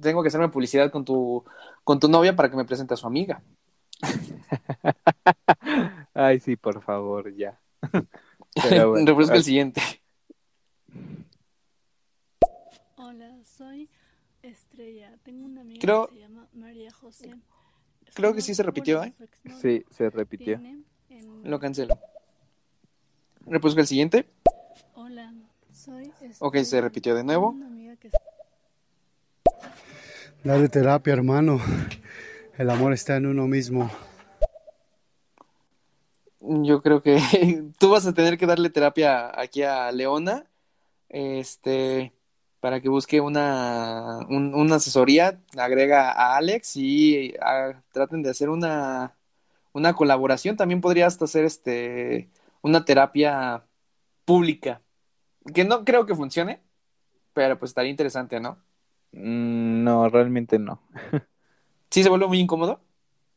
[0.00, 1.44] Tengo que hacerme publicidad con tu,
[1.84, 3.40] con tu novia para que me presente a su amiga.
[6.14, 7.58] Ay, sí, por favor, ya.
[8.60, 9.80] Bueno, Refresco el siguiente.
[12.96, 13.88] Hola, soy
[14.42, 17.34] Estrella, tengo una amiga Creo- que se llama María José.
[18.14, 19.12] Creo que sí se repitió, ¿eh?
[19.60, 20.54] Sí, se repitió.
[20.54, 20.84] en-
[21.44, 21.98] Lo cancelo.
[23.46, 24.26] Reproduzco el siguiente.
[24.94, 25.32] Hola,
[25.72, 26.82] soy Ok, se Estrella.
[26.82, 27.54] repitió de nuevo.
[28.00, 28.10] que
[30.44, 31.60] Dale terapia, hermano.
[32.56, 33.90] El amor está en uno mismo.
[36.40, 37.16] Yo creo que
[37.78, 40.46] tú vas a tener que darle terapia aquí a Leona,
[41.08, 42.12] este,
[42.60, 48.50] para que busque una, un- una asesoría, agrega a Alex y ah, traten de hacer
[48.50, 49.16] una,
[49.72, 50.56] una colaboración.
[50.56, 52.30] También podría hasta hacer este,
[52.62, 53.64] una terapia
[54.26, 54.82] pública,
[55.54, 56.62] que no creo que funcione,
[57.34, 58.58] pero pues estaría interesante, ¿no?
[59.12, 60.82] Mm, no, realmente no.
[61.90, 62.80] Sí, se vuelve muy incómodo.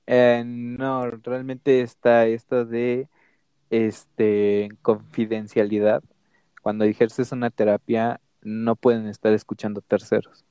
[0.08, 3.10] Eh, no, realmente está esto de
[3.70, 6.04] este confidencialidad.
[6.62, 10.46] Cuando ejerces una terapia, no pueden estar escuchando terceros.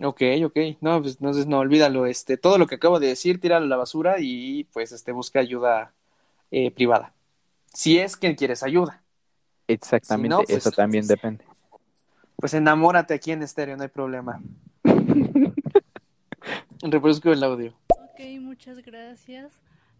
[0.00, 0.58] Ok, ok.
[0.80, 2.06] No, pues entonces no, olvídalo.
[2.06, 5.38] Este, todo lo que acabo de decir, tíralo a la basura y pues este, busca
[5.40, 5.92] ayuda
[6.50, 7.12] eh, privada.
[7.72, 9.02] Si es que quieres ayuda.
[9.68, 11.44] Exactamente, Si no, pues- eso también depende.
[12.36, 14.42] Pues enamórate aquí en estéreo, no hay problema.
[16.82, 17.72] Reproduzco el audio.
[17.88, 19.52] Ok, muchas gracias.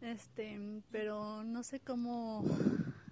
[0.05, 0.61] Este,
[0.93, 2.45] pero no sé cómo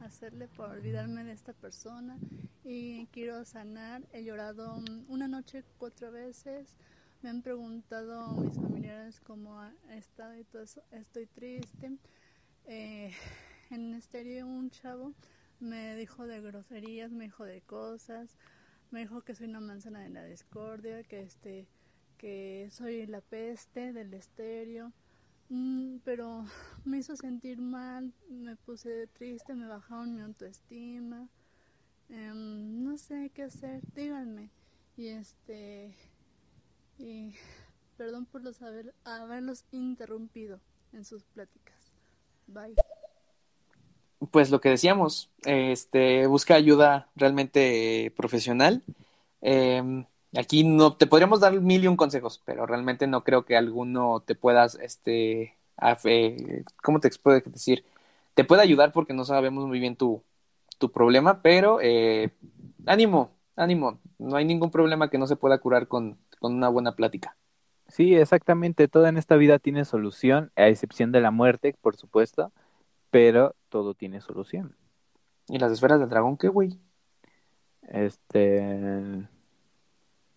[0.00, 2.18] hacerle para olvidarme de esta persona
[2.64, 4.02] y quiero sanar.
[4.12, 4.78] He llorado
[5.08, 6.76] una noche cuatro veces.
[7.22, 10.82] Me han preguntado mis familiares cómo ha estado y todo eso.
[10.90, 11.96] Estoy triste.
[12.66, 13.10] Eh,
[13.70, 15.14] en estéreo un chavo
[15.60, 18.36] me dijo de groserías, me dijo de cosas,
[18.90, 21.66] me dijo que soy una manzana de la discordia, que este
[22.18, 24.92] que soy la peste del estéreo,
[26.04, 26.44] pero
[26.84, 31.28] me hizo sentir mal, me puse triste, me bajaron mi autoestima,
[32.12, 34.50] Em, no sé qué hacer, díganme.
[34.96, 35.94] Y este,
[36.98, 37.32] y
[37.96, 40.60] perdón por los haber, haberlos interrumpido
[40.92, 41.94] en sus pláticas.
[42.46, 42.74] Bye.
[44.30, 48.82] Pues lo que decíamos, este, busca ayuda realmente eh, profesional.
[49.40, 50.04] Eh,
[50.36, 54.20] aquí no te podríamos dar mil y un consejos, pero realmente no creo que alguno
[54.20, 55.56] te puedas, este,
[56.82, 57.84] ¿cómo te puedo decir?
[58.34, 60.22] Te puede ayudar porque no sabemos muy bien tu,
[60.78, 62.30] tu problema, pero eh,
[62.86, 63.98] ánimo, ánimo.
[64.18, 67.36] No hay ningún problema que no se pueda curar con, con una buena plática.
[67.88, 72.52] Sí, exactamente, todo en esta vida tiene solución, a excepción de la muerte, por supuesto,
[73.10, 74.74] pero todo tiene solución.
[75.48, 76.78] ¿Y las esferas del dragón qué, güey?
[77.82, 79.28] Este,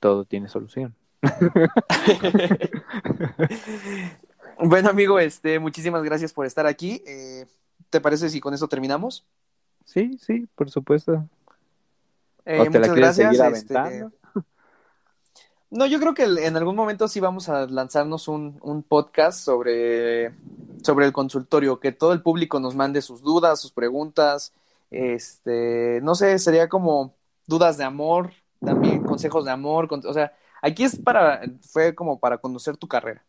[0.06, 0.96] todo tiene solución.
[4.58, 7.04] Bueno, amigo, este, muchísimas gracias por estar aquí.
[7.06, 7.46] Eh,
[7.90, 9.26] ¿te parece si con eso terminamos?
[9.84, 11.28] Sí, sí, por supuesto.
[12.46, 13.54] Eh, ¿O te la muchas gracias.
[13.54, 14.06] este?
[15.70, 20.34] No, yo creo que en algún momento sí vamos a lanzarnos un, un podcast sobre,
[20.84, 24.54] sobre el consultorio, que todo el público nos mande sus dudas, sus preguntas.
[24.90, 27.14] Este, no sé, sería como
[27.46, 28.32] dudas de amor,
[28.64, 29.88] también consejos de amor.
[29.88, 33.24] con- o sea, aquí es para, fue como para conocer tu carrera.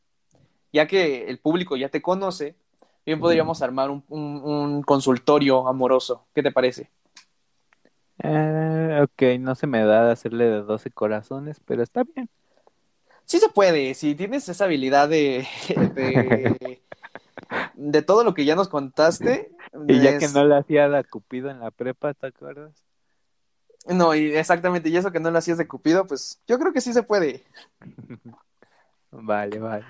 [0.73, 2.57] Ya que el público ya te conoce,
[3.07, 6.27] bien podríamos armar un, un- un consultorio amoroso.
[6.35, 6.91] ¿Qué te parece?
[8.19, 12.29] Eh, ok, no se me da hacerle de 12 corazones, pero está bien.
[13.25, 15.47] Sí se puede, si tienes esa habilidad de,
[15.95, 16.81] de,
[17.75, 19.51] de todo lo que ya nos contaste.
[19.89, 22.83] Y ya que no le hacía a Cupido en la prepa, ¿te acuerdas?
[23.89, 26.81] No, y exactamente, y eso que no lo hacías de Cupido, pues yo creo que
[26.81, 27.45] sí se puede.
[29.11, 29.85] Vale, vale.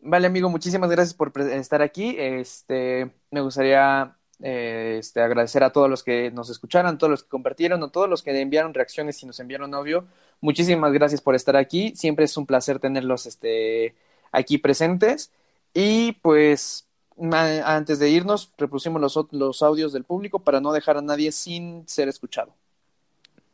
[0.00, 2.16] Vale, amigo, muchísimas gracias por estar aquí.
[2.18, 7.28] Este, me gustaría eh, este, agradecer a todos los que nos escucharon, todos los que
[7.28, 10.06] compartieron, a todos los que enviaron reacciones y nos enviaron audio.
[10.40, 11.94] Muchísimas gracias por estar aquí.
[11.96, 13.94] Siempre es un placer tenerlos este,
[14.32, 15.32] aquí presentes.
[15.74, 16.86] Y pues
[17.32, 21.86] antes de irnos, reproducimos los, los audios del público para no dejar a nadie sin
[21.88, 22.54] ser escuchado.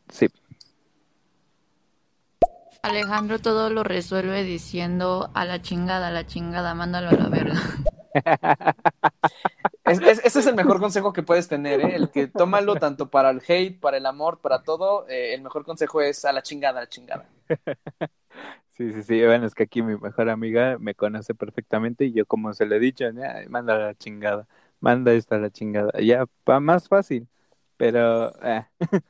[0.09, 0.29] Sí.
[2.83, 7.55] Alejandro todo lo resuelve diciendo a la chingada, a la chingada, mándalo a la verga.
[9.85, 11.97] Es- es- ese es el mejor consejo que puedes tener, ¿eh?
[11.97, 15.09] El que tómalo tanto para el hate, para el amor, para todo.
[15.09, 17.27] eh, el mejor consejo es a la chingada, a la chingada.
[18.71, 19.23] Sí, sí, sí.
[19.27, 22.77] Bueno, es que aquí mi mejor amiga me conoce perfectamente y yo como se le
[22.77, 24.47] he dicho, "Ay, manda a la chingada,
[24.81, 25.93] manda esta a la chingada.
[26.01, 27.29] Ya, va más fácil,
[27.77, 28.65] pero eh,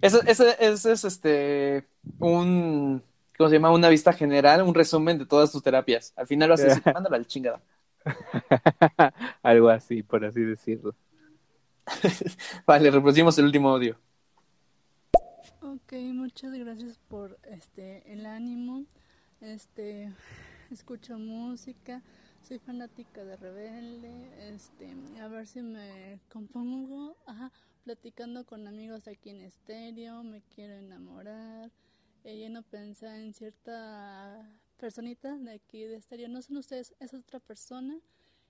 [0.00, 1.88] Ese, ese- ese es este
[2.18, 3.02] un
[3.36, 3.70] ¿cómo se llama?
[3.72, 6.12] Una vista general, un resumen de todas tus terapias.
[6.16, 7.62] Al final lo haces así, mándalo a la chingada.
[9.42, 10.94] algo así, por así decirlo.
[12.66, 13.96] Vale, reproducimos el último audio.
[13.96, 14.00] Ok,
[15.62, 18.84] Ok, muchas gracias por este el ánimo.
[19.40, 20.12] Este
[20.70, 22.02] escucho música,
[22.42, 27.52] soy fanática de Rebelde, este, a ver si me compongo, ajá,
[27.86, 31.70] platicando con amigos aquí en estéreo, me quiero enamorar,
[32.24, 34.44] ella no piensa en cierta
[34.76, 37.96] personita de aquí de estéreo, no son ustedes, es otra persona,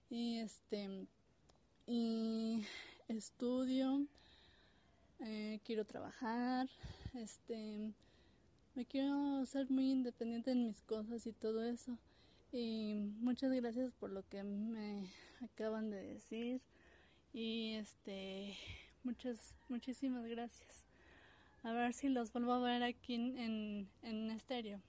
[0.08, 1.06] y este,
[1.86, 2.64] y
[3.08, 4.06] estudio,
[5.20, 6.70] eh, quiero trabajar,
[7.12, 7.92] este,
[8.74, 11.98] me quiero ser muy independiente en mis cosas y todo eso.
[12.52, 16.62] Y muchas gracias por lo que me acaban de decir.
[17.34, 18.56] Y este,
[19.06, 20.84] muchas, muchísimas gracias.
[21.62, 24.80] A ver si los vuelvo a ver aquí en, en estéreo.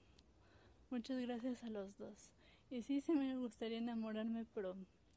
[0.90, 2.32] Muchas gracias a los dos.
[2.70, 4.74] Y sí, sí me gustaría enamorarme, pero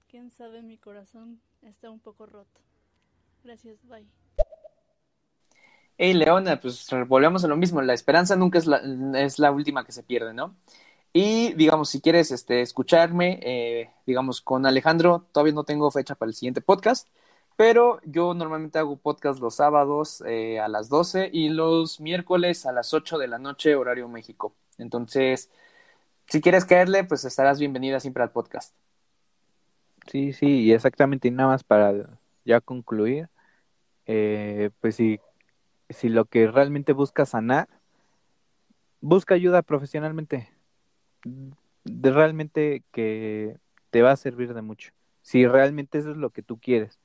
[0.07, 2.61] quién sabe, mi corazón está un poco roto.
[3.43, 4.05] Gracias, bye.
[5.97, 7.81] Hey, Leona, pues volvemos a lo mismo.
[7.81, 8.81] La esperanza nunca es la,
[9.15, 10.55] es la última que se pierde, ¿no?
[11.13, 16.29] Y digamos, si quieres este, escucharme, eh, digamos, con Alejandro, todavía no tengo fecha para
[16.29, 17.07] el siguiente podcast,
[17.55, 22.71] pero yo normalmente hago podcast los sábados eh, a las 12 y los miércoles a
[22.71, 24.53] las 8 de la noche, horario México.
[24.77, 25.51] Entonces,
[26.27, 28.75] si quieres caerle, pues estarás bienvenida siempre al podcast.
[30.07, 31.93] Sí, sí, y exactamente, y nada más para
[32.43, 33.29] ya concluir,
[34.07, 35.19] eh, pues si
[35.93, 37.67] si lo que realmente busca sanar,
[38.99, 40.49] busca ayuda profesionalmente.
[41.83, 43.57] De realmente que
[43.89, 44.91] te va a servir de mucho.
[45.21, 46.99] Si realmente eso es lo que tú quieres.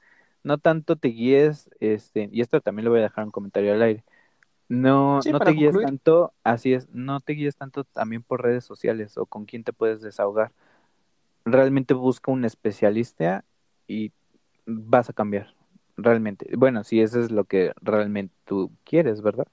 [0.47, 3.83] No tanto te guíes, este, y esto también lo voy a dejar un comentario al
[3.83, 4.05] aire.
[4.69, 9.19] No, no te guíes tanto, así es, no te guíes tanto también por redes sociales
[9.19, 10.53] o con quién te puedes desahogar.
[11.45, 13.45] Realmente busca un especialista
[13.89, 14.13] y
[14.67, 15.53] vas a cambiar
[15.97, 16.49] realmente.
[16.57, 19.49] Bueno, si eso es lo que realmente tú quieres, ¿verdad?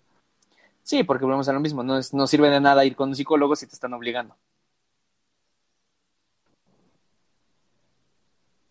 [0.84, 3.16] Sí, porque volvemos a lo mismo, no, es, no sirve de nada ir con un
[3.16, 4.36] psicólogo si te están obligando.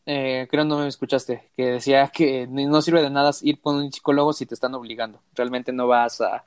[0.04, 3.92] Eh, creo no me escuchaste, que decía que no sirve de nada ir con un
[3.92, 5.20] psicólogo si te están obligando.
[5.34, 6.44] Realmente no vas a,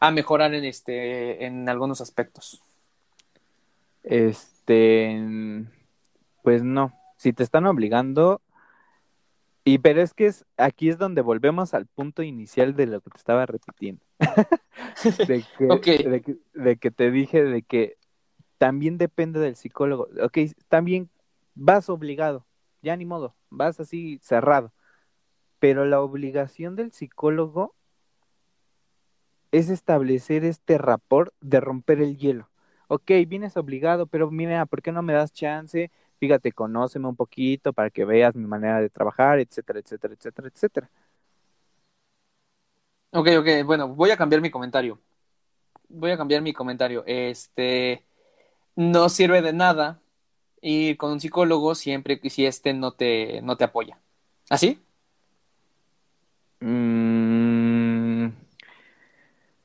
[0.00, 2.62] a mejorar en este en algunos aspectos.
[4.04, 5.20] Este,
[6.42, 6.92] pues no.
[7.16, 8.42] Si te están obligando,
[9.64, 13.10] y pero es que es, aquí es donde volvemos al punto inicial de lo que
[13.10, 14.02] te estaba repitiendo.
[15.26, 15.44] de,
[15.80, 17.96] que, de, que, te dije de que
[18.58, 20.08] también depende del psicólogo.
[20.22, 20.38] Ok,
[20.68, 21.08] también
[21.54, 22.44] vas obligado,
[22.84, 24.72] ya ni modo, vas así cerrado.
[25.60, 27.74] Pero la obligación del psicólogo
[29.52, 32.50] es establecer este rapport de romper el hielo.
[32.88, 35.90] Ok, vienes obligado, pero mira, ¿por qué no me das chance?
[36.20, 40.90] fíjate, conóceme un poquito para que veas mi manera de trabajar, etcétera, etcétera, etcétera, etcétera.
[43.12, 45.00] Ok, ok, bueno, voy a cambiar mi comentario.
[45.88, 47.04] Voy a cambiar mi comentario.
[47.06, 48.06] Este,
[48.76, 50.02] no sirve de nada
[50.64, 53.98] ir con un psicólogo siempre que si este no te, no te apoya.
[54.48, 54.80] ¿Así?
[56.60, 58.28] Mm,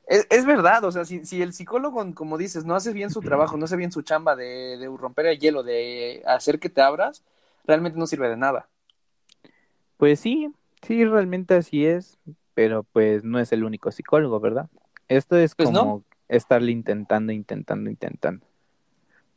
[0.06, 3.56] es, verdad, o sea, si, si, el psicólogo, como dices, no hace bien su trabajo,
[3.56, 7.22] no hace bien su chamba de, de romper el hielo, de hacer que te abras,
[7.64, 8.68] realmente no sirve de nada.
[9.96, 10.52] Pues sí,
[10.82, 12.18] sí, realmente así es,
[12.54, 14.68] pero pues no es el único psicólogo, ¿verdad?
[15.08, 18.44] Esto es pues como estarle intentando, intentando, intentando.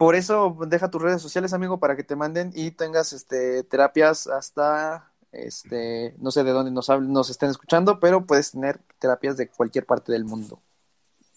[0.04, 4.28] Por eso deja tus redes sociales, amigo, para que te manden y tengas este terapias
[4.28, 9.48] hasta este, no sé de dónde nos, nos estén escuchando, pero puedes tener terapias de
[9.48, 10.60] cualquier parte del mundo.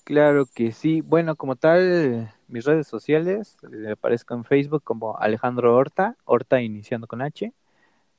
[0.02, 1.00] Claro que sí.
[1.00, 7.06] Bueno, como tal, mis redes sociales, le aparezco en Facebook como Alejandro Horta, Horta iniciando
[7.06, 7.52] con H.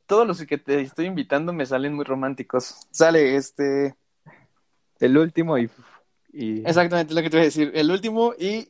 [0.05, 2.87] todos los que te estoy invitando me salen muy románticos.
[2.91, 3.95] Sale este.
[4.99, 5.69] El último y.
[6.37, 7.71] Exactamente lo que te voy a decir.
[7.73, 8.69] El último y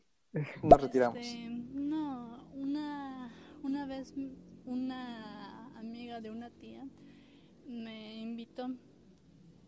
[0.63, 1.17] nos retiramos.
[1.17, 3.31] Este, no, una,
[3.63, 4.13] una vez
[4.65, 6.85] una amiga de una tía
[7.67, 8.69] me invitó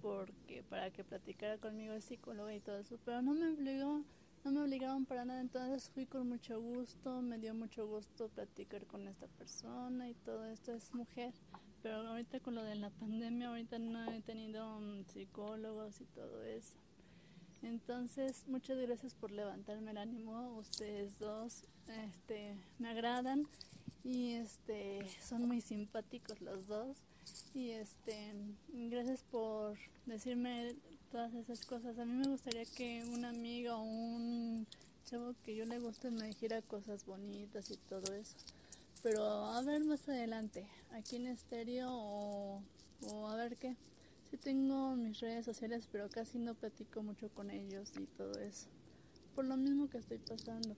[0.02, 4.02] porque para que platicara conmigo de psicóloga y todo eso, pero no me obligó,
[4.46, 8.86] no me obligaron para nada, entonces fui con mucho gusto, me dio mucho gusto platicar
[8.86, 11.34] con esta persona y todo esto es mujer,
[11.84, 16.44] pero ahorita con lo de la pandemia, ahorita no he tenido mm, psicólogos y todo
[16.44, 16.78] eso.
[17.62, 20.56] Entonces, muchas gracias por levantarme el ánimo.
[20.58, 23.48] Ustedes dos este, me agradan
[24.04, 26.98] y este, son muy simpáticos los dos.
[27.54, 28.34] Y este,
[28.70, 30.76] gracias por decirme
[31.12, 32.00] todas esas cosas.
[32.00, 34.66] A mí me gustaría que un amigo o un
[35.06, 38.36] chavo que yo le guste me dijera cosas bonitas y todo eso.
[39.04, 43.76] Pero a ver más adelante, aquí en estéreo o a ver qué.
[44.30, 48.68] Sí tengo mis redes sociales, pero casi no platico mucho con ellos y todo eso.
[49.34, 50.76] Por lo mismo que estoy pasando.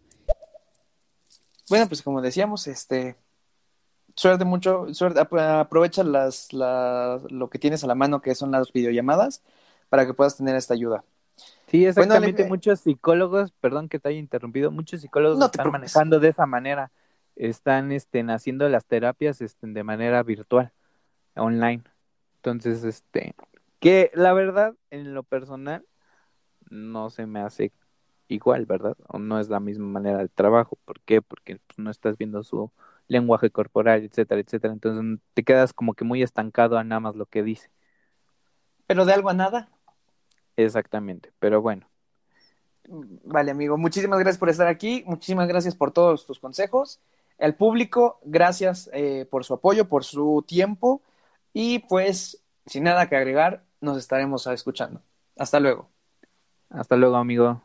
[1.69, 3.17] Bueno, pues como decíamos, este,
[4.15, 8.71] suerte mucho, suerte, aprovecha las, las, lo que tienes a la mano, que son las
[8.71, 9.41] videollamadas,
[9.89, 11.03] para que puedas tener esta ayuda.
[11.67, 12.45] Sí, exactamente.
[12.45, 16.91] muchos psicólogos, perdón que te haya interrumpido, muchos psicólogos están manejando de esa manera.
[17.35, 20.71] Están este, haciendo las terapias este, de manera virtual,
[21.35, 21.83] online.
[22.43, 23.35] Entonces, este,
[23.79, 25.85] que la verdad, en lo personal,
[26.71, 27.71] no se me hace
[28.29, 28.97] igual, ¿verdad?
[29.09, 30.75] O no es la misma manera de trabajo.
[30.83, 31.21] ¿Por qué?
[31.21, 32.71] Porque pues, no estás viendo su
[33.07, 34.73] lenguaje corporal, etcétera, etcétera.
[34.73, 37.69] Entonces te quedas como que muy estancado a nada más lo que dice.
[38.87, 39.69] Pero de algo a nada.
[40.55, 41.87] Exactamente, pero bueno.
[42.87, 46.99] Vale, amigo, muchísimas gracias por estar aquí, muchísimas gracias por todos tus consejos.
[47.37, 51.03] El público, gracias eh, por su apoyo, por su tiempo
[51.53, 55.01] y pues, sin nada que agregar, nos estaremos escuchando.
[55.37, 55.89] Hasta luego.
[56.69, 57.61] Hasta luego, amigo.